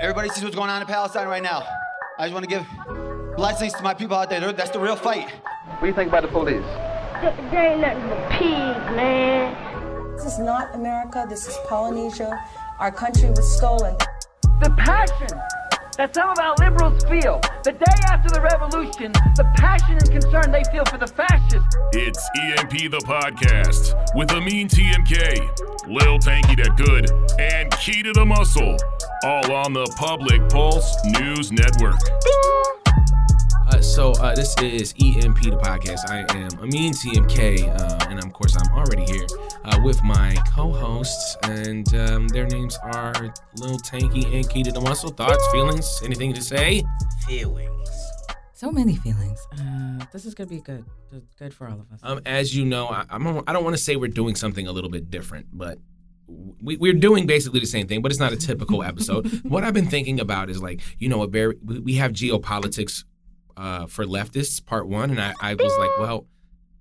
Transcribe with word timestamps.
Everybody 0.00 0.30
sees 0.30 0.42
what's 0.42 0.56
going 0.56 0.70
on 0.70 0.80
in 0.80 0.88
Palestine 0.88 1.28
right 1.28 1.42
now. 1.42 1.62
I 2.18 2.22
just 2.22 2.32
want 2.32 2.48
to 2.48 2.48
give 2.48 2.66
blessings 3.36 3.74
to 3.74 3.82
my 3.82 3.92
people 3.92 4.16
out 4.16 4.30
there. 4.30 4.40
That's 4.50 4.70
the 4.70 4.80
real 4.80 4.96
fight. 4.96 5.28
What 5.30 5.80
do 5.82 5.86
you 5.88 5.92
think 5.92 6.08
about 6.08 6.22
the 6.22 6.28
police? 6.28 6.64
They 7.50 7.58
ain't 7.58 7.82
nothing 7.82 8.08
but 8.08 8.30
pigs, 8.30 8.96
man. 8.96 10.16
This 10.16 10.24
is 10.24 10.38
not 10.38 10.74
America. 10.74 11.26
This 11.28 11.46
is 11.46 11.54
Polynesia. 11.66 12.42
Our 12.78 12.90
country 12.90 13.28
was 13.28 13.54
stolen. 13.54 13.94
The 14.62 14.70
passion 14.78 15.38
that 15.96 16.14
some 16.14 16.30
of 16.30 16.38
our 16.38 16.54
liberals 16.58 17.02
feel 17.04 17.40
the 17.64 17.72
day 17.72 17.96
after 18.08 18.28
the 18.28 18.40
revolution, 18.40 19.12
the 19.36 19.44
passion 19.56 19.96
and 19.96 20.10
concern 20.10 20.50
they 20.50 20.62
feel 20.72 20.84
for 20.86 20.98
the 20.98 21.06
fascists. 21.06 21.76
It's 21.92 22.28
EMP 22.38 22.90
the 22.90 23.02
podcast 23.04 23.94
with 24.14 24.30
Amin 24.32 24.68
TMK, 24.68 25.88
Lil 25.88 26.18
Tanky 26.18 26.56
That 26.56 26.76
Could, 26.76 27.10
and 27.40 27.70
Key 27.72 28.02
to 28.02 28.12
the 28.12 28.24
Muscle, 28.24 28.76
all 29.24 29.52
on 29.52 29.72
the 29.72 29.90
Public 29.96 30.48
Pulse 30.48 30.96
News 31.18 31.52
Network. 31.52 31.98
Uh, 33.80 33.82
so 33.82 34.12
uh, 34.20 34.34
this 34.34 34.54
is 34.60 34.92
EMP 35.02 35.40
the 35.40 35.56
podcast. 35.56 36.00
I 36.10 36.18
am 36.36 36.50
Amin 36.60 36.92
TMK, 36.92 37.66
uh, 37.66 38.06
and 38.10 38.22
of 38.22 38.30
course 38.30 38.54
I'm 38.54 38.70
already 38.76 39.10
here 39.10 39.24
uh, 39.64 39.78
with 39.82 40.02
my 40.02 40.36
co-hosts, 40.54 41.34
and 41.44 41.88
um, 41.94 42.28
their 42.28 42.44
names 42.46 42.76
are 42.82 43.14
Lil 43.56 43.78
Tanky 43.78 44.34
and 44.34 44.46
Key 44.50 44.62
to 44.64 44.70
the 44.70 44.82
Muscle. 44.82 45.08
Thoughts, 45.08 45.42
feelings, 45.50 46.02
anything 46.04 46.34
to 46.34 46.42
say? 46.42 46.82
feelings. 47.26 47.88
So 48.52 48.70
many 48.70 48.96
feelings. 48.96 49.40
Uh, 49.58 50.04
this 50.12 50.26
is 50.26 50.34
gonna 50.34 50.50
be 50.50 50.60
good. 50.60 50.84
Good- 51.10 51.26
Good 51.38 51.54
for 51.54 51.66
all 51.66 51.80
of 51.80 51.90
us. 51.90 52.00
Um, 52.02 52.20
as 52.26 52.54
you 52.54 52.66
know, 52.66 52.86
I, 52.88 53.06
I'm, 53.08 53.26
I 53.46 53.54
don't 53.54 53.64
want 53.64 53.74
to 53.78 53.82
say 53.82 53.96
we're 53.96 54.08
doing 54.08 54.34
something 54.34 54.66
a 54.66 54.72
little 54.72 54.90
bit 54.90 55.10
different, 55.10 55.46
but 55.54 55.78
we, 56.60 56.76
we're 56.76 56.92
doing 56.92 57.26
basically 57.26 57.60
the 57.60 57.66
same 57.66 57.88
thing, 57.88 58.02
but 58.02 58.12
it's 58.12 58.20
not 58.20 58.34
a 58.34 58.36
typical 58.36 58.82
episode. 58.92 59.26
what 59.42 59.64
I've 59.64 59.72
been 59.72 59.88
thinking 59.88 60.20
about 60.20 60.50
is 60.50 60.60
like, 60.62 60.82
you 60.98 61.08
know, 61.08 61.22
a 61.22 61.26
very 61.26 61.56
we 61.64 61.78
we 61.80 61.94
have 61.94 62.12
geopolitics 62.12 63.04
uh, 63.60 63.86
for 63.86 64.06
leftists, 64.06 64.64
part 64.64 64.88
one, 64.88 65.10
and 65.10 65.20
I, 65.20 65.34
I 65.40 65.54
was 65.54 65.76
like, 65.78 65.90
well, 65.98 66.26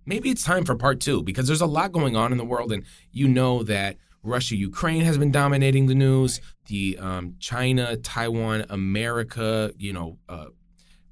maybe 0.05 0.29
it's 0.29 0.43
time 0.43 0.63
for 0.63 0.75
part 0.75 1.01
two 1.01 1.21
because 1.21 1.45
there's 1.45 1.59
a 1.59 1.65
lot 1.65 1.91
going 1.91 2.15
on 2.15 2.31
in 2.31 2.37
the 2.37 2.45
world, 2.45 2.71
and 2.71 2.85
you 3.11 3.27
know 3.27 3.63
that 3.63 3.97
Russia 4.23 4.55
Ukraine 4.55 5.01
has 5.01 5.17
been 5.17 5.31
dominating 5.31 5.87
the 5.87 5.93
news, 5.93 6.39
the 6.67 6.97
um, 6.99 7.35
China 7.39 7.97
Taiwan 7.97 8.65
America, 8.69 9.71
you 9.77 9.93
know. 9.93 10.17
Uh, 10.29 10.45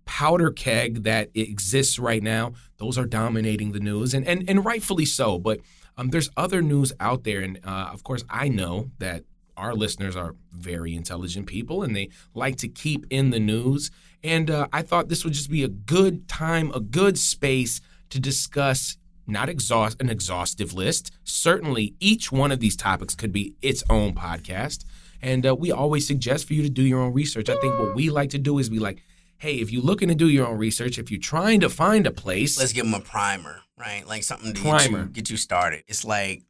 powder 0.05 0.51
keg 0.51 1.03
that 1.03 1.29
exists 1.35 1.99
right 1.99 2.23
now 2.23 2.53
those 2.77 2.97
are 2.97 3.05
dominating 3.05 3.73
the 3.73 3.79
news 3.81 4.13
and 4.13 4.25
and, 4.25 4.49
and 4.49 4.63
rightfully 4.63 5.03
so 5.03 5.37
but 5.37 5.59
um, 5.97 6.11
there's 6.11 6.29
other 6.37 6.61
news 6.61 6.93
out 7.01 7.25
there 7.25 7.41
and 7.41 7.59
uh, 7.65 7.89
of 7.91 8.03
course 8.05 8.23
i 8.29 8.47
know 8.47 8.89
that 8.99 9.25
our 9.57 9.73
listeners 9.73 10.15
are 10.15 10.35
very 10.51 10.95
intelligent 10.95 11.47
people 11.47 11.83
and 11.83 11.95
they 11.95 12.09
like 12.33 12.55
to 12.57 12.67
keep 12.67 13.05
in 13.09 13.31
the 13.31 13.39
news 13.39 13.91
and 14.23 14.49
uh, 14.49 14.67
i 14.71 14.81
thought 14.81 15.09
this 15.09 15.23
would 15.23 15.33
just 15.33 15.49
be 15.49 15.63
a 15.63 15.67
good 15.67 16.27
time 16.27 16.71
a 16.73 16.79
good 16.79 17.17
space 17.17 17.81
to 18.09 18.19
discuss 18.19 18.97
not 19.25 19.49
exhaust 19.49 19.99
an 20.01 20.09
exhaustive 20.09 20.73
list 20.73 21.11
certainly 21.23 21.95
each 21.99 22.31
one 22.31 22.51
of 22.51 22.59
these 22.59 22.75
topics 22.75 23.15
could 23.15 23.31
be 23.31 23.55
its 23.61 23.83
own 23.89 24.13
podcast 24.13 24.85
and 25.21 25.45
uh, 25.45 25.55
we 25.55 25.71
always 25.71 26.05
suggest 26.05 26.47
for 26.47 26.53
you 26.53 26.61
to 26.61 26.69
do 26.69 26.83
your 26.83 27.01
own 27.01 27.13
research 27.13 27.49
i 27.49 27.55
think 27.57 27.77
what 27.79 27.95
we 27.95 28.09
like 28.09 28.29
to 28.29 28.39
do 28.39 28.57
is 28.59 28.69
be 28.69 28.79
like 28.79 29.01
hey, 29.39 29.55
if 29.57 29.71
you're 29.71 29.83
looking 29.83 30.09
to 30.09 30.15
do 30.15 30.27
your 30.29 30.47
own 30.47 30.57
research, 30.57 30.97
if 30.97 31.11
you're 31.11 31.19
trying 31.19 31.59
to 31.59 31.69
find 31.69 32.07
a 32.07 32.11
place, 32.11 32.59
Let's 32.59 32.73
give 32.73 32.85
them 32.85 32.93
a 32.93 32.99
primer, 32.99 33.61
right? 33.77 34.05
Like 34.07 34.23
something 34.23 34.53
to 34.53 34.61
Primer. 34.61 34.79
Get, 34.79 34.89
you, 34.89 35.05
get 35.13 35.29
you 35.29 35.37
started. 35.37 35.83
It's 35.87 36.03
like 36.03 36.43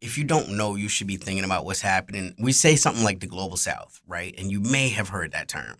if 0.00 0.16
you 0.16 0.24
don't 0.24 0.50
know, 0.56 0.74
you 0.76 0.88
should 0.88 1.06
be 1.06 1.16
thinking 1.16 1.44
about 1.44 1.64
what's 1.64 1.82
happening. 1.82 2.34
We 2.38 2.52
say 2.52 2.76
something 2.76 3.04
like 3.04 3.20
the 3.20 3.26
global 3.26 3.56
south, 3.56 4.00
right? 4.06 4.34
And 4.38 4.50
you 4.50 4.60
may 4.60 4.88
have 4.90 5.08
heard 5.10 5.32
that 5.32 5.48
term. 5.48 5.76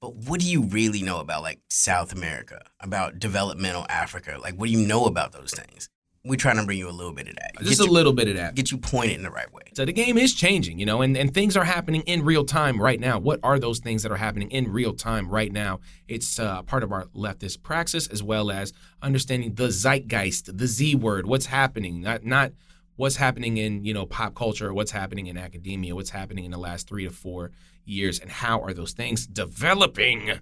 But 0.00 0.16
what 0.16 0.40
do 0.40 0.50
you 0.50 0.62
really 0.62 1.00
know 1.02 1.20
about 1.20 1.42
like 1.42 1.60
South 1.68 2.12
America, 2.12 2.60
about 2.80 3.20
developmental 3.20 3.86
Africa? 3.88 4.36
Like 4.40 4.54
what 4.56 4.66
do 4.66 4.72
you 4.72 4.84
know 4.86 5.04
about 5.04 5.32
those 5.32 5.52
things? 5.52 5.88
We're 6.24 6.36
trying 6.36 6.56
to 6.56 6.64
bring 6.64 6.78
you 6.78 6.88
a 6.88 6.90
little 6.92 7.12
bit 7.12 7.26
of 7.28 7.34
that. 7.36 7.52
just 7.58 7.78
Get 7.78 7.80
a 7.80 7.84
you- 7.86 7.92
little 7.92 8.12
bit 8.12 8.28
of 8.28 8.34
that. 8.36 8.54
Get 8.54 8.70
you 8.70 8.78
pointed 8.78 9.16
in 9.16 9.22
the 9.22 9.30
right 9.30 9.52
way. 9.52 9.62
So 9.74 9.84
the 9.84 9.92
game 9.92 10.18
is 10.18 10.34
changing, 10.34 10.78
you 10.78 10.86
know, 10.86 11.02
and, 11.02 11.16
and 11.16 11.32
things 11.34 11.56
are 11.56 11.64
happening 11.64 12.02
in 12.02 12.24
real 12.24 12.44
time 12.44 12.80
right 12.80 12.98
now. 13.00 13.18
What 13.18 13.40
are 13.42 13.58
those 13.58 13.78
things 13.80 14.02
that 14.04 14.12
are 14.12 14.16
happening 14.16 14.48
in 14.50 14.72
real 14.72 14.92
time 14.92 15.28
right 15.28 15.50
now? 15.52 15.80
It's 16.08 16.38
uh, 16.38 16.62
part 16.62 16.82
of 16.84 16.92
our 16.92 17.06
leftist 17.06 17.62
praxis 17.62 18.06
as 18.08 18.22
well 18.22 18.50
as 18.52 18.72
understanding 19.02 19.54
the 19.54 19.70
zeitgeist, 19.70 20.56
the 20.58 20.66
Z 20.68 20.94
word, 20.96 21.26
what's 21.26 21.46
happening, 21.46 22.00
not 22.02 22.24
not 22.24 22.52
what's 22.96 23.16
happening 23.16 23.56
in 23.56 23.84
you 23.84 23.94
know 23.94 24.06
pop 24.06 24.34
culture, 24.34 24.72
what's 24.74 24.90
happening 24.92 25.26
in 25.26 25.36
academia, 25.36 25.94
what's 25.94 26.10
happening 26.10 26.44
in 26.44 26.50
the 26.50 26.58
last 26.58 26.88
three 26.88 27.04
to 27.04 27.10
four 27.10 27.50
years, 27.84 28.20
and 28.20 28.30
how 28.30 28.60
are 28.60 28.72
those 28.72 28.92
things 28.92 29.26
developing? 29.26 30.32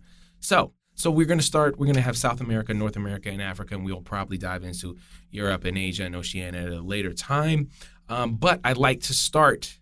So. 0.41 0.73
So 0.97 1.11
we're 1.11 1.25
going 1.25 1.39
to 1.39 1.45
start. 1.47 1.79
We're 1.79 1.87
going 1.87 1.95
to 1.95 2.03
have 2.03 2.19
South 2.19 2.43
America, 2.43 2.75
North 2.75 2.95
America, 2.97 3.31
and 3.31 3.41
Africa, 3.41 3.75
and 3.75 3.87
we'll 3.87 4.03
probably 4.03 4.37
dive 4.37 4.65
into 4.65 4.99
Europe 5.31 5.65
and 5.65 5.79
Asia 5.79 6.05
and 6.05 6.15
Oceania 6.15 6.61
at 6.61 6.69
a 6.69 6.83
later 6.83 7.15
time. 7.15 7.71
Um, 8.11 8.35
but 8.35 8.61
I'd 8.65 8.77
like 8.77 9.01
to 9.03 9.15
start 9.15 9.79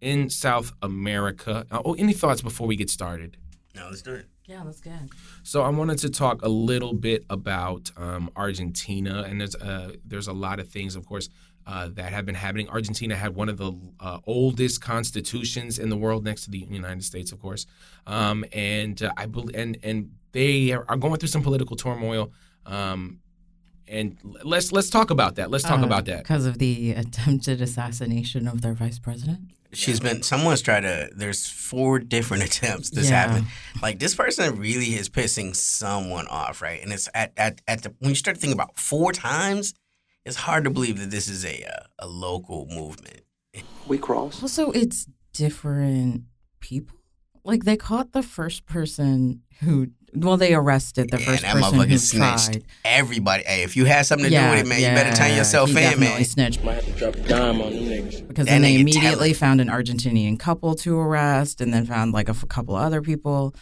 in 0.00 0.28
South 0.28 0.72
America. 0.82 1.66
Uh, 1.70 1.82
Oh, 1.84 1.92
any 1.94 2.12
thoughts 2.14 2.42
before 2.42 2.66
we 2.66 2.74
get 2.74 2.90
started? 2.90 3.36
No, 3.76 3.86
let's 3.90 4.02
do 4.02 4.14
it. 4.14 4.26
yeah, 4.46 4.62
that's 4.64 4.80
good. 4.80 5.08
So 5.44 5.62
I 5.62 5.68
wanted 5.68 5.98
to 5.98 6.10
talk 6.10 6.42
a 6.42 6.48
little 6.48 6.94
bit 6.94 7.24
about 7.30 7.92
um, 7.96 8.30
Argentina, 8.34 9.22
and 9.28 9.40
there's 9.40 9.54
uh, 9.54 9.92
there's 10.04 10.26
a 10.26 10.32
lot 10.32 10.58
of 10.58 10.66
things, 10.68 10.96
of 10.96 11.06
course, 11.06 11.28
uh, 11.66 11.88
that 11.94 12.12
have 12.12 12.24
been 12.24 12.34
happening. 12.36 12.68
Argentina 12.68 13.16
had 13.16 13.34
one 13.34 13.48
of 13.48 13.56
the 13.56 13.72
uh, 14.00 14.18
oldest 14.26 14.80
constitutions 14.80 15.78
in 15.78 15.88
the 15.88 15.96
world, 15.96 16.24
next 16.24 16.44
to 16.44 16.50
the 16.50 16.58
United 16.58 17.02
States, 17.04 17.32
of 17.32 17.40
course, 17.40 17.66
um, 18.06 18.44
and 18.52 19.02
uh, 19.02 19.10
I 19.16 19.26
believe 19.26 19.56
and 19.56 19.76
and 19.82 20.10
they 20.32 20.72
are 20.72 20.96
going 20.96 21.16
through 21.16 21.28
some 21.28 21.42
political 21.42 21.76
turmoil. 21.76 22.32
Um, 22.66 23.20
and 23.88 24.16
let's 24.42 24.72
let's 24.72 24.90
talk 24.90 25.10
about 25.10 25.36
that. 25.36 25.50
Let's 25.50 25.64
talk 25.64 25.82
about 25.84 26.04
that. 26.06 26.24
because 26.24 26.46
of 26.46 26.58
the 26.58 26.92
attempted 26.92 27.60
assassination 27.62 28.48
of 28.48 28.60
their 28.62 28.74
vice 28.74 28.98
president. 28.98 29.40
She's 29.72 30.00
been 30.00 30.22
someone's 30.22 30.62
tried 30.62 30.80
to 30.80 31.10
there's 31.14 31.48
four 31.48 31.98
different 31.98 32.44
attempts 32.48 32.90
this 32.90 33.10
Yeah. 33.10 33.26
happened. 33.26 33.46
Like 33.82 33.98
this 33.98 34.14
person 34.14 34.58
really 34.58 34.94
is 34.94 35.08
pissing 35.08 35.54
someone 35.54 36.26
off, 36.28 36.62
right? 36.62 36.82
And 36.82 36.92
it's 36.92 37.08
at 37.14 37.32
at, 37.36 37.60
at 37.68 37.82
the 37.82 37.94
when 38.00 38.10
you 38.10 38.14
start 38.16 38.36
to 38.36 38.40
think 38.40 38.54
about 38.54 38.76
four 38.78 39.12
times, 39.12 39.74
it's 40.26 40.36
hard 40.36 40.64
to 40.64 40.70
believe 40.70 40.98
that 40.98 41.10
this 41.10 41.28
is 41.28 41.44
a 41.44 41.64
uh, 41.64 41.86
a 42.00 42.06
local 42.06 42.66
movement. 42.70 43.22
We 43.86 43.96
cross. 43.98 44.42
Also, 44.42 44.70
it's 44.72 45.06
different 45.32 46.24
people. 46.60 46.98
Like 47.44 47.64
they 47.64 47.76
caught 47.76 48.12
the 48.12 48.22
first 48.22 48.66
person 48.66 49.42
who. 49.62 49.88
Well, 50.14 50.38
they 50.38 50.54
arrested 50.54 51.10
the 51.10 51.18
Yeah, 51.20 51.26
first 51.26 51.42
that 51.42 51.52
person 51.54 51.74
who 51.74 51.84
motherfucker 51.84 51.98
snitched. 51.98 52.46
tried. 52.52 52.64
Everybody, 52.86 53.42
hey, 53.46 53.62
if 53.64 53.76
you 53.76 53.84
had 53.84 54.06
something 54.06 54.30
to 54.30 54.36
do 54.36 54.50
with 54.50 54.60
it, 54.60 54.66
man, 54.66 54.78
you 54.80 54.86
better 54.86 55.14
turn 55.14 55.36
yourself 55.36 55.68
he 55.68 55.76
in, 55.76 55.82
definitely 55.82 56.06
man. 56.14 56.24
Snitched 56.24 56.64
Might 56.64 56.74
have 56.76 56.84
to 56.86 56.92
drop 56.92 57.14
a 57.16 57.20
dime 57.28 57.60
on 57.60 57.72
them 57.74 57.82
niggas. 57.84 58.26
because 58.26 58.46
That 58.46 58.52
then 58.52 58.62
they 58.62 58.80
immediately 58.80 59.34
telling. 59.34 59.34
found 59.34 59.60
an 59.60 59.68
Argentinian 59.68 60.38
couple 60.38 60.74
to 60.76 60.98
arrest, 60.98 61.60
and 61.60 61.72
then 61.74 61.84
found 61.84 62.12
like 62.14 62.28
a 62.28 62.30
f- 62.30 62.48
couple 62.48 62.74
other 62.76 63.02
people. 63.02 63.54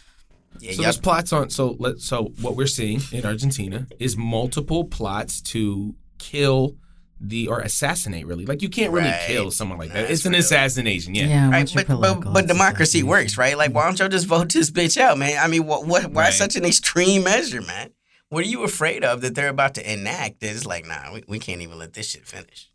Yeah, 0.61 0.71
So 0.71 0.75
y'all- 0.75 0.83
there's 0.83 0.97
plots 0.99 1.33
on. 1.33 1.49
So 1.49 1.75
let 1.77 1.99
so 1.99 2.31
what 2.39 2.55
we're 2.55 2.67
seeing 2.67 3.01
in 3.11 3.25
Argentina 3.25 3.85
is 3.99 4.15
multiple 4.15 4.85
plots 4.85 5.41
to 5.41 5.93
kill 6.17 6.75
the 7.21 7.47
or 7.47 7.59
assassinate. 7.61 8.25
Really, 8.27 8.45
like 8.45 8.61
you 8.61 8.69
can't 8.69 8.91
really 8.91 9.07
Right. 9.09 9.23
kill 9.27 9.49
someone 9.51 9.77
like 9.79 9.89
that. 9.93 10.01
That's 10.01 10.11
it's 10.11 10.25
an 10.25 10.33
real. 10.33 10.41
assassination. 10.41 11.15
Yeah. 11.15 11.27
Yeah, 11.27 11.49
Right, 11.49 11.71
but, 11.73 11.87
but 11.87 12.33
but 12.33 12.47
democracy 12.47 13.03
works, 13.03 13.37
right? 13.37 13.57
Like, 13.57 13.73
why 13.73 13.85
don't 13.85 13.97
y'all 13.99 14.09
just 14.09 14.27
vote 14.27 14.51
this 14.51 14.69
bitch 14.69 14.97
out, 14.99 15.17
man? 15.17 15.37
I 15.41 15.47
mean, 15.47 15.65
what, 15.65 15.85
what 15.87 16.11
why 16.11 16.23
Right. 16.25 16.33
such 16.33 16.55
an 16.55 16.65
extreme 16.65 17.23
measure, 17.23 17.61
man? 17.61 17.91
What 18.29 18.43
are 18.43 18.47
you 18.47 18.63
afraid 18.63 19.03
of 19.05 19.21
that 19.21 19.33
they're 19.35 19.49
about 19.49 19.75
to 19.75 19.93
enact? 19.93 20.41
That 20.41 20.49
it's 20.51 20.65
like, 20.65 20.85
nah, 20.85 21.13
we, 21.13 21.23
we 21.27 21.39
can't 21.39 21.61
even 21.61 21.77
let 21.79 21.93
this 21.93 22.09
shit 22.09 22.25
finish. 22.27 22.69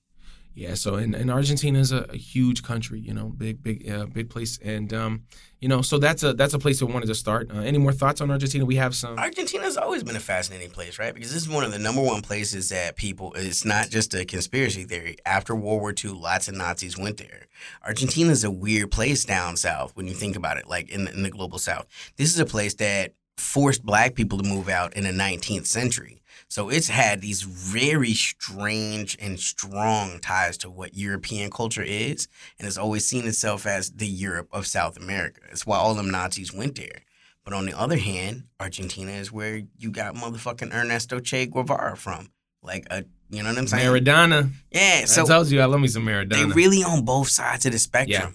Yeah, 0.55 0.75
so 0.75 0.97
and, 0.97 1.15
and 1.15 1.31
Argentina 1.31 1.79
is 1.79 1.93
a, 1.93 2.07
a 2.11 2.17
huge 2.17 2.63
country, 2.63 2.99
you 2.99 3.15
know, 3.15 3.27
big, 3.27 3.63
big, 3.63 3.89
uh, 3.89 4.07
big 4.07 4.29
place, 4.31 4.59
and 4.63 4.93
um, 4.93 5.23
you 5.61 5.69
know, 5.69 5.81
so 5.81 5.99
that's 5.99 6.23
a 6.23 6.35
that's 6.35 6.55
a 6.55 6.59
place 6.59 6.83
we 6.83 6.93
wanted 6.93 7.07
to 7.07 7.15
start. 7.15 7.51
Uh, 7.53 7.61
any 7.61 7.79
more 7.79 7.93
thoughts 7.93 8.21
on 8.21 8.31
Argentina? 8.31 8.65
We 8.65 8.77
have 8.77 8.95
some. 8.97 9.17
Argentina's 9.17 9.77
always 9.77 10.03
been 10.03 10.17
a 10.17 10.21
fascinating 10.21 10.71
place, 10.71 10.99
right? 10.99 11.15
Because 11.15 11.33
this 11.33 11.43
is 11.43 11.49
one 11.49 11.63
of 11.63 11.73
the 11.73 11.79
number 11.79 12.03
one 12.03 12.21
places 12.21 12.69
that 12.71 12.97
people. 12.97 13.33
It's 13.37 13.65
not 13.65 13.91
just 13.91 14.13
a 14.15 14.25
conspiracy 14.25 14.85
theory. 14.85 15.17
After 15.25 15.55
World 15.55 15.81
War 15.81 15.95
II, 15.97 16.11
lots 16.13 16.49
of 16.49 16.55
Nazis 16.55 16.99
went 16.99 17.19
there. 17.19 17.47
Argentina's 17.87 18.43
a 18.43 18.51
weird 18.51 18.91
place 18.91 19.25
down 19.25 19.57
south 19.57 19.95
when 19.95 20.09
you 20.09 20.15
think 20.15 20.35
about 20.35 20.57
it, 20.57 20.67
like 20.67 20.91
in, 20.91 21.07
in 21.09 21.23
the 21.23 21.31
global 21.31 21.59
south. 21.59 21.87
This 22.17 22.33
is 22.33 22.41
a 22.41 22.47
place 22.47 22.75
that 22.75 23.15
forced 23.39 23.85
black 23.85 24.15
people 24.15 24.39
to 24.39 24.45
move 24.45 24.69
out 24.69 24.95
in 24.95 25.05
the 25.05 25.11
19th 25.11 25.67
century. 25.67 26.20
So 26.51 26.69
it's 26.69 26.89
had 26.89 27.21
these 27.21 27.43
very 27.43 28.13
strange 28.13 29.17
and 29.21 29.39
strong 29.39 30.19
ties 30.19 30.59
to 30.59 30.69
what 30.69 30.97
European 30.97 31.49
culture 31.49 31.85
is, 31.85 32.27
and 32.59 32.67
it's 32.67 32.77
always 32.77 33.07
seen 33.07 33.25
itself 33.29 33.67
as 33.67 33.93
the 33.93 34.09
Europe 34.09 34.49
of 34.53 34.67
South 34.67 34.97
America. 34.97 35.41
It's 35.53 35.65
why 35.65 35.79
all 35.79 35.95
them 35.95 36.11
Nazis 36.11 36.53
went 36.53 36.75
there. 36.75 37.03
But 37.45 37.55
on 37.55 37.67
the 37.67 37.79
other 37.79 37.97
hand, 37.99 38.49
Argentina 38.59 39.13
is 39.13 39.31
where 39.31 39.63
you 39.79 39.93
got 39.93 40.17
motherfucking 40.17 40.75
Ernesto 40.75 41.21
Che 41.21 41.47
Guevara 41.47 41.97
from. 41.97 42.33
Like 42.65 42.85
a, 42.91 43.05
you 43.31 43.45
know 43.45 43.51
what 43.51 43.59
I'm 43.59 43.69
saying? 43.69 43.87
Maradona. 43.87 44.51
Yeah. 44.73 45.05
So 45.05 45.23
I 45.23 45.27
told 45.27 45.51
you 45.53 45.61
I 45.61 45.67
love 45.67 45.81
me 45.81 45.87
some 45.87 46.05
Maradona. 46.05 46.31
they 46.31 46.45
really 46.47 46.83
on 46.83 47.05
both 47.05 47.29
sides 47.29 47.65
of 47.65 47.71
the 47.73 47.79
spectrum. 47.79 48.35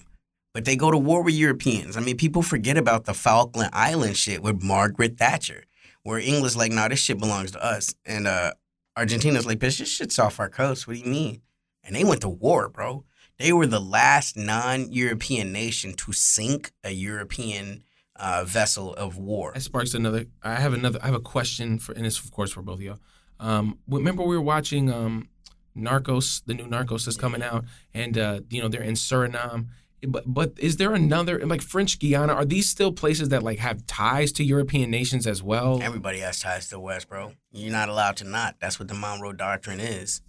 but 0.54 0.64
they 0.64 0.74
go 0.74 0.90
to 0.90 0.96
war 0.96 1.22
with 1.22 1.34
Europeans. 1.34 1.98
I 1.98 2.00
mean, 2.00 2.16
people 2.16 2.40
forget 2.40 2.78
about 2.78 3.04
the 3.04 3.12
Falkland 3.12 3.70
Island 3.74 4.16
shit 4.16 4.42
with 4.42 4.62
Margaret 4.62 5.18
Thatcher, 5.18 5.64
where 6.06 6.20
England's 6.20 6.56
like, 6.56 6.70
nah, 6.70 6.86
this 6.86 7.00
shit 7.00 7.18
belongs 7.18 7.50
to 7.50 7.64
us. 7.64 7.92
And 8.06 8.28
uh, 8.28 8.52
Argentina's 8.96 9.44
like, 9.44 9.58
bitch, 9.58 9.78
this 9.80 9.88
shit's 9.88 10.20
off 10.20 10.38
our 10.38 10.48
coast. 10.48 10.86
What 10.86 10.94
do 10.94 11.00
you 11.00 11.10
mean? 11.10 11.42
And 11.82 11.96
they 11.96 12.04
went 12.04 12.20
to 12.20 12.28
war, 12.28 12.68
bro. 12.68 13.04
They 13.40 13.52
were 13.52 13.66
the 13.66 13.80
last 13.80 14.36
non 14.36 14.92
European 14.92 15.52
nation 15.52 15.94
to 15.94 16.12
sink 16.12 16.70
a 16.84 16.92
European 16.92 17.82
uh, 18.14 18.44
vessel 18.46 18.94
of 18.94 19.18
war. 19.18 19.50
That 19.52 19.62
sparks 19.62 19.94
another. 19.94 20.26
I 20.44 20.54
have 20.54 20.72
another. 20.72 21.00
I 21.02 21.06
have 21.06 21.14
a 21.16 21.20
question 21.20 21.80
for, 21.80 21.92
and 21.92 22.06
it's 22.06 22.20
of 22.20 22.30
course 22.30 22.52
for 22.52 22.62
both 22.62 22.76
of 22.76 22.82
y'all. 22.82 22.98
Um, 23.40 23.78
remember 23.88 24.22
we 24.22 24.36
were 24.36 24.42
watching 24.42 24.92
um, 24.92 25.28
Narcos, 25.76 26.40
the 26.46 26.54
new 26.54 26.66
Narcos 26.66 27.08
is 27.08 27.16
coming 27.16 27.42
out, 27.42 27.64
and 27.92 28.16
uh, 28.16 28.40
you 28.48 28.62
know 28.62 28.68
they're 28.68 28.80
in 28.80 28.94
Suriname. 28.94 29.66
But 30.10 30.24
but 30.26 30.52
is 30.58 30.76
there 30.76 30.94
another 30.94 31.44
like 31.46 31.62
French 31.62 31.98
Guiana? 31.98 32.32
Are 32.34 32.44
these 32.44 32.68
still 32.68 32.92
places 32.92 33.30
that 33.30 33.42
like 33.42 33.58
have 33.58 33.86
ties 33.86 34.32
to 34.32 34.44
European 34.44 34.90
nations 34.90 35.26
as 35.26 35.42
well? 35.42 35.82
Everybody 35.82 36.20
has 36.20 36.40
ties 36.40 36.64
to 36.66 36.70
the 36.72 36.80
West, 36.80 37.08
bro. 37.08 37.32
You're 37.52 37.72
not 37.72 37.88
allowed 37.88 38.16
to 38.18 38.24
not. 38.24 38.56
That's 38.60 38.78
what 38.78 38.88
the 38.88 38.94
Monroe 38.94 39.32
Doctrine 39.32 39.80
is. 39.80 40.20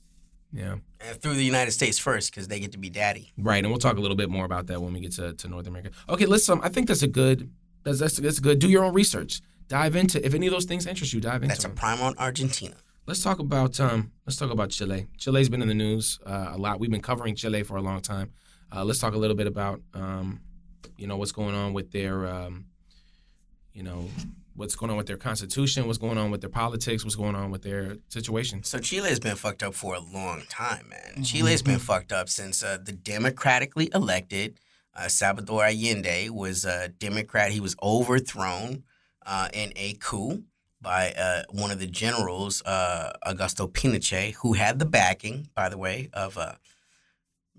Yeah. 0.51 0.77
And 0.99 1.21
through 1.21 1.35
the 1.35 1.43
United 1.43 1.71
States 1.71 1.99
first, 1.99 2.31
because 2.31 2.47
they 2.47 2.59
get 2.59 2.71
to 2.71 2.77
be 2.77 2.89
daddy. 2.89 3.31
Right, 3.37 3.57
and 3.57 3.67
we'll 3.67 3.79
talk 3.79 3.97
a 3.97 4.01
little 4.01 4.15
bit 4.17 4.29
more 4.29 4.45
about 4.45 4.67
that 4.67 4.81
when 4.81 4.93
we 4.93 5.01
get 5.01 5.11
to, 5.13 5.33
to 5.33 5.47
North 5.47 5.67
America. 5.67 5.91
Okay, 6.09 6.25
listen, 6.25 6.59
I 6.63 6.69
think 6.69 6.87
that's 6.87 7.03
a 7.03 7.07
good 7.07 7.51
that's, 7.83 7.99
that's 7.99 8.17
that's 8.17 8.39
good. 8.39 8.59
Do 8.59 8.69
your 8.69 8.83
own 8.83 8.93
research. 8.93 9.41
Dive 9.67 9.95
into 9.95 10.25
if 10.25 10.33
any 10.33 10.47
of 10.47 10.53
those 10.53 10.65
things 10.65 10.85
interest 10.85 11.13
you. 11.13 11.21
Dive 11.21 11.43
into. 11.43 11.47
That's 11.47 11.65
a 11.65 11.69
prime 11.69 12.01
on 12.01 12.17
Argentina. 12.17 12.75
Let's 13.05 13.21
talk 13.21 13.39
about 13.39 13.79
um. 13.79 14.11
Let's 14.25 14.37
talk 14.37 14.51
about 14.51 14.69
Chile. 14.69 15.07
Chile's 15.17 15.49
been 15.49 15.61
in 15.61 15.67
the 15.67 15.73
news 15.73 16.19
uh, 16.25 16.51
a 16.51 16.57
lot. 16.57 16.79
We've 16.79 16.91
been 16.91 17.01
covering 17.01 17.35
Chile 17.35 17.63
for 17.63 17.77
a 17.77 17.81
long 17.81 18.01
time. 18.01 18.31
Uh, 18.73 18.83
let's 18.83 18.99
talk 18.99 19.13
a 19.13 19.17
little 19.17 19.35
bit 19.35 19.47
about 19.47 19.81
um, 19.93 20.41
you 20.97 21.07
know, 21.07 21.17
what's 21.17 21.31
going 21.31 21.55
on 21.55 21.73
with 21.73 21.91
their 21.91 22.27
um, 22.27 22.65
you 23.73 23.83
know, 23.83 24.09
what's 24.55 24.75
going 24.75 24.89
on 24.89 24.97
with 24.97 25.05
their 25.05 25.17
constitution, 25.17 25.85
what's 25.85 25.99
going 25.99 26.17
on 26.17 26.31
with 26.31 26.41
their 26.41 26.49
politics, 26.49 27.03
what's 27.03 27.15
going 27.15 27.35
on 27.35 27.51
with 27.51 27.61
their 27.61 27.97
situation. 28.09 28.63
So 28.63 28.79
Chile 28.79 29.09
has 29.09 29.19
been 29.19 29.35
fucked 29.35 29.61
up 29.61 29.75
for 29.75 29.93
a 29.93 29.99
long 29.99 30.43
time, 30.49 30.89
man. 30.89 31.23
Chile's 31.23 31.61
been 31.61 31.79
fucked 31.79 32.11
up 32.11 32.27
since 32.27 32.63
uh, 32.63 32.79
the 32.83 32.91
democratically 32.91 33.89
elected 33.93 34.59
uh, 34.97 35.07
Salvador 35.07 35.63
Allende 35.63 36.29
was 36.29 36.65
a 36.65 36.89
Democrat. 36.89 37.51
He 37.51 37.59
was 37.59 37.75
overthrown 37.83 38.83
uh, 39.25 39.47
in 39.53 39.71
a 39.75 39.93
coup 39.93 40.43
by 40.81 41.11
uh, 41.11 41.43
one 41.51 41.69
of 41.69 41.79
the 41.79 41.87
generals, 41.87 42.63
uh, 42.65 43.13
Augusto 43.25 43.71
Pinochet, 43.71 44.33
who 44.41 44.53
had 44.53 44.79
the 44.79 44.85
backing, 44.85 45.49
by 45.53 45.69
the 45.69 45.77
way, 45.77 46.09
of 46.13 46.37
uh, 46.37 46.53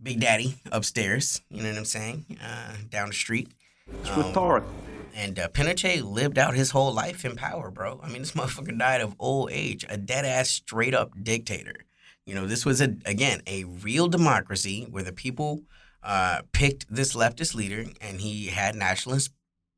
Big 0.02 0.20
Daddy 0.20 0.56
upstairs. 0.70 1.42
You 1.50 1.62
know 1.62 1.70
what 1.70 1.78
I'm 1.78 1.84
saying? 1.84 2.38
Uh, 2.42 2.74
down 2.88 3.08
the 3.08 3.14
street. 3.14 3.48
It's 4.00 4.10
Um, 4.10 4.22
rhetorical. 4.22 4.70
And 5.14 5.38
uh, 5.38 5.48
Pinochet 5.48 6.02
lived 6.02 6.38
out 6.38 6.54
his 6.54 6.70
whole 6.70 6.92
life 6.92 7.24
in 7.24 7.34
power, 7.34 7.70
bro. 7.70 8.00
I 8.02 8.08
mean, 8.08 8.22
this 8.22 8.32
motherfucker 8.38 8.78
died 8.78 9.00
of 9.00 9.14
old 9.18 9.50
age, 9.50 9.84
a 9.88 9.96
dead 9.96 10.24
ass, 10.24 10.50
straight 10.50 10.94
up 10.94 11.12
dictator. 11.22 11.74
You 12.24 12.34
know, 12.34 12.46
this 12.46 12.64
was 12.66 12.80
a 12.80 12.94
again 13.06 13.40
a 13.46 13.64
real 13.64 14.06
democracy 14.06 14.86
where 14.90 15.02
the 15.02 15.12
people 15.12 15.62
uh, 16.02 16.42
picked 16.52 16.86
this 16.94 17.14
leftist 17.14 17.54
leader, 17.54 17.86
and 18.00 18.20
he 18.20 18.46
had 18.48 18.74
nationalist 18.76 19.32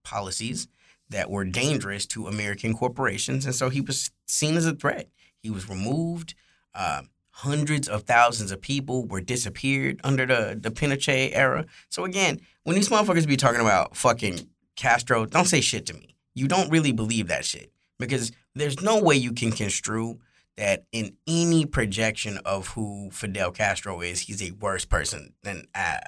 policies 0.04 0.66
that 1.08 1.30
were 1.30 1.44
dangerous 1.44 2.06
to 2.06 2.26
American 2.26 2.74
corporations, 2.74 3.46
and 3.46 3.54
so 3.54 3.68
he 3.70 3.80
was 3.80 4.10
seen 4.26 4.56
as 4.56 4.66
a 4.66 4.74
threat. 4.74 5.08
He 5.42 5.48
was 5.50 5.68
removed. 5.68 6.34
Uh, 6.74 7.02
hundreds 7.30 7.88
of 7.88 8.02
thousands 8.02 8.50
of 8.50 8.60
people 8.60 9.06
were 9.06 9.20
disappeared 9.20 10.00
under 10.04 10.26
the 10.26 10.58
the 10.60 10.70
Pinochet 10.70 11.30
era. 11.34 11.66
So 11.88 12.04
again, 12.04 12.40
when 12.64 12.76
these 12.76 12.88
motherfuckers 12.88 13.26
be 13.26 13.36
talking 13.36 13.60
about 13.60 13.96
fucking 13.96 14.48
Castro, 14.76 15.26
don't 15.26 15.46
say 15.46 15.60
shit 15.60 15.86
to 15.86 15.94
me. 15.94 16.16
You 16.34 16.48
don't 16.48 16.70
really 16.70 16.92
believe 16.92 17.28
that 17.28 17.44
shit 17.44 17.72
because 17.98 18.32
there's 18.54 18.80
no 18.80 19.00
way 19.00 19.14
you 19.16 19.32
can 19.32 19.52
construe 19.52 20.18
that 20.56 20.84
in 20.92 21.16
any 21.26 21.64
projection 21.64 22.38
of 22.44 22.68
who 22.68 23.10
Fidel 23.10 23.50
Castro 23.50 24.00
is, 24.00 24.20
he's 24.20 24.42
a 24.42 24.52
worse 24.52 24.84
person 24.84 25.34
than 25.42 25.64
uh, 25.74 25.98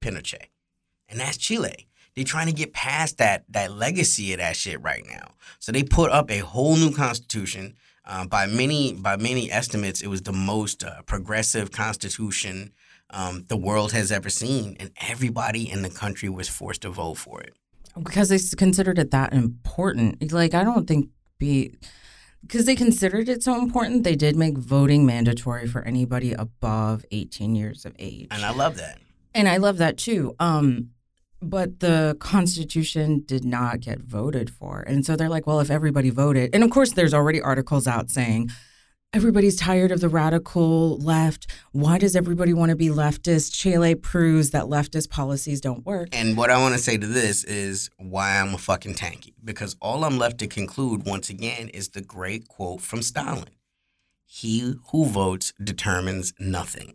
Pinochet, 0.00 0.48
and 1.08 1.20
that's 1.20 1.36
Chile. 1.36 1.88
They're 2.14 2.24
trying 2.24 2.48
to 2.48 2.52
get 2.52 2.74
past 2.74 3.18
that 3.18 3.44
that 3.48 3.72
legacy 3.72 4.32
of 4.32 4.38
that 4.38 4.56
shit 4.56 4.82
right 4.82 5.04
now. 5.08 5.32
So 5.58 5.72
they 5.72 5.82
put 5.82 6.10
up 6.10 6.30
a 6.30 6.38
whole 6.38 6.76
new 6.76 6.92
constitution. 6.92 7.74
Um, 8.04 8.26
by 8.28 8.46
many 8.46 8.92
by 8.92 9.16
many 9.16 9.50
estimates, 9.50 10.00
it 10.00 10.08
was 10.08 10.22
the 10.22 10.32
most 10.32 10.82
uh, 10.82 11.02
progressive 11.02 11.70
constitution 11.70 12.72
um, 13.10 13.44
the 13.48 13.56
world 13.56 13.92
has 13.92 14.10
ever 14.10 14.28
seen, 14.30 14.76
and 14.80 14.90
everybody 15.00 15.70
in 15.70 15.82
the 15.82 15.90
country 15.90 16.28
was 16.28 16.48
forced 16.48 16.82
to 16.82 16.90
vote 16.90 17.14
for 17.18 17.40
it. 17.42 17.54
because 18.02 18.28
they 18.30 18.38
considered 18.56 18.98
it 18.98 19.10
that 19.12 19.32
important. 19.32 20.32
Like 20.32 20.54
I 20.54 20.64
don't 20.64 20.86
think 20.88 21.10
be 21.38 21.74
because 22.42 22.66
they 22.66 22.74
considered 22.74 23.28
it 23.28 23.42
so 23.42 23.56
important, 23.58 24.02
they 24.04 24.16
did 24.16 24.36
make 24.36 24.58
voting 24.58 25.06
mandatory 25.06 25.66
for 25.68 25.82
anybody 25.82 26.32
above 26.32 27.04
18 27.12 27.54
years 27.54 27.84
of 27.84 27.94
age. 27.98 28.28
And 28.30 28.44
I 28.44 28.52
love 28.52 28.76
that. 28.78 28.98
And 29.34 29.48
I 29.48 29.58
love 29.58 29.78
that 29.78 29.96
too. 29.96 30.34
Um, 30.40 30.90
but 31.42 31.80
the 31.80 32.16
Constitution 32.20 33.24
did 33.26 33.44
not 33.44 33.80
get 33.80 34.00
voted 34.00 34.48
for. 34.50 34.80
And 34.80 35.04
so 35.04 35.16
they're 35.16 35.28
like, 35.28 35.46
well, 35.46 35.60
if 35.60 35.70
everybody 35.70 36.10
voted, 36.10 36.50
and 36.54 36.62
of 36.62 36.70
course, 36.70 36.92
there's 36.92 37.12
already 37.12 37.40
articles 37.40 37.86
out 37.86 38.10
saying 38.10 38.50
everybody's 39.12 39.56
tired 39.56 39.90
of 39.90 40.00
the 40.00 40.08
radical 40.08 40.96
left. 40.98 41.46
Why 41.72 41.98
does 41.98 42.16
everybody 42.16 42.54
want 42.54 42.70
to 42.70 42.76
be 42.76 42.88
leftist? 42.88 43.52
Chile 43.52 43.94
proves 43.94 44.50
that 44.50 44.64
leftist 44.64 45.10
policies 45.10 45.60
don't 45.60 45.84
work. 45.84 46.08
And 46.12 46.36
what 46.36 46.50
I 46.50 46.58
want 46.58 46.74
to 46.74 46.80
say 46.80 46.96
to 46.96 47.06
this 47.06 47.44
is 47.44 47.90
why 47.98 48.38
I'm 48.38 48.54
a 48.54 48.58
fucking 48.58 48.94
tanky. 48.94 49.34
Because 49.44 49.76
all 49.82 50.04
I'm 50.04 50.18
left 50.18 50.38
to 50.38 50.46
conclude 50.46 51.04
once 51.04 51.28
again 51.28 51.68
is 51.68 51.90
the 51.90 52.00
great 52.00 52.48
quote 52.48 52.80
from 52.80 53.02
Stalin 53.02 53.50
He 54.24 54.74
who 54.90 55.04
votes 55.06 55.52
determines 55.62 56.32
nothing. 56.38 56.94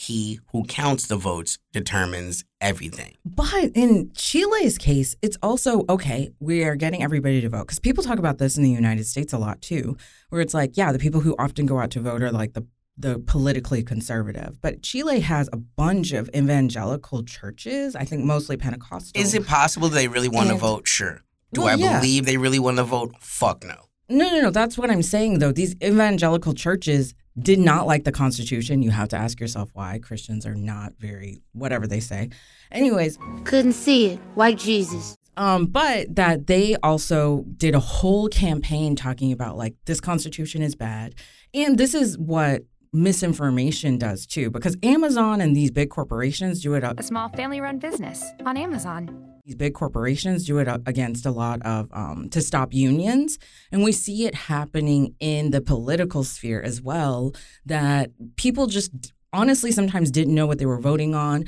He 0.00 0.38
who 0.52 0.62
counts 0.62 1.08
the 1.08 1.16
votes 1.16 1.58
determines 1.72 2.44
everything. 2.60 3.16
But 3.24 3.72
in 3.74 4.12
Chile's 4.14 4.78
case, 4.78 5.16
it's 5.22 5.36
also 5.42 5.84
okay, 5.88 6.30
we 6.38 6.62
are 6.62 6.76
getting 6.76 7.02
everybody 7.02 7.40
to 7.40 7.48
vote. 7.48 7.66
Because 7.66 7.80
people 7.80 8.04
talk 8.04 8.20
about 8.20 8.38
this 8.38 8.56
in 8.56 8.62
the 8.62 8.70
United 8.70 9.08
States 9.08 9.32
a 9.32 9.38
lot 9.38 9.60
too, 9.60 9.96
where 10.28 10.40
it's 10.40 10.54
like, 10.54 10.76
yeah, 10.76 10.92
the 10.92 11.00
people 11.00 11.22
who 11.22 11.34
often 11.36 11.66
go 11.66 11.80
out 11.80 11.90
to 11.90 12.00
vote 12.00 12.22
are 12.22 12.30
like 12.30 12.52
the 12.52 12.64
the 12.96 13.18
politically 13.18 13.82
conservative. 13.82 14.60
But 14.60 14.82
Chile 14.82 15.18
has 15.18 15.48
a 15.52 15.56
bunch 15.56 16.12
of 16.12 16.30
evangelical 16.32 17.24
churches, 17.24 17.96
I 17.96 18.04
think 18.04 18.24
mostly 18.24 18.56
Pentecostal. 18.56 19.20
Is 19.20 19.34
it 19.34 19.48
possible 19.48 19.88
they 19.88 20.06
really 20.06 20.28
want 20.28 20.50
to 20.50 20.54
vote? 20.54 20.86
Sure. 20.86 21.22
Do 21.52 21.62
Well, 21.62 21.70
I 21.70 21.74
yeah. 21.74 21.98
believe 21.98 22.24
they 22.24 22.36
really 22.36 22.60
want 22.60 22.76
to 22.76 22.84
vote? 22.84 23.14
Fuck 23.20 23.64
no. 23.64 23.88
No, 24.08 24.30
no, 24.30 24.40
no. 24.42 24.50
That's 24.50 24.78
what 24.78 24.90
I'm 24.90 25.02
saying, 25.02 25.40
though. 25.40 25.52
These 25.52 25.74
evangelical 25.82 26.54
churches 26.54 27.14
did 27.40 27.58
not 27.58 27.86
like 27.86 28.04
the 28.04 28.12
Constitution. 28.12 28.82
You 28.82 28.90
have 28.90 29.08
to 29.08 29.16
ask 29.16 29.40
yourself 29.40 29.70
why. 29.72 29.98
Christians 29.98 30.46
are 30.46 30.54
not 30.54 30.94
very, 30.98 31.42
whatever 31.52 31.86
they 31.86 32.00
say. 32.00 32.30
Anyways, 32.72 33.18
Couldn't 33.44 33.72
see 33.72 34.06
it. 34.06 34.18
White 34.34 34.58
Jesus. 34.58 35.16
Um, 35.36 35.66
but 35.66 36.16
that 36.16 36.48
they 36.48 36.74
also 36.82 37.44
did 37.56 37.74
a 37.74 37.80
whole 37.80 38.28
campaign 38.28 38.96
talking 38.96 39.30
about 39.30 39.56
like 39.56 39.74
this 39.86 40.00
constitution 40.00 40.62
is 40.62 40.74
bad. 40.74 41.14
And 41.54 41.78
this 41.78 41.94
is 41.94 42.18
what 42.18 42.62
misinformation 42.92 43.98
does 43.98 44.26
too, 44.26 44.50
because 44.50 44.76
Amazon 44.82 45.40
and 45.40 45.54
these 45.54 45.70
big 45.70 45.90
corporations 45.90 46.62
do 46.62 46.74
it 46.74 46.84
a 46.84 47.02
small 47.02 47.28
family 47.30 47.60
run 47.60 47.78
business 47.78 48.24
on 48.44 48.56
Amazon. 48.56 49.34
these 49.44 49.54
big 49.54 49.74
corporations 49.74 50.44
do 50.46 50.58
it 50.58 50.68
against 50.86 51.24
a 51.26 51.30
lot 51.30 51.60
of 51.62 51.88
um, 51.92 52.28
to 52.30 52.40
stop 52.40 52.72
unions 52.74 53.38
and 53.72 53.82
we 53.82 53.92
see 53.92 54.26
it 54.26 54.34
happening 54.34 55.14
in 55.20 55.50
the 55.50 55.60
political 55.60 56.24
sphere 56.24 56.60
as 56.60 56.82
well 56.82 57.32
that 57.64 58.10
people 58.36 58.66
just 58.66 58.90
honestly 59.32 59.70
sometimes 59.72 60.10
didn't 60.10 60.34
know 60.34 60.46
what 60.46 60.58
they 60.58 60.66
were 60.66 60.80
voting 60.80 61.14
on 61.14 61.44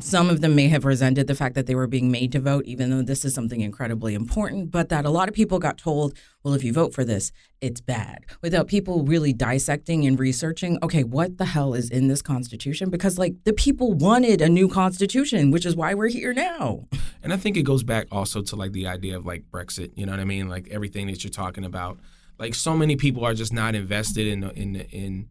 some 0.00 0.30
of 0.30 0.40
them 0.40 0.54
may 0.54 0.68
have 0.68 0.84
resented 0.84 1.26
the 1.26 1.34
fact 1.34 1.54
that 1.54 1.66
they 1.66 1.74
were 1.74 1.86
being 1.86 2.10
made 2.10 2.32
to 2.32 2.40
vote 2.40 2.64
even 2.64 2.90
though 2.90 3.02
this 3.02 3.24
is 3.24 3.34
something 3.34 3.60
incredibly 3.60 4.14
important 4.14 4.70
but 4.70 4.88
that 4.88 5.04
a 5.04 5.10
lot 5.10 5.28
of 5.28 5.34
people 5.34 5.58
got 5.58 5.76
told 5.76 6.16
well 6.42 6.54
if 6.54 6.64
you 6.64 6.72
vote 6.72 6.94
for 6.94 7.04
this 7.04 7.30
it's 7.60 7.80
bad 7.80 8.24
without 8.40 8.66
people 8.66 9.04
really 9.04 9.32
dissecting 9.32 10.06
and 10.06 10.18
researching 10.18 10.78
okay 10.82 11.04
what 11.04 11.36
the 11.36 11.44
hell 11.44 11.74
is 11.74 11.90
in 11.90 12.08
this 12.08 12.22
constitution 12.22 12.88
because 12.88 13.18
like 13.18 13.34
the 13.44 13.52
people 13.52 13.92
wanted 13.92 14.40
a 14.40 14.48
new 14.48 14.68
constitution 14.68 15.50
which 15.50 15.66
is 15.66 15.76
why 15.76 15.92
we're 15.92 16.08
here 16.08 16.32
now 16.32 16.86
And 17.22 17.32
I 17.32 17.36
think 17.36 17.56
it 17.56 17.62
goes 17.62 17.84
back 17.84 18.08
also 18.10 18.42
to 18.42 18.56
like 18.56 18.72
the 18.72 18.86
idea 18.86 19.16
of 19.16 19.24
like 19.24 19.44
Brexit. 19.50 19.92
You 19.94 20.06
know 20.06 20.12
what 20.12 20.20
I 20.20 20.24
mean? 20.24 20.48
Like 20.48 20.68
everything 20.70 21.06
that 21.06 21.22
you're 21.22 21.30
talking 21.30 21.64
about. 21.64 21.98
Like 22.38 22.54
so 22.54 22.76
many 22.76 22.96
people 22.96 23.24
are 23.24 23.34
just 23.34 23.52
not 23.52 23.74
invested 23.74 24.26
in 24.26 24.44
in 24.50 24.76
in 24.76 25.28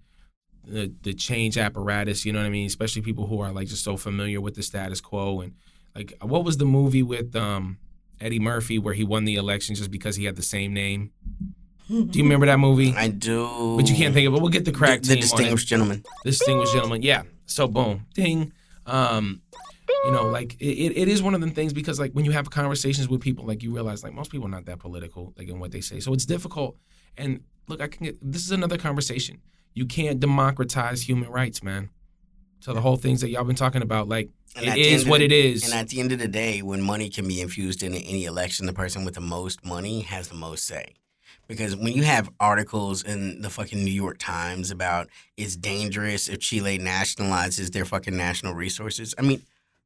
the 0.65 0.93
the 1.03 1.13
change 1.13 1.57
apparatus. 1.57 2.25
You 2.25 2.33
know 2.33 2.39
what 2.39 2.45
I 2.45 2.49
mean? 2.49 2.67
Especially 2.67 3.01
people 3.01 3.27
who 3.27 3.39
are 3.41 3.51
like 3.51 3.67
just 3.67 3.83
so 3.83 3.97
familiar 3.97 4.41
with 4.41 4.55
the 4.55 4.63
status 4.63 5.01
quo 5.01 5.41
and 5.41 5.53
like 5.95 6.13
what 6.21 6.43
was 6.45 6.57
the 6.57 6.65
movie 6.65 7.03
with 7.03 7.35
um 7.35 7.77
Eddie 8.19 8.39
Murphy 8.39 8.77
where 8.79 8.93
he 8.93 9.03
won 9.03 9.25
the 9.25 9.35
election 9.35 9.75
just 9.75 9.91
because 9.91 10.15
he 10.15 10.25
had 10.25 10.35
the 10.35 10.43
same 10.43 10.73
name? 10.73 11.11
Do 11.89 12.07
you 12.17 12.23
remember 12.23 12.45
that 12.45 12.57
movie? 12.59 12.93
I 12.95 13.09
do. 13.09 13.75
But 13.77 13.89
you 13.89 13.95
can't 13.95 14.13
think 14.13 14.25
of 14.27 14.33
it. 14.33 14.39
We'll 14.41 14.49
get 14.49 14.63
the 14.63 14.71
crack 14.71 15.01
The, 15.01 15.09
the 15.09 15.15
team 15.15 15.17
on 15.17 15.21
it. 15.21 15.21
distinguished 15.27 15.67
gentleman. 15.67 16.03
Distinguished 16.23 16.73
gentleman. 16.73 17.01
Yeah. 17.01 17.23
So 17.47 17.67
boom, 17.67 18.05
ding. 18.13 18.53
Um, 18.85 19.41
you 20.05 20.11
know, 20.11 20.23
like 20.27 20.55
it, 20.61 20.93
it 20.97 21.07
is 21.09 21.21
one 21.21 21.35
of 21.35 21.41
them 21.41 21.51
things 21.51 21.73
because 21.73 21.99
like 21.99 22.13
when 22.13 22.23
you 22.23 22.31
have 22.31 22.49
conversations 22.49 23.09
with 23.09 23.19
people, 23.19 23.45
like 23.45 23.61
you 23.61 23.73
realize 23.73 24.03
like 24.03 24.13
most 24.13 24.31
people 24.31 24.47
are 24.47 24.51
not 24.51 24.65
that 24.65 24.79
political, 24.79 25.33
like 25.37 25.49
in 25.49 25.59
what 25.59 25.71
they 25.71 25.81
say. 25.81 25.99
So 25.99 26.13
it's 26.13 26.25
difficult. 26.25 26.77
And 27.17 27.41
look, 27.67 27.81
I 27.81 27.87
can 27.87 28.05
get 28.05 28.17
this 28.21 28.43
is 28.45 28.51
another 28.51 28.77
conversation. 28.77 29.41
You 29.73 29.85
can't 29.85 30.19
democratize 30.19 31.01
human 31.01 31.29
rights, 31.29 31.63
man. 31.63 31.89
So 32.59 32.73
the 32.73 32.81
whole 32.81 32.97
things 32.97 33.21
that 33.21 33.29
y'all 33.29 33.43
been 33.43 33.55
talking 33.55 33.81
about, 33.81 34.07
like 34.07 34.29
And 34.55 34.67
it 34.67 34.77
is 34.77 35.05
what 35.05 35.19
the- 35.19 35.25
it 35.25 35.31
is. 35.31 35.63
And 35.63 35.73
at 35.73 35.87
the 35.89 35.99
end 35.99 36.11
of 36.11 36.19
the 36.19 36.27
day, 36.27 36.61
when 36.61 36.81
money 36.81 37.09
can 37.09 37.27
be 37.27 37.39
infused 37.41 37.81
into 37.83 37.99
any 37.99 38.25
election, 38.25 38.65
the 38.65 38.73
person 38.73 39.05
with 39.05 39.15
the 39.15 39.21
most 39.21 39.63
money 39.65 40.01
has 40.01 40.27
the 40.27 40.35
most 40.35 40.65
say. 40.65 40.93
Because 41.47 41.75
when 41.75 41.93
you 41.93 42.03
have 42.03 42.29
articles 42.39 43.03
in 43.03 43.41
the 43.41 43.49
fucking 43.49 43.83
New 43.83 43.91
York 43.91 44.17
Times 44.19 44.71
about 44.71 45.09
it's 45.37 45.55
dangerous 45.55 46.29
if 46.29 46.39
Chile 46.39 46.77
nationalizes 46.77 47.71
their 47.71 47.85
fucking 47.85 48.15
national 48.15 48.53
resources, 48.53 49.13
I 49.17 49.21
mean, 49.21 49.41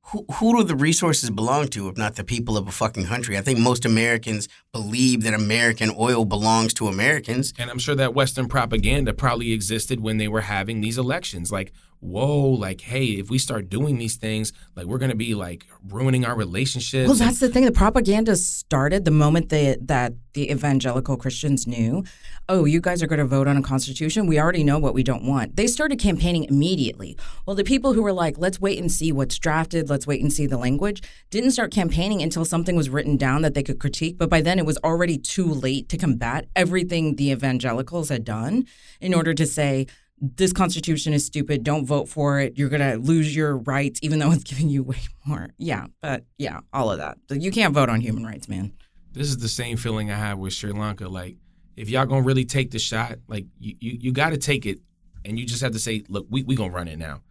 who, 0.10 0.26
who 0.34 0.58
do 0.58 0.64
the 0.64 0.76
resources 0.76 1.30
belong 1.32 1.68
to 1.70 1.90
if 1.90 1.98
not 1.98 2.16
the 2.16 2.24
people 2.24 2.58
of 2.58 2.68
a 2.68 2.72
fucking 2.72 3.06
country? 3.06 3.38
I 3.38 3.42
think 3.42 3.58
most 3.58 3.86
Americans 3.86 4.48
believe 4.72 5.24
that 5.24 5.34
American 5.34 5.92
oil 5.98 6.26
belongs 6.26 6.74
to 6.76 6.88
Americans. 6.88 7.54
And 7.58 7.72
I'm 7.72 7.80
sure 7.80 7.96
that 7.96 8.14
Western 8.14 8.48
propaganda 8.48 9.14
probably 9.14 9.52
existed 9.52 10.00
when 10.00 10.18
they 10.18 10.28
were 10.28 10.42
having 10.42 10.82
these 10.82 11.00
elections. 11.00 11.52
Like, 11.52 11.72
whoa, 12.00 12.50
like, 12.50 12.82
hey, 12.82 13.06
if 13.06 13.30
we 13.30 13.38
start 13.38 13.70
doing 13.70 13.98
these 13.98 14.16
things, 14.16 14.54
like, 14.76 14.86
we're 14.86 14.98
going 14.98 15.12
to 15.12 15.16
be 15.16 15.34
like 15.36 15.66
ruining 15.90 16.26
our 16.26 16.36
relationships. 16.36 17.08
Well, 17.08 17.18
that's 17.18 17.40
the 17.40 17.50
thing. 17.50 17.66
The 17.66 17.72
propaganda 17.72 18.36
started 18.36 19.06
the 19.06 19.12
moment 19.12 19.50
they, 19.50 19.78
that 19.82 20.14
the 20.34 20.52
evangelical 20.52 21.18
Christians 21.18 21.66
knew, 21.66 22.04
oh, 22.48 22.66
you 22.66 22.80
guys 22.80 23.02
are 23.02 23.08
going 23.08 23.20
to 23.20 23.26
vote 23.26 23.48
on 23.48 23.58
a 23.58 23.62
constitution. 23.62 24.28
We 24.28 24.40
already 24.40 24.64
know 24.64 24.78
what 24.78 24.94
we 24.94 25.02
don't 25.02 25.26
want. 25.26 25.56
They 25.56 25.68
started 25.68 25.98
campaigning 25.98 26.44
immediately. 26.44 27.18
Well, 27.46 27.56
the 27.56 27.64
people 27.64 27.94
who 27.94 28.04
were 28.04 28.14
like, 28.14 28.38
let's 28.38 28.60
wait 28.60 28.78
and 28.78 28.92
see 28.92 29.12
what's 29.12 29.40
drafted, 29.40 29.90
let's 29.90 30.06
wait 30.06 30.22
and 30.22 30.32
see 30.32 30.46
the 30.46 30.58
language, 30.58 31.02
didn't 31.30 31.52
start 31.52 31.72
campaigning 31.72 32.22
until 32.22 32.46
something 32.46 32.76
was 32.76 32.90
written 32.90 33.18
down 33.18 33.42
that 33.42 33.54
they 33.54 33.64
could 33.64 33.80
critique. 33.80 34.18
But 34.18 34.30
by 34.30 34.42
then, 34.42 34.60
it 34.60 34.66
was 34.66 34.78
already 34.84 35.18
too 35.18 35.48
late 35.48 35.90
to 35.90 35.98
combat 35.98 36.48
everything 36.56 37.16
the 37.16 37.32
evangelicals 37.32 38.10
had 38.10 38.26
done 38.26 38.66
in 39.00 39.14
order 39.14 39.34
to 39.34 39.46
say, 39.46 39.88
this 40.20 40.54
constitution 40.54 41.14
is 41.14 41.26
stupid. 41.26 41.64
Don't 41.64 41.86
vote 41.86 42.08
for 42.08 42.40
it. 42.40 42.58
You're 42.58 42.70
going 42.70 42.82
to 42.82 42.98
lose 42.98 43.36
your 43.36 43.58
rights, 43.58 44.00
even 44.02 44.20
though 44.20 44.32
it's 44.34 44.44
giving 44.44 44.70
you 44.70 44.84
way 44.84 45.00
more. 45.26 45.50
Yeah, 45.58 45.88
but 46.02 46.26
yeah, 46.38 46.62
all 46.74 46.92
of 46.92 47.00
that. 47.00 47.18
You 47.30 47.52
can't 47.52 47.74
vote 47.74 47.90
on 47.90 48.02
human 48.02 48.26
rights, 48.26 48.48
man. 48.48 48.74
this 49.12 49.28
is 49.28 49.38
the 49.38 49.50
same 49.50 49.78
feeling 49.78 50.12
I 50.12 50.16
have 50.16 50.38
with 50.38 50.54
Sri 50.54 50.72
Lanka. 50.72 51.08
Like, 51.08 51.38
if 51.76 51.90
y'all 51.90 52.06
gonna 52.06 52.22
really 52.22 52.46
take 52.46 52.72
the 52.72 52.80
shot, 52.80 53.18
like 53.28 53.46
you, 53.60 53.76
you, 53.80 53.98
you 54.02 54.12
got 54.12 54.30
to 54.30 54.38
take 54.38 54.66
it, 54.66 54.80
and 55.26 55.38
you 55.40 55.46
just 55.46 55.62
have 55.62 55.74
to 55.74 55.80
say, 55.80 56.04
look, 56.08 56.26
we 56.30 56.44
we 56.44 56.56
gonna 56.56 56.72
run 56.72 56.88
it 56.88 56.98
now. 56.98 57.22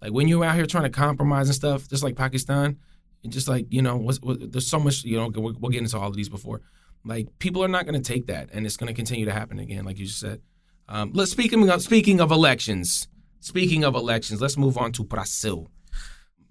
Like 0.00 0.12
when 0.12 0.26
you're 0.26 0.44
out 0.44 0.56
here 0.56 0.66
trying 0.66 0.84
to 0.84 0.90
compromise 0.90 1.48
and 1.48 1.54
stuff, 1.54 1.88
just 1.88 2.02
like 2.02 2.16
Pakistan, 2.16 2.78
and 3.22 3.32
just 3.32 3.46
like 3.46 3.66
you 3.70 3.82
know, 3.82 3.96
what's, 3.96 4.20
what, 4.20 4.50
there's 4.50 4.66
so 4.66 4.80
much. 4.80 5.04
You 5.04 5.18
know, 5.18 5.30
we'll, 5.32 5.54
we'll 5.60 5.70
get 5.70 5.82
into 5.82 5.98
all 5.98 6.08
of 6.08 6.16
these 6.16 6.28
before. 6.28 6.60
Like 7.04 7.28
people 7.38 7.62
are 7.62 7.68
not 7.68 7.86
gonna 7.86 8.00
take 8.00 8.26
that, 8.26 8.50
and 8.52 8.66
it's 8.66 8.76
gonna 8.76 8.94
continue 8.94 9.26
to 9.26 9.32
happen 9.32 9.60
again, 9.60 9.84
like 9.84 9.98
you 9.98 10.06
just 10.06 10.18
said. 10.18 10.40
Um, 10.88 11.12
let's 11.14 11.30
speaking 11.30 11.68
of 11.68 11.82
speaking 11.82 12.20
of 12.20 12.30
elections. 12.30 13.08
Speaking 13.40 13.82
of 13.84 13.94
elections, 13.94 14.40
let's 14.40 14.56
move 14.56 14.78
on 14.78 14.92
to 14.92 15.04
Brazil. 15.04 15.68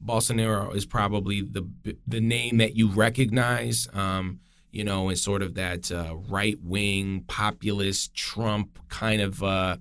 Bolsonaro 0.03 0.75
is 0.75 0.85
probably 0.85 1.41
the 1.41 1.67
the 2.07 2.21
name 2.21 2.57
that 2.57 2.75
you 2.75 2.89
recognize. 2.89 3.87
Um, 3.93 4.39
you 4.71 4.83
know, 4.83 5.09
in 5.09 5.15
sort 5.15 5.41
of 5.41 5.55
that 5.55 5.91
uh, 5.91 6.15
right 6.29 6.57
wing 6.63 7.25
populist 7.27 8.15
Trump 8.15 8.79
kind 8.87 9.21
of, 9.21 9.43
uh, 9.43 9.77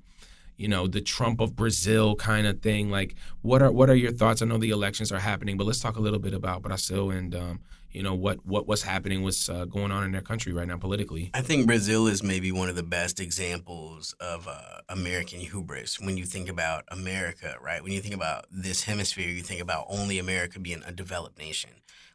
you 0.57 0.69
know, 0.69 0.88
the 0.88 1.00
Trump 1.00 1.40
of 1.40 1.54
Brazil 1.54 2.16
kind 2.16 2.47
of 2.47 2.61
thing. 2.61 2.90
Like, 2.90 3.14
what 3.42 3.62
are 3.62 3.71
what 3.71 3.88
are 3.88 3.95
your 3.95 4.12
thoughts? 4.12 4.42
I 4.42 4.47
know 4.47 4.59
the 4.59 4.71
elections 4.71 5.12
are 5.12 5.21
happening, 5.21 5.57
but 5.57 5.66
let's 5.66 5.80
talk 5.80 5.97
a 5.97 6.00
little 6.00 6.19
bit 6.19 6.35
about 6.35 6.62
Brazil 6.62 7.11
and 7.11 7.35
um, 7.35 7.61
you 7.92 8.02
know 8.02 8.14
what 8.14 8.44
what 8.47 8.66
what's 8.66 8.82
happening, 8.82 9.23
what's 9.23 9.49
uh, 9.49 9.64
going 9.64 9.90
on 9.90 10.04
in 10.04 10.12
their 10.12 10.20
country 10.20 10.52
right 10.52 10.68
now 10.68 10.76
politically. 10.76 11.30
I 11.35 11.42
think 11.42 11.66
Brazil 11.66 12.06
is 12.06 12.23
maybe 12.23 12.52
one 12.52 12.68
of 12.68 12.76
the 12.76 12.82
best 12.82 13.20
examples 13.20 14.14
of 14.20 14.47
uh, 14.49 14.80
American 14.88 15.40
hubris 15.40 15.99
when 15.99 16.16
you 16.16 16.25
think 16.25 16.49
about 16.49 16.85
America, 16.88 17.56
right? 17.61 17.82
When 17.82 17.92
you 17.92 18.00
think 18.00 18.14
about 18.14 18.47
this 18.50 18.85
hemisphere, 18.85 19.28
you 19.28 19.42
think 19.42 19.61
about 19.61 19.87
only 19.88 20.18
America 20.18 20.59
being 20.59 20.82
a 20.87 20.92
developed 20.92 21.38
nation. 21.38 21.70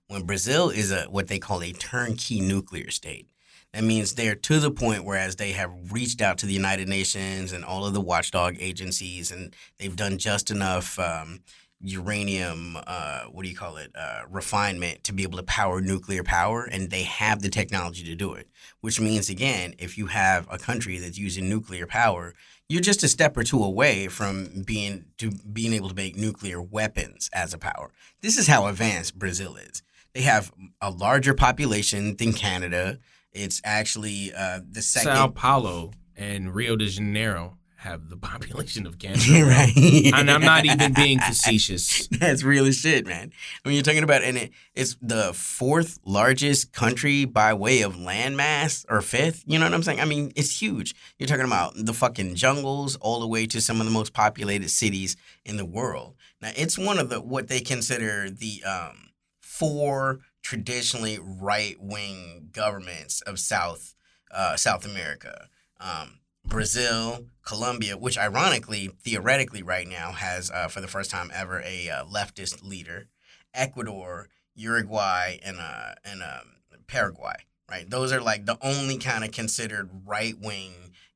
When 0.07 0.23
Brazil 0.23 0.69
is 0.69 0.91
a 0.91 1.03
what 1.03 1.27
they 1.27 1.39
call 1.39 1.61
a 1.61 1.71
turnkey 1.71 2.39
nuclear 2.39 2.91
state, 2.91 3.27
that 3.73 3.83
means 3.83 4.13
they're 4.13 4.35
to 4.35 4.59
the 4.59 4.71
point 4.71 5.03
whereas 5.03 5.35
they 5.35 5.51
have 5.51 5.91
reached 5.91 6.21
out 6.21 6.37
to 6.37 6.45
the 6.45 6.53
United 6.53 6.87
Nations 6.87 7.51
and 7.51 7.65
all 7.65 7.85
of 7.85 7.93
the 7.93 7.99
watchdog 7.99 8.55
agencies, 8.59 9.31
and 9.31 9.53
they've 9.77 9.95
done 9.95 10.17
just 10.17 10.49
enough. 10.49 10.97
Um, 10.97 11.41
uranium, 11.87 12.77
uh, 12.87 13.25
what 13.25 13.43
do 13.43 13.49
you 13.49 13.55
call 13.55 13.77
it, 13.77 13.91
uh, 13.95 14.21
refinement 14.29 15.03
to 15.03 15.13
be 15.13 15.23
able 15.23 15.37
to 15.37 15.43
power 15.43 15.81
nuclear 15.81 16.23
power, 16.23 16.63
and 16.63 16.89
they 16.89 17.03
have 17.03 17.41
the 17.41 17.49
technology 17.49 18.03
to 18.03 18.15
do 18.15 18.33
it. 18.33 18.47
Which 18.81 18.99
means, 18.99 19.29
again, 19.29 19.73
if 19.77 19.97
you 19.97 20.07
have 20.07 20.47
a 20.49 20.57
country 20.57 20.97
that's 20.97 21.17
using 21.17 21.49
nuclear 21.49 21.87
power, 21.87 22.33
you're 22.67 22.81
just 22.81 23.03
a 23.03 23.07
step 23.07 23.37
or 23.37 23.43
two 23.43 23.63
away 23.63 24.07
from 24.07 24.63
being 24.65 25.05
to 25.17 25.31
being 25.31 25.73
able 25.73 25.89
to 25.89 25.95
make 25.95 26.15
nuclear 26.15 26.61
weapons 26.61 27.29
as 27.33 27.53
a 27.53 27.57
power. 27.57 27.91
This 28.21 28.37
is 28.37 28.47
how 28.47 28.67
advanced 28.67 29.19
Brazil 29.19 29.55
is. 29.55 29.83
They 30.13 30.21
have 30.21 30.51
a 30.81 30.89
larger 30.89 31.33
population 31.33 32.15
than 32.15 32.33
Canada. 32.33 32.99
It's 33.31 33.61
actually 33.63 34.33
uh, 34.33 34.61
the 34.67 34.81
second. 34.81 35.13
Sao 35.13 35.27
Paulo 35.27 35.91
and 36.15 36.55
Rio 36.55 36.75
de 36.75 36.87
Janeiro 36.87 37.57
have 37.85 38.09
the 38.09 38.17
population 38.31 38.85
of 38.85 38.99
Canada. 38.99 39.45
right. 39.45 40.11
and 40.13 40.29
I'm 40.29 40.41
not 40.41 40.65
even 40.65 40.93
being 40.93 41.19
facetious. 41.19 42.07
That's 42.11 42.43
real 42.43 42.65
as 42.65 42.77
shit, 42.77 43.05
man. 43.07 43.31
I 43.63 43.69
mean, 43.69 43.75
you're 43.75 43.83
talking 43.83 44.03
about, 44.03 44.23
and 44.23 44.37
it, 44.37 44.51
it's 44.73 44.97
the 45.01 45.33
fourth 45.33 45.99
largest 46.05 46.73
country 46.73 47.25
by 47.25 47.53
way 47.53 47.81
of 47.81 47.95
landmass, 47.95 48.85
or 48.89 49.01
fifth. 49.01 49.43
You 49.47 49.59
know 49.59 49.65
what 49.65 49.73
I'm 49.73 49.83
saying? 49.83 50.01
I 50.01 50.05
mean, 50.05 50.31
it's 50.35 50.61
huge. 50.61 50.95
You're 51.17 51.27
talking 51.27 51.45
about 51.45 51.73
the 51.75 51.93
fucking 51.93 52.35
jungles 52.35 52.95
all 52.97 53.19
the 53.19 53.27
way 53.27 53.45
to 53.47 53.61
some 53.61 53.79
of 53.79 53.85
the 53.85 53.91
most 53.91 54.13
populated 54.13 54.69
cities 54.69 55.15
in 55.45 55.57
the 55.57 55.65
world. 55.65 56.15
Now, 56.41 56.51
it's 56.55 56.77
one 56.77 56.99
of 56.99 57.09
the 57.09 57.21
what 57.21 57.47
they 57.47 57.61
consider 57.61 58.29
the 58.29 58.63
um, 58.63 59.11
four 59.41 60.19
traditionally 60.43 61.19
right 61.21 61.75
wing 61.79 62.49
governments 62.51 63.21
of 63.21 63.39
South 63.39 63.95
uh, 64.31 64.55
South 64.57 64.85
America. 64.85 65.47
Um, 65.79 66.19
Brazil, 66.47 67.25
Colombia, 67.45 67.97
which 67.97 68.17
ironically, 68.17 68.91
theoretically, 69.03 69.63
right 69.63 69.87
now 69.87 70.11
has 70.11 70.51
uh, 70.51 70.67
for 70.67 70.81
the 70.81 70.87
first 70.87 71.11
time 71.11 71.31
ever 71.33 71.61
a 71.65 71.89
uh, 71.89 72.05
leftist 72.05 72.63
leader. 72.63 73.07
Ecuador, 73.53 74.27
Uruguay, 74.53 75.37
and 75.43 75.57
uh, 75.59 75.93
and 76.03 76.21
um, 76.21 76.55
Paraguay. 76.87 77.35
Right, 77.69 77.89
those 77.89 78.11
are 78.11 78.21
like 78.21 78.45
the 78.45 78.57
only 78.61 78.97
kind 78.97 79.23
of 79.23 79.31
considered 79.31 79.89
right 80.05 80.35
wing 80.39 80.71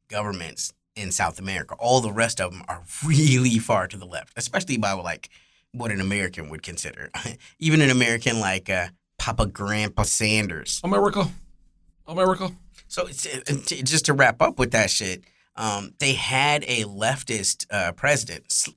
governments 0.10 0.74
in 0.96 1.12
South 1.12 1.38
America. 1.38 1.76
All 1.78 2.02
the 2.02 2.12
rest 2.12 2.42
of 2.42 2.52
them 2.52 2.64
are 2.68 2.84
really 3.06 3.60
far 3.60 3.88
to 3.88 3.98
the 3.98 4.06
left, 4.06 4.34
especially 4.36 4.78
by 4.78 4.94
like 4.94 5.30
what 5.72 5.92
an 5.92 6.02
American 6.02 6.50
would 6.50 6.64
consider. 6.64 7.12
Even 7.60 7.82
an 7.82 7.90
American 7.90 8.40
like 8.40 8.70
uh, 8.70 8.88
Papa 9.18 9.46
Grandpa 9.46 10.04
Sanders. 10.04 10.82
America, 10.84 11.28
America. 12.08 12.52
So 12.90 13.08
just 13.08 14.06
to 14.06 14.14
wrap 14.14 14.42
up 14.42 14.60
with 14.60 14.72
that 14.72 14.90
shit, 14.90 15.24
um, 15.56 15.94
they 16.00 16.14
had 16.14 16.64
a 16.64 16.86
leftist 16.86 17.68
uh, 17.70 17.92
president, 17.92 18.68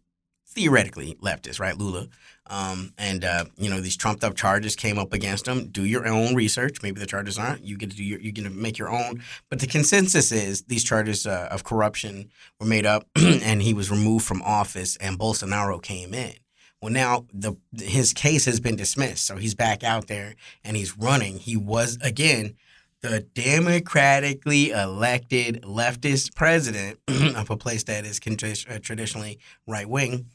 theoretically 0.47 1.17
leftist, 1.23 1.59
right, 1.59 1.77
Lula, 1.77 2.09
um, 2.49 2.93
and 2.99 3.25
uh, 3.25 3.47
you 3.57 3.71
know 3.71 3.81
these 3.81 3.97
trumped 3.97 4.23
up 4.23 4.35
charges 4.35 4.77
came 4.77 4.99
up 4.99 5.15
against 5.15 5.49
him. 5.49 5.69
Do 5.69 5.85
your 5.85 6.07
own 6.07 6.35
research. 6.35 6.83
Maybe 6.83 7.01
the 7.01 7.07
charges 7.07 7.39
aren't. 7.39 7.65
You 7.65 7.79
get 7.79 7.91
to 7.91 7.97
do 7.97 8.05
your, 8.05 8.21
you 8.21 8.33
get 8.33 8.45
to 8.45 8.51
make 8.51 8.77
your 8.77 8.91
own. 8.91 9.23
But 9.49 9.61
the 9.61 9.67
consensus 9.67 10.31
is 10.31 10.63
these 10.65 10.85
charges 10.85 11.27
uh, 11.27 11.49
of 11.51 11.65
corruption 11.65 12.31
were 12.61 12.67
made 12.67 12.85
up, 12.85 13.09
and 13.17 13.63
he 13.63 13.73
was 13.73 13.91
removed 13.91 14.27
from 14.27 14.43
office, 14.43 14.97
and 14.97 15.19
Bolsonaro 15.19 15.83
came 15.83 16.13
in. 16.13 16.35
Well, 16.83 16.93
now 16.93 17.27
the 17.33 17.55
his 17.79 18.13
case 18.13 18.45
has 18.45 18.61
been 18.61 18.77
dismissed, 18.77 19.25
so 19.25 19.37
he's 19.37 19.55
back 19.55 19.83
out 19.83 20.09
there 20.09 20.35
and 20.63 20.77
he's 20.77 20.99
running. 20.99 21.39
He 21.39 21.57
was 21.57 21.97
again 22.03 22.57
the 23.03 23.21
democratically 23.35 24.71
elected 24.71 25.63
leftist 25.63 26.35
president 26.35 26.99
of 27.37 27.51
a 27.51 27.57
place 27.57 27.83
that 27.85 28.07
is 28.07 28.21
uh, 28.69 28.79
traditionally 28.81 29.39
right 29.67 29.89
wing, 29.89 30.27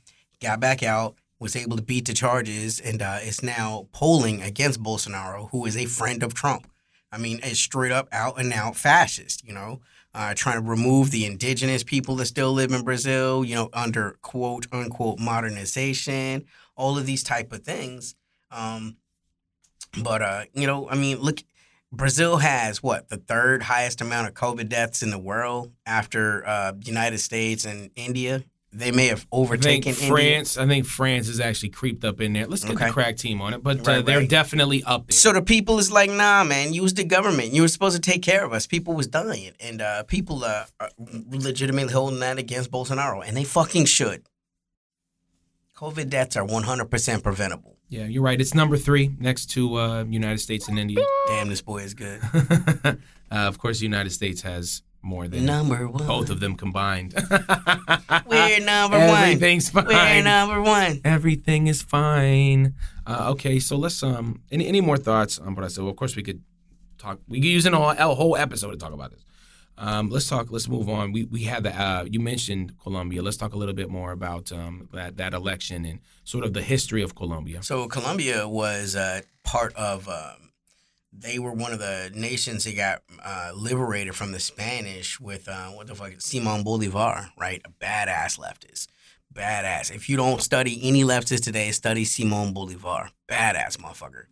got 0.42 0.60
back 0.60 0.84
out, 0.84 1.16
was 1.40 1.56
able 1.56 1.78
to 1.78 1.84
beat 1.84 2.06
the 2.06 2.14
charges, 2.14 2.80
and 2.80 3.02
uh, 3.02 3.20
is 3.24 3.42
now 3.42 3.88
polling 3.94 4.42
against 4.42 4.84
Bolsonaro, 4.84 5.50
who 5.52 5.66
is 5.66 5.78
a 5.78 5.86
friend 5.86 6.24
of 6.24 6.34
Trump. 6.34 6.68
I 7.12 7.18
mean, 7.18 7.40
a 7.42 7.56
straight 7.56 7.94
up, 7.94 8.10
out 8.12 8.40
and 8.40 8.52
out 8.52 8.76
fascist, 8.76 9.46
you 9.46 9.54
know, 9.54 9.80
uh, 10.14 10.34
trying 10.36 10.62
to 10.62 10.70
remove 10.70 11.12
the 11.12 11.26
indigenous 11.26 11.84
people 11.84 12.16
that 12.18 12.26
still 12.26 12.52
live 12.52 12.72
in 12.72 12.84
Brazil, 12.84 13.46
you 13.46 13.56
know, 13.56 13.70
under 13.72 14.18
quote 14.22 14.68
unquote 14.74 15.20
modernization, 15.20 16.46
all 16.76 16.98
of 16.98 17.06
these 17.06 17.24
type 17.24 17.54
of 17.54 17.62
things. 17.64 18.16
Um, 18.52 18.98
but, 20.04 20.22
uh, 20.22 20.44
you 20.54 20.68
know, 20.68 20.90
I 20.90 20.96
mean, 20.96 21.20
look, 21.20 21.40
Brazil 21.92 22.38
has 22.38 22.84
what 22.84 23.10
the 23.10 23.18
third 23.18 23.64
highest 23.64 24.02
amount 24.02 24.28
of 24.28 24.34
COVID 24.34 24.70
deaths 24.70 25.02
in 25.02 25.10
the 25.10 25.20
world 25.20 25.72
after 25.86 26.46
uh, 26.46 26.74
United 26.84 27.20
States 27.20 27.66
and 27.66 27.90
India. 27.96 28.44
they 28.74 28.92
may 28.92 29.08
have 29.08 29.22
I 29.32 29.36
overtaken 29.38 29.94
India. 29.94 30.10
France. 30.10 30.58
I 30.58 30.68
think 30.68 30.86
France 30.86 31.28
has 31.28 31.40
actually 31.40 31.70
creeped 31.70 32.04
up 32.04 32.20
in 32.20 32.34
there. 32.34 32.46
Let's 32.46 32.66
get 32.66 32.78
the 32.78 32.90
crack 32.90 33.16
team 33.16 33.42
on 33.42 33.54
it, 33.54 33.64
but 33.64 33.88
uh, 33.88 34.02
they're 34.02 34.20
right. 34.20 34.30
definitely 34.30 34.84
up 34.84 35.08
there. 35.08 35.16
So 35.16 35.32
the 35.32 35.42
people 35.42 35.80
is 35.80 35.90
like, 35.90 36.10
nah, 36.10 36.44
man, 36.44 36.74
you 36.74 36.82
was 36.82 36.94
the 36.94 37.06
government. 37.06 37.54
You 37.54 37.62
were 37.62 37.68
supposed 37.70 37.96
to 37.96 38.02
take 38.02 38.22
care 38.22 38.46
of 38.46 38.52
us. 38.52 38.68
People 38.68 38.94
was 38.94 39.08
dying, 39.08 39.54
and 39.60 39.82
uh, 39.82 40.04
people 40.04 40.44
uh, 40.44 40.66
are 40.80 40.90
legitimately 40.98 41.94
holding 41.94 42.20
that 42.20 42.38
against 42.38 42.70
Bolsonaro, 42.70 43.26
and 43.26 43.38
they 43.38 43.46
fucking 43.46 43.86
should. 43.86 44.28
COVID 45.78 46.10
deaths 46.10 46.36
are 46.36 46.46
100% 46.46 47.24
preventable. 47.24 47.77
Yeah, 47.90 48.06
you're 48.06 48.24
right. 48.24 48.40
It's 48.40 48.54
number 48.54 48.78
three 48.78 49.16
next 49.20 49.48
to 49.52 49.76
uh, 49.80 50.04
United 50.04 50.40
States 50.40 50.68
and 50.68 50.78
India. 50.78 51.04
Damn, 51.28 51.50
this 51.50 51.62
boy 51.62 51.80
is 51.80 51.94
good. 51.94 52.20
uh, 52.86 52.96
of 53.32 53.58
course, 53.60 53.80
the 53.80 53.86
United 53.86 54.12
States 54.12 54.42
has 54.42 54.82
more 55.02 55.28
than 55.28 55.46
Number 55.46 55.88
one. 55.88 56.06
both 56.06 56.30
of 56.30 56.40
them 56.40 56.56
combined. 56.56 57.14
We're 58.28 58.60
number 58.66 58.98
one. 58.98 59.24
Everything's 59.24 59.70
fine. 59.70 59.86
We're 59.88 60.22
number 60.24 60.62
one. 60.62 61.02
Everything 61.06 61.68
is 61.68 61.82
fine. 61.82 62.74
Uh, 63.06 63.30
okay, 63.32 63.60
so 63.60 63.78
let's 63.78 64.04
um. 64.04 64.42
Any 64.52 64.68
any 64.68 64.82
more 64.82 64.98
thoughts 64.98 65.40
on 65.40 65.56
what 65.56 65.64
I 65.64 65.70
said? 65.70 65.84
Well, 65.84 65.92
of 65.92 65.98
course 65.98 66.16
we 66.16 66.24
could 66.24 66.42
talk. 66.98 67.20
We 67.28 67.40
could 67.40 67.48
use 67.48 67.66
an 67.66 67.74
whole, 67.74 67.92
a 67.92 68.16
whole 68.16 68.36
episode 68.36 68.72
to 68.72 68.78
talk 68.78 68.92
about 68.92 69.12
this. 69.12 69.24
Um, 69.78 70.10
let's 70.10 70.28
talk. 70.28 70.48
Let's 70.50 70.68
move 70.68 70.90
on. 70.90 71.12
We 71.12 71.26
we 71.26 71.44
had 71.44 71.64
the 71.64 71.80
uh, 71.80 72.06
you 72.10 72.20
mentioned 72.20 72.74
Colombia. 72.82 73.22
Let's 73.22 73.38
talk 73.38 73.54
a 73.54 73.58
little 73.58 73.76
bit 73.76 73.90
more 73.90 74.12
about 74.12 74.52
um, 74.52 74.90
that 74.94 75.18
that 75.18 75.34
election 75.34 75.86
and 75.86 76.00
sort 76.24 76.44
of 76.44 76.54
the 76.54 76.64
history 76.64 77.04
of 77.04 77.16
Colombia. 77.16 77.62
So 77.62 77.88
Colombia 77.88 78.48
was 78.48 78.96
uh, 78.96 79.22
part 79.44 79.76
of. 79.76 80.08
Um, 80.08 80.52
they 81.20 81.40
were 81.40 81.52
one 81.52 81.74
of 81.74 81.80
the 81.80 82.12
nations 82.14 82.66
that 82.66 82.76
got 82.76 83.02
uh, 83.24 83.52
liberated 83.56 84.14
from 84.14 84.32
the 84.34 84.40
Spanish 84.40 85.20
with 85.20 85.48
uh, 85.48 85.70
what 85.70 85.88
the 85.88 85.96
fuck, 85.96 86.14
Simon 86.20 86.64
Bolivar, 86.64 87.32
right? 87.40 87.62
A 87.66 87.70
badass 87.84 88.38
leftist, 88.38 88.88
badass. 89.34 89.94
If 89.94 90.10
you 90.10 90.18
don't 90.18 90.42
study 90.42 90.80
any 90.84 91.04
leftists 91.04 91.44
today, 91.44 91.72
study 91.72 92.06
Simon 92.06 92.54
Bolivar, 92.54 93.10
badass 93.28 93.78
motherfucker, 93.78 94.26